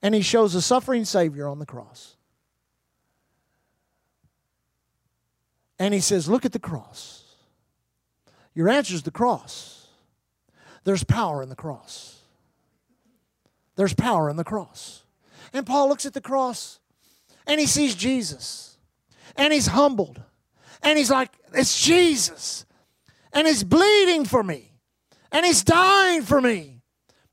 And 0.00 0.14
he 0.14 0.22
shows 0.22 0.54
a 0.54 0.62
suffering 0.62 1.04
Savior 1.04 1.48
on 1.48 1.58
the 1.58 1.66
cross. 1.66 2.16
And 5.82 5.92
he 5.92 5.98
says, 5.98 6.28
Look 6.28 6.44
at 6.44 6.52
the 6.52 6.60
cross. 6.60 7.24
Your 8.54 8.68
answer 8.68 8.94
is 8.94 9.02
the 9.02 9.10
cross. 9.10 9.88
There's 10.84 11.02
power 11.02 11.42
in 11.42 11.48
the 11.48 11.56
cross. 11.56 12.20
There's 13.74 13.92
power 13.92 14.30
in 14.30 14.36
the 14.36 14.44
cross. 14.44 15.02
And 15.52 15.66
Paul 15.66 15.88
looks 15.88 16.06
at 16.06 16.14
the 16.14 16.20
cross 16.20 16.78
and 17.48 17.58
he 17.58 17.66
sees 17.66 17.96
Jesus 17.96 18.76
and 19.34 19.52
he's 19.52 19.66
humbled 19.66 20.22
and 20.84 20.96
he's 20.96 21.10
like, 21.10 21.30
It's 21.52 21.84
Jesus. 21.84 22.64
And 23.32 23.48
he's 23.48 23.64
bleeding 23.64 24.24
for 24.24 24.44
me 24.44 24.70
and 25.32 25.44
he's 25.44 25.64
dying 25.64 26.22
for 26.22 26.40
me 26.40 26.80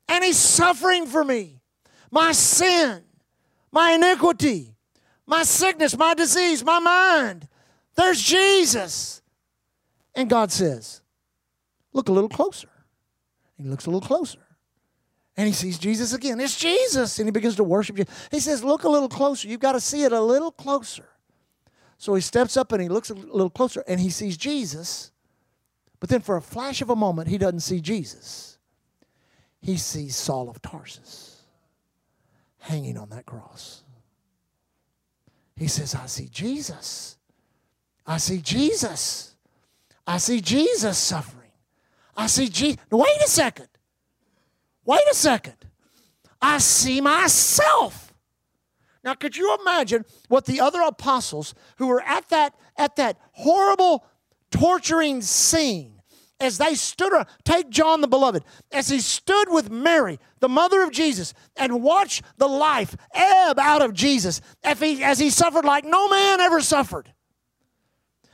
and 0.08 0.24
he's 0.24 0.38
suffering 0.38 1.06
for 1.06 1.22
me. 1.22 1.60
My 2.10 2.32
sin, 2.32 3.04
my 3.70 3.92
iniquity, 3.92 4.74
my 5.24 5.44
sickness, 5.44 5.96
my 5.96 6.14
disease, 6.14 6.64
my 6.64 6.80
mind, 6.80 7.46
there's 8.00 8.22
Jesus. 8.22 9.22
And 10.14 10.28
God 10.28 10.50
says, 10.50 11.02
Look 11.92 12.08
a 12.08 12.12
little 12.12 12.28
closer. 12.28 12.68
he 13.56 13.68
looks 13.68 13.86
a 13.86 13.90
little 13.90 14.06
closer. 14.06 14.38
And 15.36 15.46
he 15.46 15.52
sees 15.52 15.78
Jesus 15.78 16.12
again. 16.12 16.40
It's 16.40 16.56
Jesus. 16.56 17.18
And 17.18 17.26
he 17.26 17.32
begins 17.32 17.56
to 17.56 17.64
worship 17.64 17.98
you. 17.98 18.04
He 18.30 18.40
says, 18.40 18.64
Look 18.64 18.84
a 18.84 18.88
little 18.88 19.08
closer. 19.08 19.48
You've 19.48 19.60
got 19.60 19.72
to 19.72 19.80
see 19.80 20.02
it 20.04 20.12
a 20.12 20.20
little 20.20 20.50
closer. 20.50 21.08
So 21.98 22.14
he 22.14 22.20
steps 22.20 22.56
up 22.56 22.72
and 22.72 22.80
he 22.80 22.88
looks 22.88 23.10
a 23.10 23.14
little 23.14 23.50
closer 23.50 23.84
and 23.86 24.00
he 24.00 24.10
sees 24.10 24.36
Jesus. 24.36 25.12
But 25.98 26.08
then 26.08 26.22
for 26.22 26.36
a 26.36 26.42
flash 26.42 26.80
of 26.80 26.88
a 26.88 26.96
moment, 26.96 27.28
he 27.28 27.36
doesn't 27.36 27.60
see 27.60 27.80
Jesus. 27.80 28.58
He 29.60 29.76
sees 29.76 30.16
Saul 30.16 30.48
of 30.48 30.62
Tarsus 30.62 31.42
hanging 32.58 32.96
on 32.96 33.10
that 33.10 33.26
cross. 33.26 33.82
He 35.56 35.68
says, 35.68 35.94
I 35.94 36.06
see 36.06 36.28
Jesus. 36.28 37.18
I 38.10 38.16
see 38.16 38.40
Jesus. 38.40 39.36
I 40.04 40.18
see 40.18 40.40
Jesus 40.40 40.98
suffering. 40.98 41.52
I 42.16 42.26
see 42.26 42.48
Jesus. 42.48 42.80
Wait 42.90 43.22
a 43.24 43.28
second. 43.28 43.68
Wait 44.84 45.04
a 45.08 45.14
second. 45.14 45.54
I 46.42 46.58
see 46.58 47.00
myself. 47.00 48.12
Now, 49.04 49.14
could 49.14 49.36
you 49.36 49.56
imagine 49.60 50.04
what 50.26 50.44
the 50.44 50.60
other 50.60 50.80
apostles 50.80 51.54
who 51.76 51.86
were 51.86 52.02
at 52.02 52.28
that, 52.30 52.56
at 52.76 52.96
that 52.96 53.16
horrible, 53.30 54.04
torturing 54.50 55.22
scene 55.22 56.02
as 56.40 56.58
they 56.58 56.74
stood 56.74 57.12
around, 57.12 57.28
take 57.44 57.70
John 57.70 58.00
the 58.00 58.08
Beloved, 58.08 58.42
as 58.72 58.88
he 58.88 58.98
stood 58.98 59.52
with 59.52 59.70
Mary, 59.70 60.18
the 60.40 60.48
mother 60.48 60.82
of 60.82 60.90
Jesus, 60.90 61.32
and 61.54 61.80
watched 61.80 62.24
the 62.38 62.48
life 62.48 62.96
ebb 63.14 63.60
out 63.60 63.82
of 63.82 63.94
Jesus 63.94 64.40
as 64.64 64.80
he, 64.80 65.04
as 65.04 65.20
he 65.20 65.30
suffered 65.30 65.64
like 65.64 65.84
no 65.84 66.08
man 66.08 66.40
ever 66.40 66.60
suffered 66.60 67.12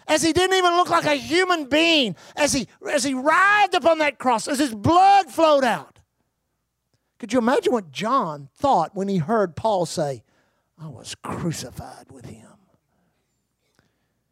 as 0.08 0.22
he 0.22 0.32
didn't 0.32 0.56
even 0.56 0.76
look 0.76 0.88
like 0.88 1.04
a 1.04 1.14
human 1.14 1.66
being, 1.66 2.16
as 2.36 2.52
he, 2.52 2.68
as 2.90 3.04
he 3.04 3.14
writhed 3.14 3.74
upon 3.74 3.98
that 3.98 4.18
cross, 4.18 4.48
as 4.48 4.58
his 4.58 4.74
blood 4.74 5.30
flowed 5.30 5.64
out. 5.64 5.98
Could 7.18 7.32
you 7.32 7.38
imagine 7.38 7.72
what 7.72 7.90
John 7.90 8.48
thought 8.54 8.94
when 8.94 9.08
he 9.08 9.18
heard 9.18 9.56
Paul 9.56 9.86
say, 9.86 10.22
I 10.78 10.88
was 10.88 11.14
crucified 11.14 12.12
with 12.12 12.26
him? 12.26 12.46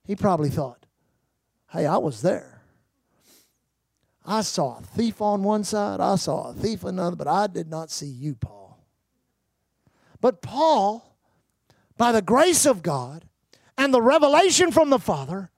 He 0.07 0.15
probably 0.15 0.51
thought, 0.51 0.85
hey, 1.73 1.87
I 1.87 1.97
was 1.97 2.23
there. 2.23 2.63
I 4.27 4.43
saw 4.43 4.79
a 4.79 4.83
thief 4.83 5.21
on 5.21 5.43
one 5.43 5.65
side, 5.65 6.01
I 6.01 6.17
saw 6.17 6.51
a 6.51 6.55
thief 6.55 6.85
on 6.85 6.91
another, 6.91 7.17
but 7.17 7.29
I 7.29 7.47
did 7.47 7.69
not 7.69 7.91
see 7.91 8.07
you, 8.07 8.35
Paul. 8.35 8.79
But 10.21 10.41
Paul, 10.41 11.17
by 11.99 12.13
the 12.13 12.23
grace 12.23 12.65
of 12.65 12.83
God 12.83 13.27
and 13.77 13.93
the 13.93 14.01
revelation 14.01 14.71
from 14.71 14.89
the 14.89 14.99
Father, 14.99 15.51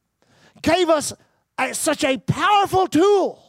gave 0.63 0.89
us 0.89 1.13
a, 1.59 1.75
such 1.75 2.05
a 2.05 2.19
powerful 2.19 2.87
tool 2.87 3.43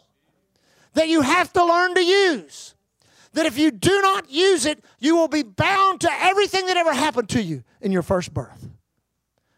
that 0.93 1.07
you 1.07 1.21
have 1.21 1.53
to 1.53 1.63
learn 1.63 1.95
to 1.95 2.03
use. 2.03 2.75
That 3.33 3.45
if 3.45 3.57
you 3.57 3.71
do 3.71 4.01
not 4.01 4.31
use 4.31 4.65
it, 4.65 4.83
you 4.99 5.15
will 5.15 5.27
be 5.27 5.43
bound 5.43 6.01
to 6.01 6.11
everything 6.11 6.65
that 6.67 6.77
ever 6.77 6.93
happened 6.93 7.29
to 7.29 7.41
you 7.41 7.63
in 7.81 7.91
your 7.91 8.01
first 8.01 8.33
birth. 8.33 8.69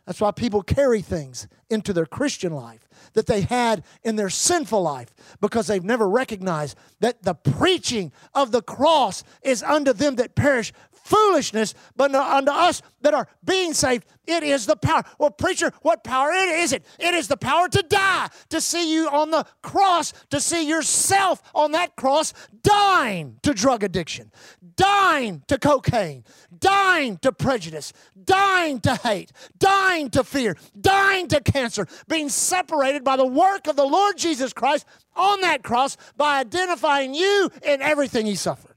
That's 0.06 0.20
why 0.20 0.32
people 0.32 0.64
carry 0.64 1.02
things 1.02 1.48
into 1.70 1.94
their 1.94 2.08
Christian 2.08 2.52
life 2.52 2.90
that 3.14 3.28
they 3.28 3.42
had 3.42 3.84
in 4.04 4.16
their 4.16 4.32
sinful 4.32 4.82
life 4.82 5.14
because 5.40 5.68
they've 5.68 5.84
never 5.84 6.10
recognized 6.10 6.76
that 7.00 7.22
the 7.22 7.36
preaching 7.36 8.12
of 8.34 8.52
the 8.52 8.64
cross 8.64 9.24
is 9.44 9.62
unto 9.62 9.94
them 9.94 10.16
that 10.16 10.34
perish 10.34 10.74
foolishness, 11.10 11.74
but 11.96 12.14
unto 12.14 12.52
us 12.52 12.82
that 13.02 13.14
are 13.14 13.28
being 13.44 13.74
saved, 13.74 14.06
it 14.28 14.44
is 14.44 14.68
the 14.68 14.76
power. 14.76 15.04
Well, 15.18 15.32
preacher, 15.32 15.74
what 15.82 16.04
power 16.04 16.32
is 16.32 16.72
it? 16.72 16.86
It 17.00 17.16
is 17.16 17.28
the 17.28 17.38
power 17.38 17.68
to 17.68 17.82
die, 17.82 18.30
to 18.50 18.62
see 18.62 18.94
you 18.94 19.10
on 19.10 19.32
the 19.32 19.46
cross, 19.64 20.14
to 20.30 20.40
see 20.40 20.68
yourself 20.68 21.42
on 21.56 21.72
that 21.72 21.96
cross 21.96 22.34
dying 22.62 23.40
to 23.42 23.54
drug 23.54 23.84
addiction, 23.84 24.32
dying 24.76 25.44
to 25.48 25.58
cocaine, 25.58 26.24
dying 26.60 27.18
to 27.18 27.32
prejudice, 27.32 27.92
dying 28.24 28.80
to 28.82 28.96
hate, 28.96 29.32
dying 29.58 30.12
to 30.12 30.24
fear, 30.24 30.56
dying 30.80 31.28
to 31.30 31.42
cancer, 31.42 31.88
being 32.08 32.30
separated 32.30 33.04
by 33.04 33.16
the 33.16 33.26
work 33.26 33.66
of 33.66 33.76
the 33.76 33.86
Lord 33.86 34.18
Jesus 34.18 34.54
Christ 34.54 34.86
on 35.16 35.42
that 35.42 35.64
cross 35.64 35.98
by 36.16 36.40
identifying 36.40 37.16
you 37.16 37.50
in 37.64 37.82
everything 37.82 38.28
he 38.28 38.36
suffered. 38.36 38.69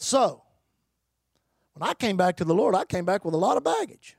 So, 0.00 0.42
when 1.74 1.86
I 1.86 1.92
came 1.92 2.16
back 2.16 2.38
to 2.38 2.44
the 2.44 2.54
Lord, 2.54 2.74
I 2.74 2.86
came 2.86 3.04
back 3.04 3.22
with 3.22 3.34
a 3.34 3.36
lot 3.36 3.58
of 3.58 3.64
baggage. 3.64 4.16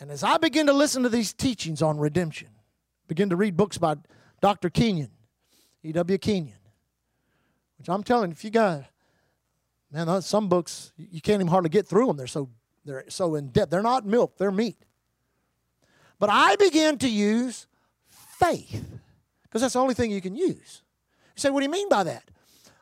And 0.00 0.10
as 0.10 0.24
I 0.24 0.38
begin 0.38 0.66
to 0.66 0.72
listen 0.72 1.02
to 1.02 1.10
these 1.10 1.34
teachings 1.34 1.82
on 1.82 1.98
redemption, 1.98 2.48
begin 3.08 3.28
to 3.28 3.36
read 3.36 3.58
books 3.58 3.76
by 3.76 3.96
Dr. 4.40 4.70
Kenyon, 4.70 5.10
E.W. 5.82 6.16
Kenyon, 6.16 6.56
which 7.76 7.90
I'm 7.90 8.02
telling 8.02 8.32
if 8.32 8.42
you 8.42 8.50
got, 8.50 8.84
man, 9.92 10.22
some 10.22 10.48
books, 10.48 10.94
you 10.96 11.20
can't 11.20 11.36
even 11.36 11.48
hardly 11.48 11.68
get 11.68 11.86
through 11.86 12.06
them. 12.06 12.16
They're 12.16 12.26
so, 12.26 12.48
they're 12.86 13.04
so 13.08 13.34
in 13.34 13.48
depth. 13.48 13.70
They're 13.70 13.82
not 13.82 14.06
milk, 14.06 14.38
they're 14.38 14.50
meat. 14.50 14.78
But 16.18 16.30
I 16.30 16.56
began 16.56 16.96
to 16.98 17.08
use 17.08 17.66
faith 18.08 18.82
because 19.42 19.60
that's 19.60 19.74
the 19.74 19.80
only 19.80 19.94
thing 19.94 20.10
you 20.10 20.22
can 20.22 20.34
use. 20.34 20.83
You 21.36 21.40
say, 21.40 21.50
what 21.50 21.60
do 21.60 21.66
you 21.66 21.72
mean 21.72 21.88
by 21.88 22.04
that? 22.04 22.30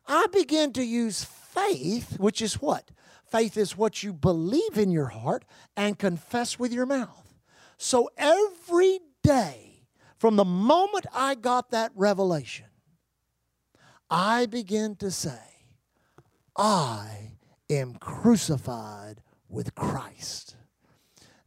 I 0.07 0.27
begin 0.33 0.73
to 0.75 0.83
use 0.85 1.25
faith, 1.25 2.19
which 2.19 2.43
is 2.43 2.55
what? 2.61 2.91
Faith 3.25 3.57
is 3.57 3.77
what 3.77 4.03
you 4.03 4.13
believe 4.13 4.77
in 4.77 4.91
your 4.91 5.07
heart 5.07 5.45
and 5.77 5.99
confess 5.99 6.59
with 6.59 6.73
your 6.73 6.87
mouth. 6.87 7.35
So 7.79 8.11
every 8.19 9.01
day, 9.23 9.87
from 10.19 10.37
the 10.37 10.45
moment 10.45 11.07
I 11.15 11.35
got 11.35 11.71
that 11.71 11.93
revelation, 11.95 12.67
I 14.11 14.47
begin 14.47 14.97
to 14.97 15.11
say, 15.11 15.39
I 16.57 17.33
am 17.71 17.95
crucified 17.95 19.23
with 19.49 19.75
Christ. 19.75 20.57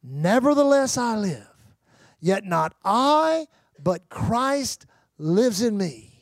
Nevertheless, 0.01 0.97
I 0.97 1.15
live. 1.15 1.47
Yet 2.19 2.43
not 2.45 2.73
I, 2.83 3.45
but 3.79 4.09
Christ 4.09 4.87
lives 5.19 5.61
in 5.61 5.77
me. 5.77 6.14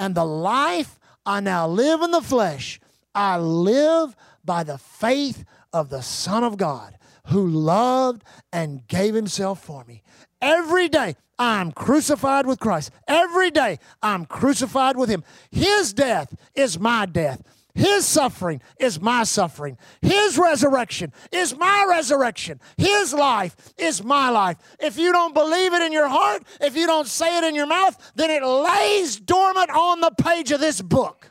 And 0.00 0.14
the 0.14 0.24
life 0.24 0.98
I 1.26 1.40
now 1.40 1.68
live 1.68 2.00
in 2.00 2.10
the 2.10 2.22
flesh, 2.22 2.80
I 3.14 3.36
live 3.38 4.16
by 4.42 4.64
the 4.64 4.78
faith 4.78 5.44
of 5.74 5.90
the 5.90 6.00
Son 6.00 6.42
of 6.42 6.56
God 6.56 6.96
who 7.26 7.46
loved 7.46 8.24
and 8.50 8.86
gave 8.88 9.14
himself 9.14 9.62
for 9.62 9.84
me. 9.84 10.02
Every 10.40 10.88
day 10.88 11.16
I'm 11.38 11.70
crucified 11.70 12.46
with 12.46 12.58
Christ. 12.60 12.90
Every 13.06 13.50
day 13.50 13.78
I'm 14.02 14.24
crucified 14.24 14.96
with 14.96 15.10
him. 15.10 15.22
His 15.50 15.92
death 15.92 16.34
is 16.54 16.80
my 16.80 17.04
death. 17.04 17.42
His 17.74 18.06
suffering 18.06 18.60
is 18.78 19.00
my 19.00 19.24
suffering. 19.24 19.78
His 20.02 20.38
resurrection 20.38 21.12
is 21.30 21.56
my 21.56 21.86
resurrection. 21.88 22.60
His 22.76 23.14
life 23.14 23.56
is 23.78 24.02
my 24.02 24.30
life. 24.30 24.56
If 24.78 24.98
you 24.98 25.12
don't 25.12 25.34
believe 25.34 25.72
it 25.74 25.82
in 25.82 25.92
your 25.92 26.08
heart, 26.08 26.42
if 26.60 26.76
you 26.76 26.86
don't 26.86 27.06
say 27.06 27.38
it 27.38 27.44
in 27.44 27.54
your 27.54 27.66
mouth, 27.66 28.12
then 28.14 28.30
it 28.30 28.44
lays 28.44 29.18
dormant 29.20 29.70
on 29.70 30.00
the 30.00 30.10
page 30.10 30.52
of 30.52 30.60
this 30.60 30.80
book. 30.82 31.30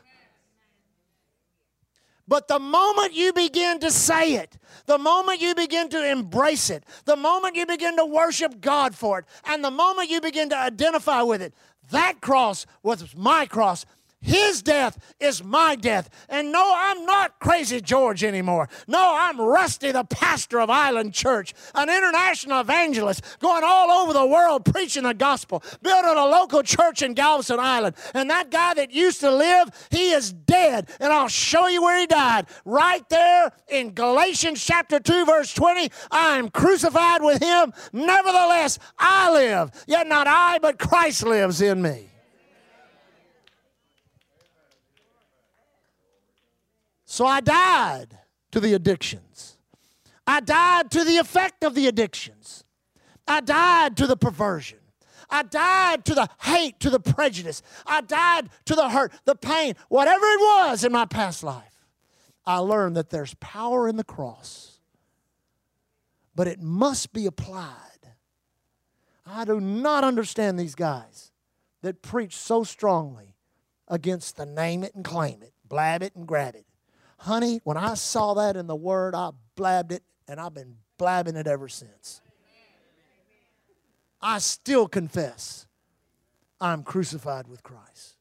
But 2.26 2.46
the 2.46 2.60
moment 2.60 3.12
you 3.12 3.32
begin 3.32 3.80
to 3.80 3.90
say 3.90 4.34
it, 4.34 4.56
the 4.86 4.98
moment 4.98 5.40
you 5.40 5.52
begin 5.54 5.88
to 5.88 6.10
embrace 6.10 6.70
it, 6.70 6.84
the 7.04 7.16
moment 7.16 7.56
you 7.56 7.66
begin 7.66 7.96
to 7.96 8.06
worship 8.06 8.60
God 8.60 8.94
for 8.94 9.18
it, 9.18 9.24
and 9.44 9.64
the 9.64 9.70
moment 9.70 10.10
you 10.10 10.20
begin 10.20 10.48
to 10.50 10.56
identify 10.56 11.22
with 11.22 11.42
it, 11.42 11.52
that 11.90 12.20
cross 12.20 12.66
was 12.84 13.16
my 13.16 13.46
cross 13.46 13.84
his 14.22 14.62
death 14.62 15.14
is 15.18 15.42
my 15.42 15.76
death. 15.76 16.10
And 16.28 16.52
no, 16.52 16.72
I'm 16.76 17.06
not 17.06 17.38
Crazy 17.40 17.80
George 17.80 18.22
anymore. 18.22 18.68
No, 18.86 19.14
I'm 19.16 19.40
Rusty, 19.40 19.92
the 19.92 20.04
pastor 20.04 20.60
of 20.60 20.68
Island 20.68 21.14
Church, 21.14 21.54
an 21.74 21.88
international 21.88 22.60
evangelist 22.60 23.22
going 23.40 23.62
all 23.64 23.90
over 23.90 24.12
the 24.12 24.26
world 24.26 24.66
preaching 24.66 25.04
the 25.04 25.14
gospel, 25.14 25.62
building 25.82 26.18
a 26.18 26.26
local 26.26 26.62
church 26.62 27.00
in 27.00 27.14
Galveston 27.14 27.58
Island. 27.58 27.96
And 28.12 28.28
that 28.28 28.50
guy 28.50 28.74
that 28.74 28.92
used 28.92 29.20
to 29.20 29.30
live, 29.30 29.70
he 29.90 30.10
is 30.10 30.32
dead. 30.32 30.90
And 31.00 31.12
I'll 31.12 31.28
show 31.28 31.68
you 31.68 31.80
where 31.82 31.98
he 31.98 32.06
died. 32.06 32.46
Right 32.66 33.08
there 33.08 33.52
in 33.68 33.94
Galatians 33.94 34.62
chapter 34.62 35.00
2, 35.00 35.24
verse 35.24 35.54
20. 35.54 35.90
I 36.10 36.36
am 36.36 36.50
crucified 36.50 37.22
with 37.22 37.42
him. 37.42 37.72
Nevertheless, 37.94 38.78
I 38.98 39.32
live. 39.32 39.70
Yet 39.86 40.06
not 40.06 40.26
I, 40.26 40.58
but 40.58 40.78
Christ 40.78 41.24
lives 41.24 41.62
in 41.62 41.80
me. 41.80 42.09
So 47.20 47.26
I 47.26 47.40
died 47.40 48.16
to 48.50 48.60
the 48.60 48.72
addictions. 48.72 49.58
I 50.26 50.40
died 50.40 50.90
to 50.92 51.04
the 51.04 51.18
effect 51.18 51.62
of 51.64 51.74
the 51.74 51.86
addictions. 51.86 52.64
I 53.28 53.42
died 53.42 53.98
to 53.98 54.06
the 54.06 54.16
perversion. 54.16 54.78
I 55.28 55.42
died 55.42 56.06
to 56.06 56.14
the 56.14 56.30
hate, 56.40 56.80
to 56.80 56.88
the 56.88 56.98
prejudice. 56.98 57.62
I 57.84 58.00
died 58.00 58.48
to 58.64 58.74
the 58.74 58.88
hurt, 58.88 59.12
the 59.26 59.34
pain, 59.34 59.74
whatever 59.90 60.24
it 60.24 60.40
was 60.40 60.82
in 60.82 60.92
my 60.92 61.04
past 61.04 61.42
life. 61.44 61.84
I 62.46 62.56
learned 62.56 62.96
that 62.96 63.10
there's 63.10 63.34
power 63.34 63.86
in 63.86 63.98
the 63.98 64.02
cross, 64.02 64.80
but 66.34 66.48
it 66.48 66.62
must 66.62 67.12
be 67.12 67.26
applied. 67.26 68.14
I 69.26 69.44
do 69.44 69.60
not 69.60 70.04
understand 70.04 70.58
these 70.58 70.74
guys 70.74 71.32
that 71.82 72.00
preach 72.00 72.34
so 72.34 72.64
strongly 72.64 73.36
against 73.88 74.38
the 74.38 74.46
name 74.46 74.82
it 74.82 74.94
and 74.94 75.04
claim 75.04 75.42
it, 75.42 75.52
blab 75.68 76.02
it 76.02 76.16
and 76.16 76.26
grab 76.26 76.54
it. 76.54 76.64
Honey, 77.20 77.60
when 77.64 77.76
I 77.76 77.94
saw 77.94 78.32
that 78.34 78.56
in 78.56 78.66
the 78.66 78.74
Word, 78.74 79.14
I 79.14 79.30
blabbed 79.54 79.92
it, 79.92 80.02
and 80.26 80.40
I've 80.40 80.54
been 80.54 80.76
blabbing 80.96 81.36
it 81.36 81.46
ever 81.46 81.68
since. 81.68 82.22
I 84.22 84.38
still 84.38 84.88
confess 84.88 85.66
I'm 86.60 86.82
crucified 86.82 87.46
with 87.46 87.62
Christ. 87.62 88.16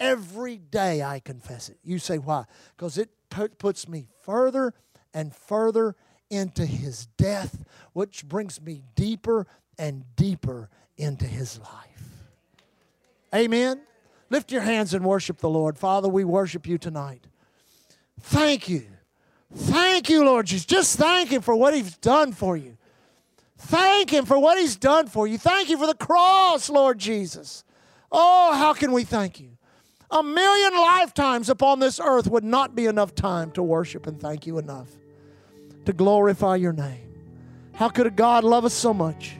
Every 0.00 0.56
day 0.56 1.02
I 1.02 1.20
confess 1.20 1.68
it. 1.68 1.78
You 1.82 1.98
say, 1.98 2.18
why? 2.18 2.44
Because 2.76 2.96
it 2.96 3.10
puts 3.58 3.86
me 3.88 4.08
further 4.22 4.72
and 5.12 5.34
further 5.34 5.94
into 6.30 6.64
his 6.64 7.06
death, 7.18 7.64
which 7.92 8.26
brings 8.26 8.60
me 8.60 8.82
deeper 8.94 9.46
and 9.78 10.04
deeper 10.16 10.70
into 10.96 11.26
his 11.26 11.58
life. 11.58 12.28
Amen. 13.34 13.80
Lift 14.30 14.52
your 14.52 14.62
hands 14.62 14.94
and 14.94 15.04
worship 15.04 15.38
the 15.38 15.48
Lord. 15.50 15.78
Father, 15.78 16.08
we 16.08 16.24
worship 16.24 16.66
you 16.66 16.78
tonight. 16.78 17.26
Thank 18.20 18.68
you. 18.68 18.84
Thank 19.54 20.10
you, 20.10 20.24
Lord 20.24 20.46
Jesus. 20.46 20.66
Just 20.66 20.98
thank 20.98 21.30
Him 21.30 21.42
for 21.42 21.56
what 21.56 21.74
He's 21.74 21.96
done 21.96 22.32
for 22.32 22.56
you. 22.56 22.76
Thank 23.56 24.10
Him 24.12 24.24
for 24.24 24.38
what 24.38 24.58
He's 24.58 24.76
done 24.76 25.06
for 25.06 25.26
you. 25.26 25.38
Thank 25.38 25.68
you 25.70 25.78
for 25.78 25.86
the 25.86 25.94
cross, 25.94 26.68
Lord 26.68 26.98
Jesus. 26.98 27.64
Oh, 28.12 28.54
how 28.54 28.74
can 28.74 28.92
we 28.92 29.04
thank 29.04 29.40
you? 29.40 29.50
A 30.10 30.22
million 30.22 30.74
lifetimes 30.74 31.50
upon 31.50 31.80
this 31.80 32.00
earth 32.00 32.28
would 32.28 32.44
not 32.44 32.74
be 32.74 32.86
enough 32.86 33.14
time 33.14 33.50
to 33.52 33.62
worship 33.62 34.06
and 34.06 34.18
thank 34.18 34.46
you 34.46 34.58
enough, 34.58 34.88
to 35.84 35.92
glorify 35.92 36.56
your 36.56 36.72
name. 36.72 37.04
How 37.74 37.88
could 37.88 38.06
a 38.06 38.10
God 38.10 38.44
love 38.44 38.64
us 38.64 38.74
so 38.74 38.94
much 38.94 39.36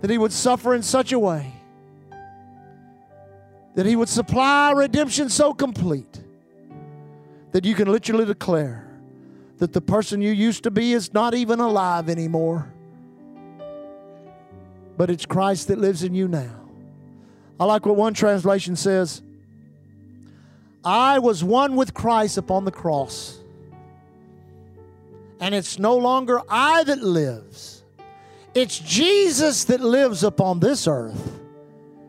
that 0.00 0.10
He 0.10 0.18
would 0.18 0.32
suffer 0.32 0.74
in 0.74 0.82
such 0.82 1.12
a 1.12 1.18
way, 1.18 1.52
that 3.74 3.86
He 3.86 3.96
would 3.96 4.08
supply 4.08 4.72
redemption 4.72 5.28
so 5.28 5.52
complete? 5.52 6.20
That 7.56 7.64
you 7.64 7.74
can 7.74 7.90
literally 7.90 8.26
declare 8.26 8.86
that 9.56 9.72
the 9.72 9.80
person 9.80 10.20
you 10.20 10.30
used 10.30 10.62
to 10.62 10.70
be 10.70 10.92
is 10.92 11.14
not 11.14 11.32
even 11.32 11.58
alive 11.58 12.10
anymore, 12.10 12.70
but 14.98 15.08
it's 15.08 15.24
Christ 15.24 15.68
that 15.68 15.78
lives 15.78 16.02
in 16.02 16.14
you 16.14 16.28
now. 16.28 16.54
I 17.58 17.64
like 17.64 17.86
what 17.86 17.96
one 17.96 18.12
translation 18.12 18.76
says 18.76 19.22
I 20.84 21.18
was 21.18 21.42
one 21.42 21.76
with 21.76 21.94
Christ 21.94 22.36
upon 22.36 22.66
the 22.66 22.70
cross, 22.70 23.38
and 25.40 25.54
it's 25.54 25.78
no 25.78 25.96
longer 25.96 26.42
I 26.50 26.84
that 26.84 27.02
lives, 27.02 27.82
it's 28.54 28.78
Jesus 28.78 29.64
that 29.64 29.80
lives 29.80 30.24
upon 30.24 30.60
this 30.60 30.86
earth. 30.86 31.40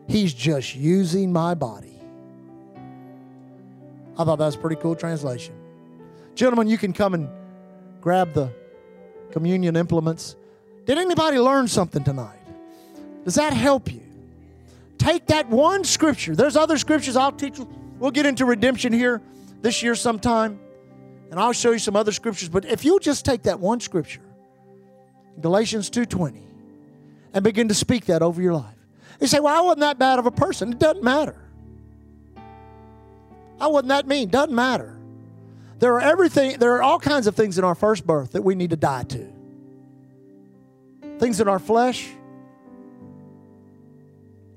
He's 0.08 0.34
just 0.34 0.76
using 0.76 1.32
my 1.32 1.54
body. 1.54 1.97
I 4.18 4.24
thought 4.24 4.36
that 4.36 4.46
was 4.46 4.56
a 4.56 4.58
pretty 4.58 4.76
cool 4.76 4.96
translation. 4.96 5.54
Gentlemen, 6.34 6.66
you 6.66 6.76
can 6.76 6.92
come 6.92 7.14
and 7.14 7.28
grab 8.00 8.34
the 8.34 8.50
communion 9.30 9.76
implements. 9.76 10.34
Did 10.86 10.98
anybody 10.98 11.38
learn 11.38 11.68
something 11.68 12.02
tonight? 12.02 12.40
Does 13.24 13.36
that 13.36 13.52
help 13.52 13.92
you? 13.92 14.02
Take 14.96 15.26
that 15.26 15.48
one 15.48 15.84
scripture. 15.84 16.34
There's 16.34 16.56
other 16.56 16.78
scriptures 16.78 17.14
I'll 17.14 17.32
teach 17.32 17.58
you. 17.58 17.68
We'll 17.98 18.10
get 18.10 18.26
into 18.26 18.44
redemption 18.44 18.92
here 18.92 19.22
this 19.62 19.82
year 19.82 19.94
sometime, 19.94 20.58
and 21.30 21.38
I'll 21.38 21.52
show 21.52 21.70
you 21.70 21.78
some 21.78 21.94
other 21.94 22.12
scriptures. 22.12 22.48
But 22.48 22.64
if 22.64 22.84
you'll 22.84 22.98
just 22.98 23.24
take 23.24 23.42
that 23.44 23.60
one 23.60 23.80
scripture, 23.80 24.22
Galatians 25.40 25.90
2:20, 25.90 26.42
and 27.32 27.44
begin 27.44 27.68
to 27.68 27.74
speak 27.74 28.06
that 28.06 28.22
over 28.22 28.42
your 28.42 28.54
life. 28.54 28.74
You 29.20 29.26
say, 29.26 29.40
"Well, 29.40 29.56
I 29.56 29.60
wasn't 29.60 29.80
that 29.80 29.98
bad 29.98 30.18
of 30.18 30.26
a 30.26 30.30
person." 30.30 30.72
It 30.72 30.78
doesn't 30.78 31.02
matter. 31.02 31.36
I 33.60 33.66
wasn't 33.66 33.88
that 33.88 34.06
mean. 34.06 34.28
Doesn't 34.28 34.54
matter. 34.54 34.98
There 35.78 35.94
are 35.94 36.00
everything. 36.00 36.58
There 36.58 36.72
are 36.76 36.82
all 36.82 36.98
kinds 36.98 37.26
of 37.26 37.34
things 37.36 37.58
in 37.58 37.64
our 37.64 37.74
first 37.74 38.06
birth 38.06 38.32
that 38.32 38.42
we 38.42 38.54
need 38.54 38.70
to 38.70 38.76
die 38.76 39.04
to. 39.04 39.32
Things 41.18 41.40
in 41.40 41.48
our 41.48 41.58
flesh, 41.58 42.08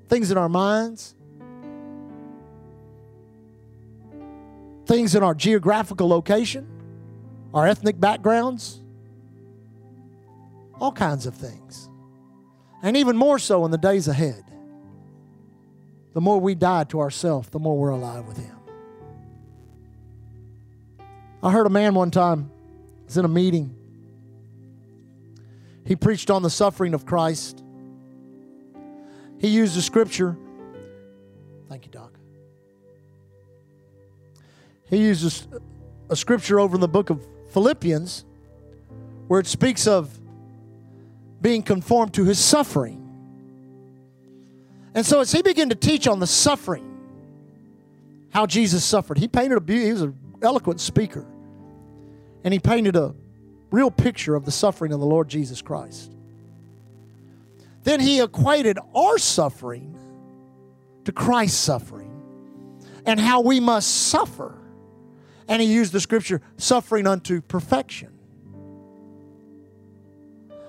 things 0.08 0.30
in 0.30 0.38
our 0.38 0.50
minds, 0.50 1.16
things 4.86 5.16
in 5.16 5.24
our 5.24 5.34
geographical 5.34 6.08
location, 6.08 6.68
our 7.54 7.68
ethnic 7.68 8.00
backgrounds, 8.00 8.80
all 10.80 10.92
kinds 10.92 11.26
of 11.26 11.36
things. 11.36 11.90
And 12.84 12.98
even 12.98 13.16
more 13.16 13.40
so 13.40 13.64
in 13.66 13.72
the 13.72 13.78
days 13.78 14.08
ahead. 14.08 14.44
The 16.14 16.22
more 16.22 16.40
we 16.40 16.56
die 16.56 16.84
to 16.86 17.00
ourselves, 17.00 17.50
the 17.50 17.60
more 17.60 17.78
we're 17.78 17.90
alive 17.90 18.26
with 18.26 18.38
Him. 18.38 18.61
I 21.44 21.52
heard 21.52 21.66
a 21.66 21.72
man 21.72 21.96
one 21.96 22.12
time, 22.12 22.52
was 23.06 23.18
in 23.18 23.26
a 23.26 23.30
meeting. 23.30 23.76
He 25.86 25.96
preached 25.96 26.30
on 26.30 26.44
the 26.44 26.50
suffering 26.50 26.94
of 26.94 27.06
Christ. 27.06 27.64
He 29.40 29.48
used 29.48 29.76
a 29.78 29.82
scripture. 29.82 30.38
Thank 31.68 31.86
you, 31.86 31.92
Doc. 31.92 32.12
He 34.90 34.98
uses 34.98 35.48
a 36.10 36.16
scripture 36.16 36.60
over 36.60 36.76
in 36.76 36.82
the 36.82 36.88
book 36.88 37.10
of 37.10 37.26
Philippians 37.50 38.26
where 39.28 39.40
it 39.40 39.48
speaks 39.48 39.88
of 39.88 40.20
being 41.42 41.64
conformed 41.64 42.14
to 42.14 42.26
his 42.26 42.38
suffering. 42.38 42.98
And 44.94 45.06
so 45.06 45.22
as 45.22 45.32
he 45.32 45.42
began 45.42 45.70
to 45.70 45.76
teach 45.76 46.08
on 46.08 46.20
the 46.20 46.28
suffering, 46.28 46.88
how 48.30 48.46
Jesus 48.46 48.84
suffered, 48.84 49.18
he 49.18 49.28
painted 49.28 49.58
a 49.58 49.62
beauty, 49.62 49.86
he 49.86 49.92
was 49.94 50.02
an 50.02 50.18
eloquent 50.42 50.82
speaker. 50.82 51.26
And 52.44 52.54
he 52.54 52.60
painted 52.60 52.96
a 52.96 53.14
real 53.70 53.92
picture 53.92 54.36
of 54.36 54.46
the 54.46 54.52
suffering 54.52 54.94
of 54.94 55.00
the 55.00 55.06
Lord 55.06 55.30
Jesus 55.30 55.62
Christ. 55.62 56.12
Then 57.84 58.00
he 58.00 58.22
equated 58.22 58.78
our 58.96 59.18
suffering 59.18 59.98
to 61.06 61.12
Christ's 61.12 61.60
suffering 61.60 62.10
and 63.06 63.20
how 63.20 63.42
we 63.42 63.60
must 63.60 64.08
suffer. 64.08 64.58
And 65.48 65.62
he 65.62 65.74
used 65.74 65.92
the 65.92 66.00
scripture, 66.00 66.42
suffering 66.58 67.08
unto 67.08 67.42
perfection. 67.42 68.10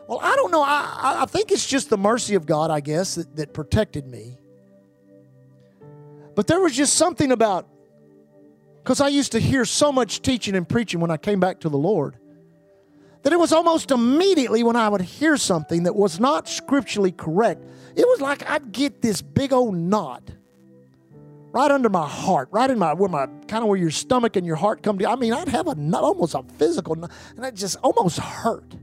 Well, 0.09 0.21
I 0.23 0.35
don't 0.37 0.51
know. 0.51 0.63
I, 0.63 1.23
I 1.23 1.27
think 1.27 1.53
it's 1.53 1.67
just 1.67 1.89
the 1.89 1.99
mercy 1.99 2.35
of 2.35 2.47
God, 2.47 2.71
I 2.71 2.81
guess, 2.81 3.15
that, 3.15 3.37
that 3.37 3.55
protected 3.55 4.07
me. 4.07 4.39
But 6.35 6.47
there 6.47 6.61
was 6.61 6.75
just 6.75 6.95
something 6.95 7.31
about, 7.31 7.69
because 8.83 9.01
I 9.01 9.09
used 9.09 9.33
to 9.33 9.39
hear 9.39 9.65
so 9.65 9.93
much 9.93 10.23
teaching 10.23 10.55
and 10.57 10.69
preaching 10.69 11.01
when 11.01 11.11
I 11.11 11.17
came 11.17 11.41
back 11.41 11.61
to 11.61 11.69
the 11.69 11.79
Lord 11.79 12.17
that 13.23 13.33
it 13.33 13.39
was 13.39 13.53
almost 13.53 13.91
immediately 13.91 14.63
when 14.63 14.75
I 14.75 14.89
would 14.89 15.01
hear 15.01 15.37
something 15.37 15.85
that 15.85 15.95
was 15.95 16.19
not 16.19 16.49
scripturally 16.49 17.13
correct, 17.13 17.65
it 17.95 18.07
was 18.07 18.21
like 18.21 18.49
I'd 18.51 18.73
get 18.73 19.01
this 19.01 19.23
big 19.23 19.53
old 19.53 19.77
knot 19.77 20.23
right 21.53 21.71
under 21.71 21.89
my 21.89 22.09
heart, 22.09 22.49
right 22.51 22.69
in 22.69 22.79
my 22.79 22.95
where 22.95 23.09
my 23.09 23.27
kind 23.47 23.63
of 23.63 23.69
where 23.69 23.79
your 23.79 23.91
stomach 23.91 24.37
and 24.37 24.47
your 24.47 24.57
heart 24.57 24.83
come 24.83 24.99
together. 24.99 25.13
I 25.13 25.17
mean, 25.17 25.33
I'd 25.33 25.49
have 25.49 25.69
a 25.69 25.75
knot, 25.75 26.03
almost 26.03 26.35
a 26.35 26.43
physical 26.59 26.97
knot, 26.97 27.13
and 27.37 27.45
it 27.45 27.55
just 27.55 27.77
almost 27.83 28.19
hurt. 28.19 28.75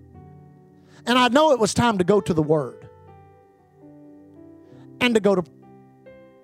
And 1.06 1.18
I 1.18 1.28
know 1.28 1.52
it 1.52 1.60
was 1.60 1.74
time 1.74 1.98
to 1.98 2.04
go 2.04 2.22
to 2.22 2.34
the 2.34 2.44
Word 2.44 2.88
and 5.02 5.16
to 5.16 5.20
go 5.20 5.36
to 5.36 5.44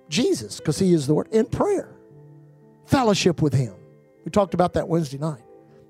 Jesus 0.08 0.58
because 0.58 0.78
He 0.78 0.92
is 0.92 1.06
the 1.06 1.14
Word 1.14 1.28
in 1.30 1.46
prayer, 1.46 1.95
fellowship 2.86 3.42
with 3.42 3.52
Him. 3.52 3.74
We 4.24 4.30
talked 4.30 4.54
about 4.54 4.74
that 4.74 4.88
Wednesday 4.88 5.18
night 5.18 5.42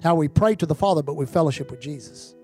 how 0.03 0.15
we 0.15 0.29
pray 0.29 0.55
to 0.57 0.67
the 0.67 0.75
Father, 0.75 1.03
but 1.03 1.15
we 1.15 1.27
fellowship 1.27 1.71
with 1.71 1.81
Jesus. 1.81 2.35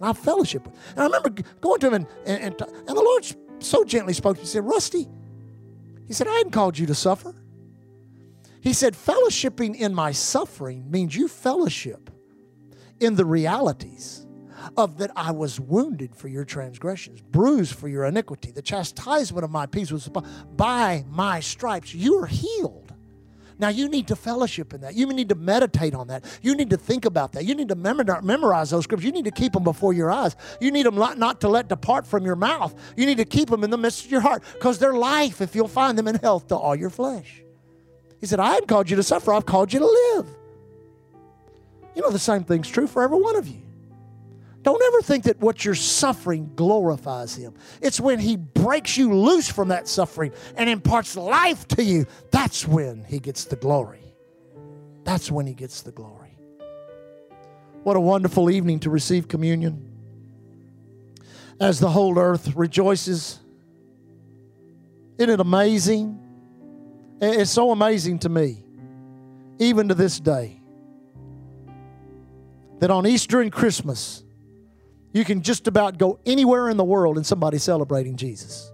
And 0.00 0.08
I 0.08 0.12
fellowship 0.12 0.66
with. 0.66 0.74
And 0.90 1.00
I 1.00 1.04
remember 1.04 1.30
going 1.60 1.80
to 1.80 1.86
him, 1.88 1.94
and, 1.94 2.06
and, 2.26 2.42
and, 2.42 2.60
and 2.60 2.88
the 2.88 2.94
Lord 2.94 3.26
so 3.60 3.84
gently 3.84 4.12
spoke 4.12 4.36
to 4.36 4.40
me. 4.40 4.44
He 4.44 4.48
said, 4.48 4.64
Rusty, 4.64 5.08
he 6.06 6.12
said, 6.12 6.26
I 6.26 6.32
hadn't 6.32 6.52
called 6.52 6.78
you 6.78 6.86
to 6.86 6.94
suffer. 6.94 7.34
He 8.60 8.72
said, 8.72 8.94
fellowshipping 8.94 9.76
in 9.76 9.94
my 9.94 10.12
suffering 10.12 10.90
means 10.90 11.14
you 11.14 11.28
fellowship 11.28 12.10
in 13.00 13.14
the 13.14 13.24
realities 13.24 14.26
of 14.76 14.98
that 14.98 15.12
I 15.14 15.30
was 15.30 15.60
wounded 15.60 16.14
for 16.14 16.28
your 16.28 16.44
transgressions, 16.44 17.20
bruised 17.20 17.74
for 17.74 17.88
your 17.88 18.04
iniquity. 18.04 18.50
The 18.50 18.62
chastisement 18.62 19.44
of 19.44 19.50
my 19.50 19.66
peace 19.66 19.92
was 19.92 20.08
by 20.56 21.04
my 21.08 21.40
stripes. 21.40 21.94
You 21.94 22.16
are 22.16 22.26
healed. 22.26 22.87
Now, 23.60 23.68
you 23.68 23.88
need 23.88 24.06
to 24.08 24.16
fellowship 24.16 24.72
in 24.72 24.82
that. 24.82 24.94
You 24.94 25.06
need 25.12 25.28
to 25.30 25.34
meditate 25.34 25.94
on 25.94 26.06
that. 26.08 26.24
You 26.42 26.54
need 26.54 26.70
to 26.70 26.76
think 26.76 27.04
about 27.04 27.32
that. 27.32 27.44
You 27.44 27.54
need 27.54 27.68
to 27.68 27.74
memorize 27.74 28.70
those 28.70 28.84
scriptures. 28.84 29.04
You 29.04 29.12
need 29.12 29.24
to 29.24 29.32
keep 29.32 29.52
them 29.52 29.64
before 29.64 29.92
your 29.92 30.10
eyes. 30.10 30.36
You 30.60 30.70
need 30.70 30.86
them 30.86 30.94
not 30.94 31.40
to 31.40 31.48
let 31.48 31.68
depart 31.68 32.06
from 32.06 32.24
your 32.24 32.36
mouth. 32.36 32.72
You 32.96 33.04
need 33.04 33.16
to 33.16 33.24
keep 33.24 33.50
them 33.50 33.64
in 33.64 33.70
the 33.70 33.76
midst 33.76 34.04
of 34.04 34.10
your 34.12 34.20
heart 34.20 34.44
because 34.54 34.78
they're 34.78 34.92
life 34.94 35.40
if 35.40 35.56
you'll 35.56 35.66
find 35.66 35.98
them 35.98 36.06
in 36.06 36.14
health 36.16 36.48
to 36.48 36.56
all 36.56 36.76
your 36.76 36.90
flesh. 36.90 37.42
He 38.20 38.26
said, 38.26 38.40
I 38.40 38.50
haven't 38.50 38.68
called 38.68 38.90
you 38.90 38.96
to 38.96 39.02
suffer, 39.02 39.32
I've 39.32 39.46
called 39.46 39.72
you 39.72 39.80
to 39.80 39.86
live. 39.86 40.26
You 41.94 42.02
know, 42.02 42.10
the 42.10 42.18
same 42.18 42.44
thing's 42.44 42.68
true 42.68 42.86
for 42.86 43.02
every 43.02 43.20
one 43.20 43.34
of 43.36 43.48
you. 43.48 43.62
Don't 44.68 44.82
ever 44.82 45.00
think 45.00 45.24
that 45.24 45.40
what 45.40 45.64
you're 45.64 45.74
suffering 45.74 46.52
glorifies 46.54 47.34
Him. 47.34 47.54
It's 47.80 47.98
when 47.98 48.18
He 48.18 48.36
breaks 48.36 48.98
you 48.98 49.14
loose 49.14 49.48
from 49.48 49.68
that 49.68 49.88
suffering 49.88 50.30
and 50.58 50.68
imparts 50.68 51.16
life 51.16 51.66
to 51.68 51.82
you. 51.82 52.04
That's 52.30 52.68
when 52.68 53.02
He 53.02 53.18
gets 53.18 53.46
the 53.46 53.56
glory. 53.56 54.12
That's 55.04 55.30
when 55.30 55.46
He 55.46 55.54
gets 55.54 55.80
the 55.80 55.90
glory. 55.90 56.36
What 57.82 57.96
a 57.96 58.00
wonderful 58.00 58.50
evening 58.50 58.80
to 58.80 58.90
receive 58.90 59.26
communion. 59.26 59.90
As 61.58 61.80
the 61.80 61.88
whole 61.88 62.18
earth 62.18 62.54
rejoices. 62.54 63.38
Isn't 65.16 65.30
it 65.30 65.40
amazing? 65.40 66.20
It's 67.22 67.50
so 67.50 67.70
amazing 67.70 68.18
to 68.18 68.28
me, 68.28 68.62
even 69.58 69.88
to 69.88 69.94
this 69.94 70.20
day, 70.20 70.60
that 72.80 72.90
on 72.90 73.06
Easter 73.06 73.40
and 73.40 73.50
Christmas, 73.50 74.24
you 75.12 75.24
can 75.24 75.42
just 75.42 75.66
about 75.66 75.98
go 75.98 76.18
anywhere 76.26 76.68
in 76.68 76.76
the 76.76 76.84
world 76.84 77.16
and 77.16 77.26
somebody's 77.26 77.62
celebrating 77.62 78.16
Jesus. 78.16 78.70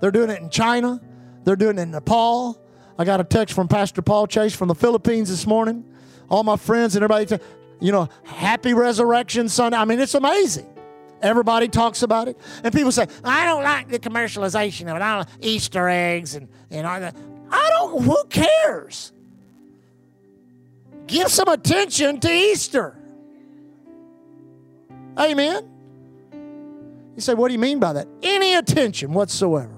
They're 0.00 0.10
doing 0.10 0.30
it 0.30 0.40
in 0.40 0.50
China, 0.50 1.00
they're 1.44 1.56
doing 1.56 1.78
it 1.78 1.82
in 1.82 1.90
Nepal. 1.90 2.60
I 2.98 3.04
got 3.04 3.20
a 3.20 3.24
text 3.24 3.54
from 3.54 3.66
Pastor 3.66 4.02
Paul 4.02 4.26
Chase 4.26 4.54
from 4.54 4.68
the 4.68 4.74
Philippines 4.74 5.28
this 5.28 5.46
morning. 5.46 5.84
All 6.30 6.44
my 6.44 6.56
friends 6.56 6.94
and 6.94 7.02
everybody, 7.02 7.42
you 7.80 7.90
know, 7.90 8.08
happy 8.22 8.72
resurrection 8.72 9.48
Sunday. 9.48 9.76
I 9.76 9.84
mean, 9.84 9.98
it's 9.98 10.14
amazing. 10.14 10.66
Everybody 11.20 11.68
talks 11.68 12.02
about 12.02 12.28
it. 12.28 12.38
And 12.62 12.72
people 12.72 12.92
say, 12.92 13.08
I 13.24 13.46
don't 13.46 13.64
like 13.64 13.88
the 13.88 13.98
commercialization 13.98 14.82
of 14.82 14.96
it. 14.96 15.02
I 15.02 15.16
don't 15.16 15.28
Easter 15.40 15.88
eggs 15.88 16.34
and, 16.34 16.48
and 16.70 16.86
all 16.86 17.00
that. 17.00 17.16
I 17.50 17.70
don't, 17.70 18.02
who 18.02 18.24
cares? 18.28 19.12
Give 21.06 21.28
some 21.28 21.48
attention 21.48 22.20
to 22.20 22.30
Easter. 22.30 22.96
Amen. 25.18 25.70
You 27.14 27.20
say, 27.20 27.34
what 27.34 27.48
do 27.48 27.54
you 27.54 27.60
mean 27.60 27.78
by 27.78 27.92
that? 27.92 28.08
Any 28.22 28.54
attention 28.54 29.12
whatsoever. 29.12 29.74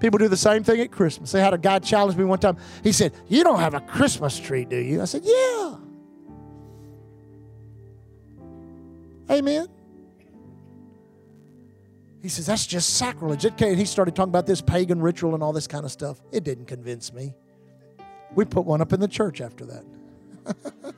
People 0.00 0.18
do 0.18 0.28
the 0.28 0.36
same 0.36 0.62
thing 0.62 0.80
at 0.80 0.90
Christmas. 0.90 1.32
They 1.32 1.40
had 1.40 1.54
a 1.54 1.58
guy 1.58 1.78
challenge 1.80 2.16
me 2.16 2.24
one 2.24 2.38
time. 2.38 2.56
He 2.82 2.92
said, 2.92 3.12
You 3.26 3.42
don't 3.42 3.58
have 3.58 3.74
a 3.74 3.80
Christmas 3.80 4.38
tree, 4.38 4.64
do 4.64 4.76
you? 4.76 5.02
I 5.02 5.06
said, 5.06 5.22
Yeah. 5.24 5.76
Amen. 9.30 9.66
He 12.22 12.28
says, 12.28 12.46
That's 12.46 12.64
just 12.64 12.94
sacrilege. 12.94 13.44
It 13.44 13.58
he 13.58 13.84
started 13.84 14.14
talking 14.14 14.30
about 14.30 14.46
this 14.46 14.60
pagan 14.60 15.00
ritual 15.00 15.34
and 15.34 15.42
all 15.42 15.52
this 15.52 15.66
kind 15.66 15.84
of 15.84 15.90
stuff. 15.90 16.20
It 16.30 16.44
didn't 16.44 16.66
convince 16.66 17.12
me. 17.12 17.34
We 18.34 18.44
put 18.44 18.64
one 18.64 18.80
up 18.80 18.92
in 18.92 19.00
the 19.00 19.08
church 19.08 19.40
after 19.40 19.66
that. 19.66 19.84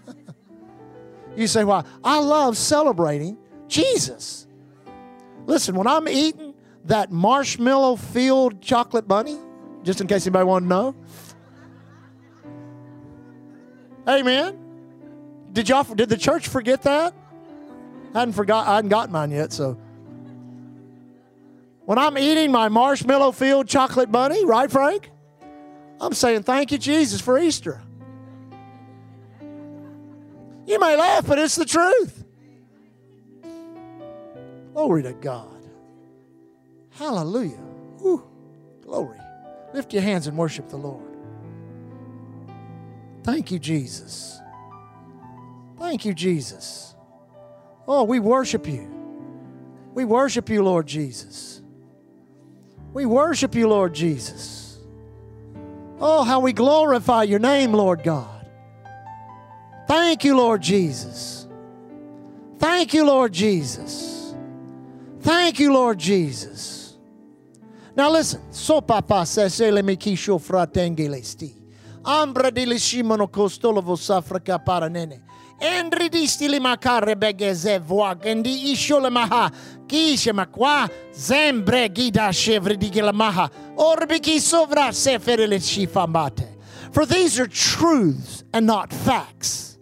you 1.37 1.47
say, 1.47 1.65
Why? 1.65 1.85
I 2.05 2.21
love 2.21 2.59
celebrating 2.59 3.39
Jesus. 3.71 4.47
Listen, 5.47 5.75
when 5.75 5.87
I'm 5.87 6.09
eating 6.09 6.55
that 6.85 7.11
marshmallow 7.11 7.97
filled 7.97 8.61
chocolate 8.61 9.09
bunny, 9.09 9.39
just 9.83 10.01
in 10.01 10.07
case 10.07 10.27
anybody 10.27 10.45
wanted 10.45 10.65
to 10.65 10.69
know. 10.69 10.95
Amen. 14.09 14.59
Did 15.53 15.69
y'all 15.69 15.85
did 15.85 16.09
the 16.09 16.17
church 16.17 16.49
forget 16.49 16.83
that? 16.83 17.15
I 18.15 18.21
hadn't 18.21 18.35
forgot 18.35 18.67
I 18.67 18.77
hadn't 18.77 18.91
gotten 18.91 19.13
mine 19.13 19.31
yet, 19.31 19.53
so 19.53 19.79
when 21.87 21.99
I'm 21.99 22.19
eating 22.19 22.53
my 22.53 22.69
marshmallow 22.69 23.33
filled 23.33 23.69
chocolate 23.69 24.13
bunny, 24.13 24.45
right, 24.45 24.71
Frank? 24.71 25.11
I'm 26.01 26.15
saying 26.15 26.45
thank 26.45 26.73
you, 26.73 26.79
Jesus, 26.79 27.21
for 27.21 27.39
Easter. 27.39 27.81
You 30.67 30.79
may 30.79 30.97
laugh, 30.97 31.27
but 31.27 31.39
it's 31.39 31.57
the 31.57 31.65
truth. 31.65 32.20
Glory 34.73 35.03
to 35.03 35.13
God. 35.13 35.63
Hallelujah. 36.91 37.61
Whew. 37.99 38.23
Glory. 38.83 39.19
Lift 39.73 39.93
your 39.93 40.03
hands 40.03 40.27
and 40.27 40.37
worship 40.37 40.69
the 40.69 40.77
Lord. 40.77 41.17
Thank 43.23 43.51
you, 43.51 43.59
Jesus. 43.59 44.41
Thank 45.79 46.05
you, 46.05 46.15
Jesus. 46.15 46.95
Oh, 47.87 48.05
we 48.05 48.21
worship 48.21 48.67
you. 48.67 48.89
We 49.95 50.05
worship 50.05 50.49
you, 50.49 50.63
Lord 50.63 50.87
Jesus. 50.87 51.63
We 52.93 53.07
worship 53.07 53.55
you, 53.55 53.69
Lord 53.69 53.95
Jesus. 53.95 54.79
Oh, 56.01 56.23
how 56.25 56.41
we 56.41 56.53
glorify 56.53 57.25
your 57.25 57.39
name, 57.39 57.73
Lord 57.73 58.03
God. 58.03 58.47
Thank 59.87 60.25
you, 60.25 60.37
Lord 60.37 60.63
Jesus. 60.63 61.47
Thank 62.59 62.95
you, 62.95 63.05
Lord 63.05 63.33
Jesus. 63.33 64.20
Thank 65.31 65.61
you, 65.61 65.73
Lord 65.73 65.97
Jesus. 65.97 66.99
Now 67.95 68.11
listen. 68.11 68.41
So 68.51 68.81
papa 68.81 69.23
sesele 69.25 69.81
mi 69.85 69.97
kisho 69.97 70.41
fratengelesti. 70.41 71.55
Ambra 72.03 72.53
di 72.53 72.67
lishimono 72.67 73.29
kostolovo 73.31 73.95
safraka 73.97 74.59
paranene. 74.59 75.21
Endri 75.61 76.11
di 76.11 76.27
stili 76.27 76.59
makare 76.59 77.15
begeze 77.15 77.79
voag 77.79 78.27
endi 78.27 78.73
ishole 78.73 79.09
maha 79.09 79.53
kishe 79.87 80.33
makwa 80.33 80.91
zembre 81.13 81.89
gida 81.95 82.33
chevre 82.33 82.77
di 82.77 82.91
maha 83.13 83.49
orbiki 83.77 84.41
sovra 84.41 84.91
sefere 84.91 85.47
le 85.47 85.61
shifambate. 85.61 86.57
For 86.93 87.07
these 87.07 87.39
are 87.39 87.47
truths 87.47 88.43
and 88.53 88.67
not 88.67 88.93
facts. 88.93 89.79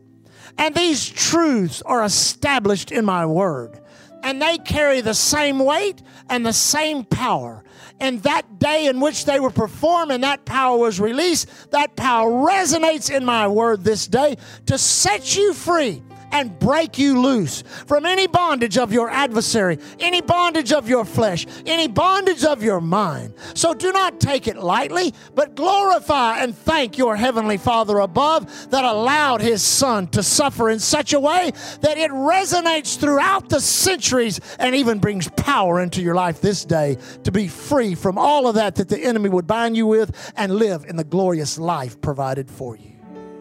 And 0.58 0.74
these 0.74 1.08
truths 1.08 1.80
are 1.86 2.04
established 2.04 2.92
in 2.92 3.06
my 3.06 3.24
word. 3.24 3.80
And 4.22 4.42
they 4.42 4.58
carry 4.58 5.00
the 5.00 5.14
same 5.14 5.58
weight 5.58 6.02
and 6.28 6.44
the 6.44 6.52
same 6.52 7.04
power. 7.04 7.64
And 8.00 8.22
that 8.22 8.58
day 8.58 8.86
in 8.86 9.00
which 9.00 9.24
they 9.24 9.40
were 9.40 9.50
performed 9.50 10.12
and 10.12 10.22
that 10.22 10.44
power 10.44 10.78
was 10.78 11.00
released, 11.00 11.70
that 11.70 11.96
power 11.96 12.30
resonates 12.30 13.14
in 13.14 13.24
my 13.24 13.48
word 13.48 13.84
this 13.84 14.06
day 14.06 14.36
to 14.66 14.78
set 14.78 15.36
you 15.36 15.52
free 15.52 16.02
and 16.32 16.58
break 16.58 16.98
you 16.98 17.20
loose 17.20 17.62
from 17.86 18.06
any 18.06 18.26
bondage 18.26 18.78
of 18.78 18.92
your 18.92 19.10
adversary, 19.10 19.78
any 19.98 20.20
bondage 20.20 20.72
of 20.72 20.88
your 20.88 21.04
flesh, 21.04 21.46
any 21.66 21.88
bondage 21.88 22.44
of 22.44 22.62
your 22.62 22.80
mind. 22.80 23.34
So 23.54 23.74
do 23.74 23.92
not 23.92 24.20
take 24.20 24.48
it 24.48 24.56
lightly, 24.56 25.14
but 25.34 25.54
glorify 25.54 26.38
and 26.38 26.56
thank 26.56 26.98
your 26.98 27.16
heavenly 27.16 27.56
Father 27.56 27.98
above 27.98 28.70
that 28.70 28.84
allowed 28.84 29.40
his 29.40 29.62
Son 29.62 30.06
to 30.08 30.22
suffer 30.22 30.70
in 30.70 30.78
such 30.78 31.12
a 31.12 31.20
way 31.20 31.52
that 31.80 31.98
it 31.98 32.10
resonates 32.10 32.98
throughout 32.98 33.48
the 33.48 33.60
centuries 33.60 34.40
and 34.58 34.74
even 34.74 34.98
brings 34.98 35.28
power 35.30 35.80
into 35.80 36.02
your 36.02 36.14
life 36.14 36.40
this 36.40 36.64
day 36.64 36.96
to 37.24 37.32
be 37.32 37.48
free 37.48 37.94
from 37.94 38.18
all 38.18 38.46
of 38.46 38.54
that 38.54 38.74
that 38.76 38.88
the 38.88 38.98
enemy 38.98 39.28
would 39.28 39.46
bind 39.46 39.76
you 39.76 39.86
with 39.86 40.32
and 40.36 40.54
live 40.54 40.84
in 40.84 40.96
the 40.96 41.04
glorious 41.04 41.58
life 41.58 42.00
provided 42.00 42.50
for 42.50 42.76
you. 42.76 42.92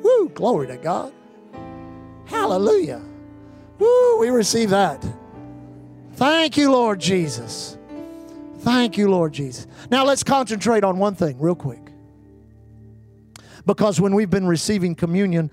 Woo, 0.04 0.30
glory 0.30 0.68
to 0.68 0.78
God. 0.78 1.14
Hallelujah. 2.28 3.02
Woo, 3.80 4.20
we 4.20 4.30
receive 4.30 4.70
that. 4.72 5.06
Thank 6.14 6.58
you, 6.58 6.72
Lord 6.72 7.00
Jesus. 7.00 7.78
Thank 8.60 8.98
you, 8.98 9.10
Lord 9.10 9.34
Jesus. 9.34 9.68
Now 9.92 10.04
let's 10.04 10.24
concentrate 10.24 10.84
on 10.84 10.98
one 10.98 11.16
thing 11.16 11.40
real 11.40 11.56
quick. 11.56 11.92
Because 13.66 14.02
when 14.02 14.16
we've 14.16 14.30
been 14.30 14.48
receiving 14.48 14.96
communion 14.96 15.52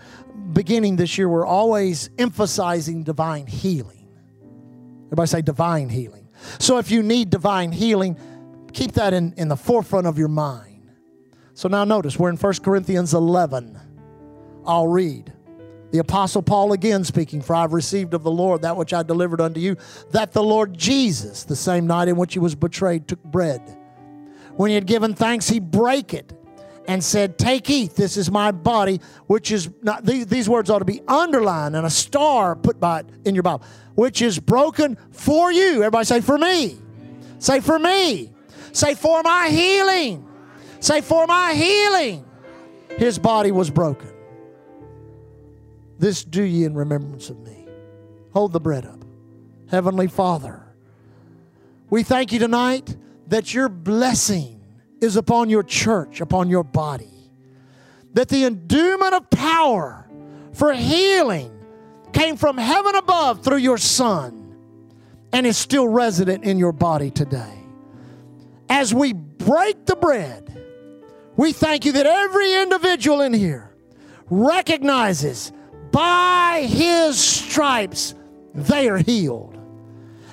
beginning 0.52 0.96
this 0.96 1.18
year, 1.18 1.28
we're 1.28 1.46
always 1.46 2.10
emphasizing 2.16 3.02
divine 3.02 3.46
healing. 3.46 4.08
Everybody 5.06 5.26
say 5.26 5.42
divine 5.42 5.88
healing. 5.88 6.28
So 6.58 6.78
if 6.78 6.90
you 6.90 7.02
need 7.02 7.28
divine 7.28 7.72
healing, 7.72 8.16
keep 8.72 8.92
that 8.92 9.12
in, 9.12 9.34
in 9.36 9.48
the 9.48 9.56
forefront 9.56 10.06
of 10.06 10.18
your 10.18 10.28
mind. 10.28 10.90
So 11.54 11.68
now 11.68 11.84
notice, 11.84 12.18
we're 12.18 12.30
in 12.30 12.36
1 12.36 12.54
Corinthians 12.62 13.14
11. 13.14 13.78
I'll 14.66 14.88
read. 14.88 15.33
The 15.94 16.00
Apostle 16.00 16.42
Paul 16.42 16.72
again 16.72 17.04
speaking, 17.04 17.40
For 17.40 17.54
I've 17.54 17.72
received 17.72 18.14
of 18.14 18.24
the 18.24 18.30
Lord 18.32 18.62
that 18.62 18.76
which 18.76 18.92
I 18.92 19.04
delivered 19.04 19.40
unto 19.40 19.60
you, 19.60 19.76
that 20.10 20.32
the 20.32 20.42
Lord 20.42 20.76
Jesus, 20.76 21.44
the 21.44 21.54
same 21.54 21.86
night 21.86 22.08
in 22.08 22.16
which 22.16 22.32
he 22.32 22.40
was 22.40 22.56
betrayed, 22.56 23.06
took 23.06 23.22
bread. 23.22 23.60
When 24.56 24.70
he 24.70 24.74
had 24.74 24.86
given 24.86 25.14
thanks, 25.14 25.48
he 25.48 25.60
brake 25.60 26.12
it 26.12 26.32
and 26.88 27.02
said, 27.04 27.38
Take, 27.38 27.70
eat, 27.70 27.94
this 27.94 28.16
is 28.16 28.28
my 28.28 28.50
body, 28.50 29.00
which 29.28 29.52
is 29.52 29.70
not, 29.82 30.04
these, 30.04 30.26
these 30.26 30.48
words 30.48 30.68
ought 30.68 30.80
to 30.80 30.84
be 30.84 31.00
underlined 31.06 31.76
and 31.76 31.86
a 31.86 31.90
star 31.90 32.56
put 32.56 32.80
by 32.80 32.98
it 32.98 33.06
in 33.24 33.36
your 33.36 33.44
Bible, 33.44 33.62
which 33.94 34.20
is 34.20 34.40
broken 34.40 34.98
for 35.12 35.52
you. 35.52 35.74
Everybody 35.74 36.06
say, 36.06 36.20
For 36.20 36.36
me. 36.36 36.76
Say, 37.38 37.60
For 37.60 37.78
me. 37.78 38.32
Say, 38.72 38.94
For 38.94 39.22
my 39.22 39.48
healing. 39.48 40.26
Say, 40.80 41.02
For 41.02 41.24
my 41.28 41.54
healing. 41.54 42.26
His 42.98 43.16
body 43.16 43.52
was 43.52 43.70
broken. 43.70 44.10
This 45.98 46.24
do 46.24 46.42
ye 46.42 46.64
in 46.64 46.74
remembrance 46.74 47.30
of 47.30 47.38
me. 47.40 47.66
Hold 48.32 48.52
the 48.52 48.60
bread 48.60 48.84
up. 48.84 49.04
Heavenly 49.70 50.08
Father, 50.08 50.62
we 51.90 52.02
thank 52.02 52.32
you 52.32 52.38
tonight 52.38 52.96
that 53.28 53.54
your 53.54 53.68
blessing 53.68 54.64
is 55.00 55.16
upon 55.16 55.50
your 55.50 55.62
church, 55.62 56.20
upon 56.20 56.48
your 56.48 56.64
body. 56.64 57.10
That 58.14 58.28
the 58.28 58.44
endowment 58.44 59.14
of 59.14 59.30
power 59.30 60.08
for 60.52 60.72
healing 60.72 61.50
came 62.12 62.36
from 62.36 62.56
heaven 62.58 62.94
above 62.94 63.42
through 63.42 63.58
your 63.58 63.78
Son 63.78 64.56
and 65.32 65.46
is 65.46 65.56
still 65.56 65.88
resident 65.88 66.44
in 66.44 66.58
your 66.58 66.72
body 66.72 67.10
today. 67.10 67.58
As 68.68 68.94
we 68.94 69.12
break 69.12 69.84
the 69.86 69.96
bread, 69.96 70.62
we 71.36 71.52
thank 71.52 71.84
you 71.84 71.92
that 71.92 72.06
every 72.06 72.54
individual 72.62 73.20
in 73.20 73.32
here 73.32 73.74
recognizes 74.30 75.52
by 75.94 76.66
his 76.68 77.16
stripes 77.16 78.16
they 78.52 78.88
are 78.88 78.98
healed. 78.98 79.56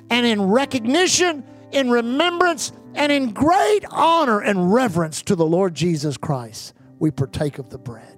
And 0.10 0.26
in 0.26 0.42
recognition, 0.42 1.44
in 1.72 1.92
remembrance, 1.92 2.74
and 2.96 3.12
in 3.12 3.32
great 3.32 3.86
honor 3.92 4.42
and 4.42 4.74
reverence 4.74 5.22
to 5.24 5.36
the 5.36 5.46
Lord 5.46 5.76
Jesus 5.76 6.18
Christ, 6.18 6.74
we 6.98 7.12
partake 7.12 7.60
of 7.60 7.70
the 7.70 7.78
bread. 7.78 8.18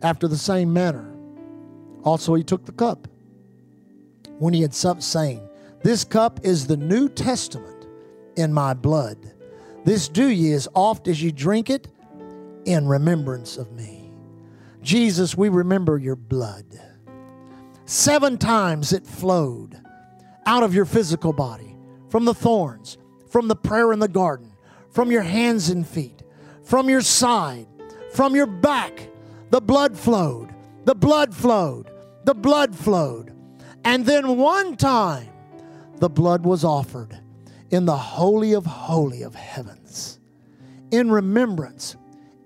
After 0.00 0.28
the 0.28 0.38
same 0.38 0.72
manner, 0.72 1.14
also 2.04 2.34
he 2.34 2.42
took 2.42 2.64
the 2.64 2.72
cup 2.72 3.06
when 4.38 4.54
he 4.54 4.62
had 4.62 4.72
supped, 4.72 5.02
saying, 5.02 5.46
This 5.82 6.04
cup 6.04 6.40
is 6.42 6.66
the 6.66 6.76
New 6.76 7.10
Testament 7.10 7.86
in 8.36 8.52
my 8.52 8.72
blood. 8.72 9.34
This 9.88 10.06
do 10.06 10.28
ye 10.28 10.52
as 10.52 10.68
oft 10.74 11.08
as 11.08 11.22
ye 11.22 11.32
drink 11.32 11.70
it 11.70 11.88
in 12.66 12.86
remembrance 12.86 13.56
of 13.56 13.72
me. 13.72 14.12
Jesus, 14.82 15.34
we 15.34 15.48
remember 15.48 15.96
your 15.96 16.14
blood. 16.14 16.78
Seven 17.86 18.36
times 18.36 18.92
it 18.92 19.06
flowed 19.06 19.80
out 20.44 20.62
of 20.62 20.74
your 20.74 20.84
physical 20.84 21.32
body, 21.32 21.74
from 22.10 22.26
the 22.26 22.34
thorns, 22.34 22.98
from 23.30 23.48
the 23.48 23.56
prayer 23.56 23.94
in 23.94 23.98
the 23.98 24.08
garden, 24.08 24.52
from 24.90 25.10
your 25.10 25.22
hands 25.22 25.70
and 25.70 25.88
feet, 25.88 26.22
from 26.62 26.90
your 26.90 27.00
side, 27.00 27.66
from 28.12 28.36
your 28.36 28.46
back. 28.46 29.08
The 29.48 29.62
blood 29.62 29.96
flowed, 29.96 30.54
the 30.84 30.94
blood 30.94 31.34
flowed, 31.34 31.90
the 32.24 32.34
blood 32.34 32.76
flowed. 32.76 33.32
And 33.86 34.04
then 34.04 34.36
one 34.36 34.76
time, 34.76 35.30
the 35.96 36.10
blood 36.10 36.44
was 36.44 36.62
offered 36.62 37.18
in 37.70 37.84
the 37.84 37.96
Holy 37.96 38.54
of 38.54 38.66
Holy 38.66 39.22
of 39.22 39.34
heavens, 39.34 39.77
in 40.90 41.10
remembrance, 41.10 41.96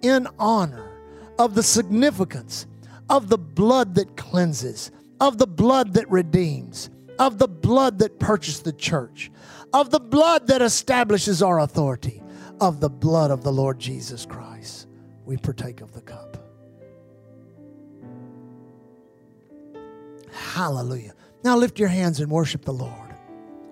in 0.02 0.26
honor 0.38 0.90
of 1.38 1.54
the 1.54 1.62
significance 1.62 2.66
of 3.08 3.28
the 3.28 3.38
blood 3.38 3.94
that 3.94 4.16
cleanses, 4.16 4.90
of 5.20 5.38
the 5.38 5.46
blood 5.46 5.94
that 5.94 6.10
redeems, 6.10 6.90
of 7.18 7.38
the 7.38 7.48
blood 7.48 7.98
that 7.98 8.18
purchased 8.18 8.64
the 8.64 8.72
church, 8.72 9.30
of 9.72 9.90
the 9.90 10.00
blood 10.00 10.46
that 10.46 10.62
establishes 10.62 11.42
our 11.42 11.60
authority, 11.60 12.22
of 12.60 12.80
the 12.80 12.90
blood 12.90 13.30
of 13.30 13.42
the 13.42 13.52
Lord 13.52 13.78
Jesus 13.78 14.26
Christ. 14.26 14.88
We 15.24 15.36
partake 15.36 15.80
of 15.80 15.92
the 15.92 16.00
cup. 16.00 16.38
Hallelujah. 20.32 21.14
Now 21.44 21.56
lift 21.56 21.78
your 21.78 21.88
hands 21.88 22.20
and 22.20 22.30
worship 22.30 22.64
the 22.64 22.72
Lord. 22.72 23.14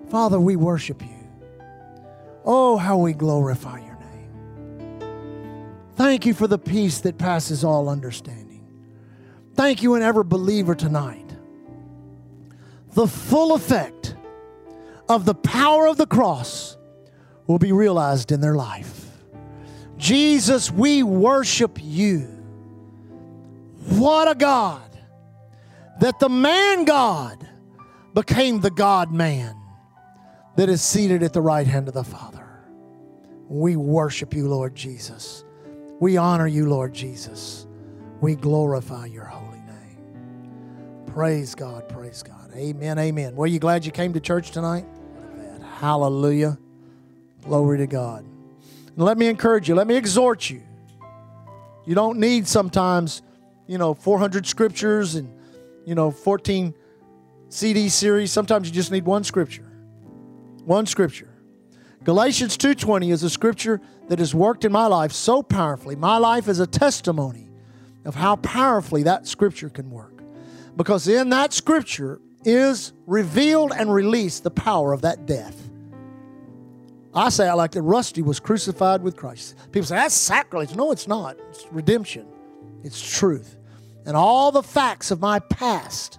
Father, 0.09 0.39
we 0.39 0.55
worship 0.55 1.01
you. 1.01 1.09
Oh, 2.43 2.77
how 2.77 2.97
we 2.97 3.13
glorify 3.13 3.79
name. 3.79 3.90
Thank 6.01 6.25
you 6.25 6.33
for 6.33 6.47
the 6.47 6.57
peace 6.57 7.01
that 7.01 7.19
passes 7.19 7.63
all 7.63 7.87
understanding. 7.87 8.65
Thank 9.53 9.83
you, 9.83 9.93
in 9.93 10.01
every 10.01 10.23
believer 10.23 10.73
tonight. 10.73 11.29
The 12.93 13.05
full 13.05 13.53
effect 13.53 14.15
of 15.07 15.25
the 15.25 15.35
power 15.35 15.85
of 15.85 15.97
the 15.97 16.07
cross 16.07 16.75
will 17.45 17.59
be 17.59 17.71
realized 17.71 18.31
in 18.31 18.41
their 18.41 18.55
life. 18.55 19.11
Jesus, 19.97 20.71
we 20.71 21.03
worship 21.03 21.77
you. 21.79 22.21
What 23.89 24.27
a 24.27 24.33
God 24.33 24.97
that 25.99 26.19
the 26.19 26.29
man 26.29 26.83
God 26.83 27.47
became 28.15 28.59
the 28.59 28.71
God 28.71 29.13
man 29.13 29.55
that 30.55 30.67
is 30.67 30.81
seated 30.81 31.21
at 31.21 31.33
the 31.33 31.41
right 31.41 31.67
hand 31.67 31.87
of 31.87 31.93
the 31.93 32.03
Father. 32.03 32.47
We 33.47 33.75
worship 33.75 34.33
you, 34.33 34.47
Lord 34.47 34.73
Jesus. 34.73 35.43
We 36.01 36.17
honor 36.17 36.47
you, 36.47 36.67
Lord 36.67 36.95
Jesus. 36.95 37.67
We 38.21 38.33
glorify 38.33 39.05
your 39.05 39.25
holy 39.25 39.59
name. 39.59 41.05
Praise 41.05 41.53
God, 41.53 41.87
praise 41.87 42.23
God. 42.23 42.51
Amen, 42.55 42.97
amen. 42.97 43.35
Were 43.35 43.45
you 43.45 43.59
glad 43.59 43.85
you 43.85 43.91
came 43.91 44.11
to 44.13 44.19
church 44.19 44.49
tonight? 44.49 44.83
Hallelujah. 45.79 46.57
Glory 47.43 47.77
to 47.77 47.85
God. 47.85 48.25
And 48.25 48.97
let 48.97 49.19
me 49.19 49.27
encourage 49.27 49.69
you, 49.69 49.75
let 49.75 49.85
me 49.85 49.95
exhort 49.95 50.49
you. 50.49 50.63
You 51.85 51.93
don't 51.93 52.17
need 52.17 52.47
sometimes, 52.47 53.21
you 53.67 53.77
know, 53.77 53.93
400 53.93 54.47
scriptures 54.47 55.13
and, 55.13 55.31
you 55.85 55.93
know, 55.93 56.09
14 56.09 56.73
CD 57.49 57.89
series. 57.89 58.31
Sometimes 58.31 58.67
you 58.67 58.73
just 58.73 58.91
need 58.91 59.05
one 59.05 59.23
scripture. 59.23 59.71
One 60.65 60.87
scripture. 60.87 61.30
Galatians 62.03 62.57
2:20 62.57 63.11
is 63.11 63.21
a 63.21 63.29
scripture 63.29 63.79
that 64.07 64.19
has 64.19 64.33
worked 64.33 64.65
in 64.65 64.71
my 64.71 64.87
life 64.87 65.11
so 65.11 65.43
powerfully. 65.43 65.95
My 65.95 66.17
life 66.17 66.47
is 66.47 66.59
a 66.59 66.65
testimony 66.65 67.47
of 68.05 68.15
how 68.15 68.37
powerfully 68.37 69.03
that 69.03 69.27
scripture 69.27 69.69
can 69.69 69.91
work. 69.91 70.23
Because 70.75 71.07
in 71.07 71.29
that 71.29 71.53
scripture 71.53 72.19
is 72.43 72.93
revealed 73.05 73.71
and 73.71 73.93
released 73.93 74.43
the 74.43 74.49
power 74.49 74.93
of 74.93 75.01
that 75.01 75.27
death. 75.27 75.69
I 77.13 77.29
say 77.29 77.47
I 77.47 77.53
like 77.53 77.71
that 77.71 77.81
Rusty 77.83 78.21
was 78.21 78.39
crucified 78.39 79.03
with 79.03 79.15
Christ. 79.15 79.55
People 79.71 79.85
say 79.85 79.95
that's 79.95 80.15
sacrilege. 80.15 80.75
No, 80.75 80.91
it's 80.91 81.07
not. 81.07 81.37
It's 81.49 81.67
redemption. 81.71 82.25
It's 82.83 82.99
truth. 82.99 83.57
And 84.05 84.17
all 84.17 84.51
the 84.51 84.63
facts 84.63 85.11
of 85.11 85.19
my 85.19 85.37
past 85.37 86.17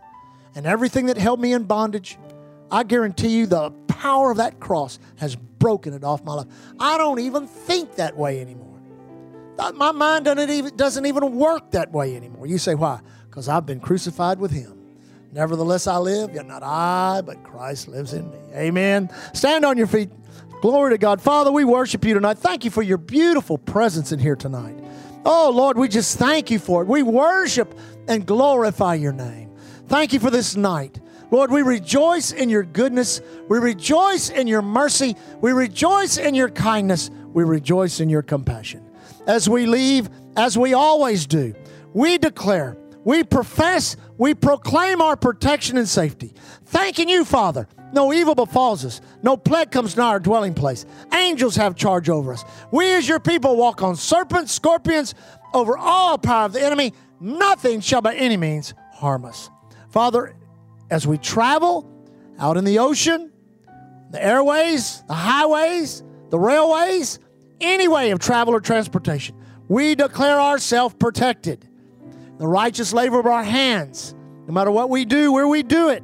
and 0.54 0.66
everything 0.66 1.06
that 1.06 1.16
held 1.16 1.40
me 1.40 1.52
in 1.52 1.64
bondage, 1.64 2.18
I 2.70 2.84
guarantee 2.84 3.36
you 3.36 3.46
the 3.46 3.70
power 4.02 4.32
of 4.32 4.38
that 4.38 4.58
cross 4.58 4.98
has 5.16 5.36
broken 5.36 5.94
it 5.94 6.02
off 6.02 6.24
my 6.24 6.34
life. 6.34 6.48
I 6.80 6.98
don't 6.98 7.20
even 7.20 7.46
think 7.46 7.94
that 7.96 8.16
way 8.16 8.40
anymore. 8.40 8.80
Uh, 9.56 9.70
my 9.76 9.92
mind 9.92 10.24
doesn't 10.24 10.50
even, 10.50 10.76
doesn't 10.76 11.06
even 11.06 11.36
work 11.36 11.70
that 11.70 11.92
way 11.92 12.16
anymore. 12.16 12.48
You 12.48 12.58
say, 12.58 12.74
why? 12.74 13.00
Because 13.30 13.48
I've 13.48 13.64
been 13.64 13.78
crucified 13.78 14.40
with 14.40 14.50
him. 14.50 14.76
Nevertheless, 15.30 15.86
I 15.86 15.98
live, 15.98 16.34
yet 16.34 16.46
not 16.46 16.64
I, 16.64 17.22
but 17.24 17.44
Christ 17.44 17.86
lives 17.86 18.12
in 18.12 18.28
me. 18.28 18.38
Amen. 18.54 19.08
Stand 19.34 19.64
on 19.64 19.78
your 19.78 19.86
feet. 19.86 20.10
Glory 20.60 20.94
to 20.94 20.98
God. 20.98 21.20
Father, 21.20 21.52
we 21.52 21.64
worship 21.64 22.04
you 22.04 22.12
tonight. 22.12 22.38
Thank 22.38 22.64
you 22.64 22.72
for 22.72 22.82
your 22.82 22.98
beautiful 22.98 23.56
presence 23.56 24.10
in 24.10 24.18
here 24.18 24.36
tonight. 24.36 24.76
Oh, 25.24 25.52
Lord, 25.54 25.78
we 25.78 25.86
just 25.86 26.18
thank 26.18 26.50
you 26.50 26.58
for 26.58 26.82
it. 26.82 26.88
We 26.88 27.04
worship 27.04 27.78
and 28.08 28.26
glorify 28.26 28.94
your 28.94 29.12
name. 29.12 29.54
Thank 29.86 30.12
you 30.12 30.18
for 30.18 30.30
this 30.30 30.56
night. 30.56 30.98
Lord, 31.32 31.50
we 31.50 31.62
rejoice 31.62 32.30
in 32.30 32.48
your 32.48 32.62
goodness. 32.62 33.20
We 33.48 33.58
rejoice 33.58 34.30
in 34.30 34.46
your 34.46 34.62
mercy. 34.62 35.16
We 35.40 35.50
rejoice 35.50 36.18
in 36.18 36.36
your 36.36 36.50
kindness. 36.50 37.10
We 37.32 37.42
rejoice 37.42 37.98
in 37.98 38.08
your 38.08 38.22
compassion. 38.22 38.88
As 39.26 39.48
we 39.48 39.66
leave, 39.66 40.08
as 40.36 40.56
we 40.56 40.74
always 40.74 41.26
do, 41.26 41.54
we 41.92 42.18
declare, 42.18 42.76
we 43.04 43.24
profess, 43.24 43.96
we 44.18 44.34
proclaim 44.34 45.02
our 45.02 45.16
protection 45.16 45.76
and 45.76 45.88
safety. 45.88 46.34
Thanking 46.66 47.08
you, 47.08 47.24
Father 47.24 47.66
no 47.92 48.12
evil 48.12 48.34
befalls 48.34 48.84
us. 48.84 49.00
No 49.22 49.36
plague 49.36 49.70
comes 49.70 49.96
nigh 49.96 50.08
our 50.08 50.20
dwelling 50.20 50.54
place. 50.54 50.86
Angels 51.12 51.56
have 51.56 51.76
charge 51.76 52.08
over 52.08 52.32
us. 52.32 52.44
We, 52.70 52.90
as 52.94 53.06
your 53.06 53.20
people, 53.20 53.56
walk 53.56 53.82
on 53.82 53.96
serpents, 53.96 54.52
scorpions, 54.52 55.14
over 55.54 55.76
all 55.76 56.18
power 56.18 56.46
of 56.46 56.54
the 56.54 56.62
enemy. 56.62 56.94
Nothing 57.20 57.80
shall 57.80 58.00
by 58.00 58.14
any 58.14 58.36
means 58.36 58.74
harm 58.94 59.24
us. 59.24 59.50
Father, 59.90 60.34
as 60.92 61.06
we 61.06 61.16
travel 61.16 61.90
out 62.38 62.58
in 62.58 62.64
the 62.64 62.78
ocean, 62.78 63.32
the 64.10 64.22
airways, 64.22 65.02
the 65.08 65.14
highways, 65.14 66.02
the 66.28 66.38
railways, 66.38 67.18
any 67.62 67.88
way 67.88 68.10
of 68.10 68.18
travel 68.18 68.54
or 68.54 68.60
transportation, 68.60 69.34
we 69.68 69.94
declare 69.94 70.38
ourselves 70.38 70.94
protected. 70.98 71.66
The 72.36 72.46
righteous 72.46 72.92
labor 72.92 73.18
of 73.18 73.24
our 73.24 73.42
hands, 73.42 74.14
no 74.46 74.52
matter 74.52 74.70
what 74.70 74.90
we 74.90 75.06
do, 75.06 75.32
where 75.32 75.48
we 75.48 75.62
do 75.62 75.88
it, 75.88 76.02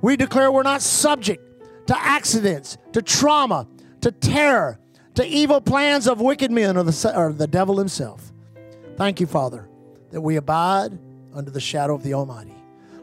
we 0.00 0.16
declare 0.16 0.52
we're 0.52 0.62
not 0.62 0.80
subject 0.80 1.42
to 1.88 1.98
accidents, 1.98 2.78
to 2.92 3.02
trauma, 3.02 3.66
to 4.02 4.12
terror, 4.12 4.78
to 5.14 5.26
evil 5.26 5.60
plans 5.60 6.06
of 6.06 6.20
wicked 6.20 6.52
men 6.52 6.76
or 6.76 6.84
the, 6.84 7.12
or 7.16 7.32
the 7.32 7.48
devil 7.48 7.78
himself. 7.78 8.32
Thank 8.96 9.18
you, 9.18 9.26
Father, 9.26 9.68
that 10.12 10.20
we 10.20 10.36
abide 10.36 10.96
under 11.34 11.50
the 11.50 11.60
shadow 11.60 11.96
of 11.96 12.04
the 12.04 12.14
Almighty. 12.14 12.54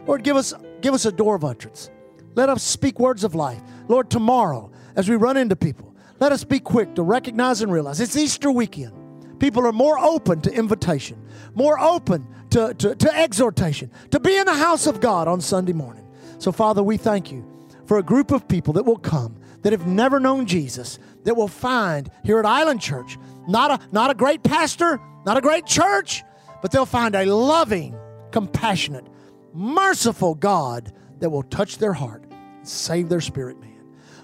Lord, 0.06 0.24
give 0.24 0.38
us, 0.38 0.54
give 0.82 0.94
us 0.94 1.06
a 1.06 1.12
door 1.12 1.36
of 1.36 1.44
entrance. 1.44 1.90
Let 2.36 2.50
us 2.50 2.64
speak 2.64 3.00
words 3.00 3.24
of 3.24 3.36
life. 3.36 3.62
Lord, 3.88 4.10
tomorrow, 4.10 4.72
as 4.96 5.10
we 5.10 5.16
run 5.16 5.38
into 5.38 5.56
people, 5.56 5.96
let 6.20 6.32
us 6.32 6.44
be 6.44 6.60
quick 6.60 6.96
to 6.96 7.04
recognize 7.04 7.62
and 7.62 7.72
realize 7.72 8.00
it's 8.00 8.16
Easter 8.16 8.52
weekend. 8.52 8.94
People 9.40 9.66
are 9.66 9.72
more 9.72 9.98
open 9.98 10.40
to 10.42 10.54
invitation, 10.54 11.22
more 11.56 11.80
open 11.80 12.28
to, 12.52 12.74
to, 12.76 12.96
to 12.96 13.18
exhortation, 13.18 13.92
to 14.12 14.20
be 14.20 14.38
in 14.38 14.46
the 14.46 14.54
house 14.54 14.86
of 14.88 15.02
God 15.02 15.28
on 15.28 15.42
Sunday 15.42 15.74
morning. 15.74 16.08
So, 16.38 16.52
Father, 16.52 16.84
we 16.84 16.98
thank 16.98 17.32
you 17.32 17.46
for 17.86 17.98
a 17.98 18.04
group 18.04 18.32
of 18.32 18.48
people 18.48 18.74
that 18.74 18.84
will 18.84 18.98
come 18.98 19.38
that 19.64 19.74
have 19.74 19.88
never 19.88 20.20
known 20.20 20.46
Jesus, 20.46 21.00
that 21.24 21.36
will 21.36 21.48
find 21.48 22.10
here 22.24 22.40
at 22.40 22.46
Island 22.46 22.82
Church 22.82 23.18
not 23.48 23.72
a, 23.72 23.80
not 23.92 24.12
a 24.12 24.14
great 24.14 24.44
pastor, 24.44 25.00
not 25.26 25.38
a 25.38 25.42
great 25.42 25.66
church, 25.66 26.24
but 26.62 26.72
they'll 26.72 26.86
find 26.86 27.16
a 27.16 27.26
loving, 27.26 27.96
compassionate, 28.32 29.06
merciful 29.54 30.36
God 30.36 30.94
that 31.20 31.30
will 31.30 31.44
touch 31.44 31.78
their 31.78 31.94
heart 31.94 32.26
save 32.64 33.10
their 33.10 33.22
spirit 33.22 33.60
man. 33.60 33.70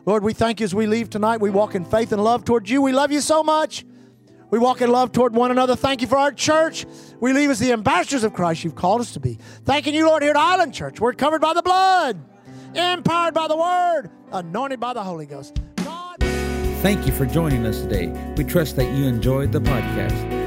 Lord, 0.06 0.24
we 0.24 0.34
thank 0.34 0.60
you 0.60 0.64
as 0.64 0.74
we 0.74 0.88
leave 0.88 1.10
tonight. 1.10 1.42
We 1.42 1.50
walk 1.50 1.76
in 1.76 1.84
faith 1.84 2.12
and 2.12 2.24
love 2.24 2.46
towards 2.46 2.70
you. 2.70 2.82
We 2.82 2.94
love 2.94 3.12
you 3.12 3.22
so 3.22 3.44
much. 3.44 3.86
We 4.50 4.60
walk 4.60 4.82
in 4.82 4.90
love 4.90 5.12
toward 5.12 5.36
one 5.36 5.52
another. 5.52 5.76
Thank 5.76 6.02
you 6.02 6.08
for 6.08 6.18
our 6.18 6.32
church. 6.32 6.86
We 7.20 7.34
leave 7.34 7.50
as 7.50 7.60
the 7.60 7.74
ambassadors 7.74 8.24
of 8.24 8.34
Christ 8.34 8.64
you've 8.64 8.76
called 8.76 9.02
us 9.02 9.12
to 9.14 9.20
be. 9.20 9.38
Thanking 9.66 9.94
you, 9.94 10.08
Lord, 10.08 10.24
here 10.24 10.32
at 10.32 10.38
Island 10.38 10.74
Church. 10.74 11.02
We're 11.02 11.14
covered 11.14 11.42
by 11.42 11.54
the 11.54 11.62
blood, 11.62 12.18
empowered 12.74 13.34
by 13.34 13.50
the 13.50 13.58
word, 13.58 14.10
anointed 14.32 14.80
by 14.80 14.94
the 14.94 15.04
Holy 15.04 15.26
Ghost. 15.26 15.60
God. 15.84 16.18
Thank 16.82 17.06
you 17.06 17.12
for 17.12 17.26
joining 17.26 17.66
us 17.66 17.82
today. 17.82 18.08
We 18.38 18.46
trust 18.46 18.78
that 18.78 18.86
you 18.96 19.06
enjoyed 19.06 19.52
the 19.52 19.60
podcast. 19.60 20.47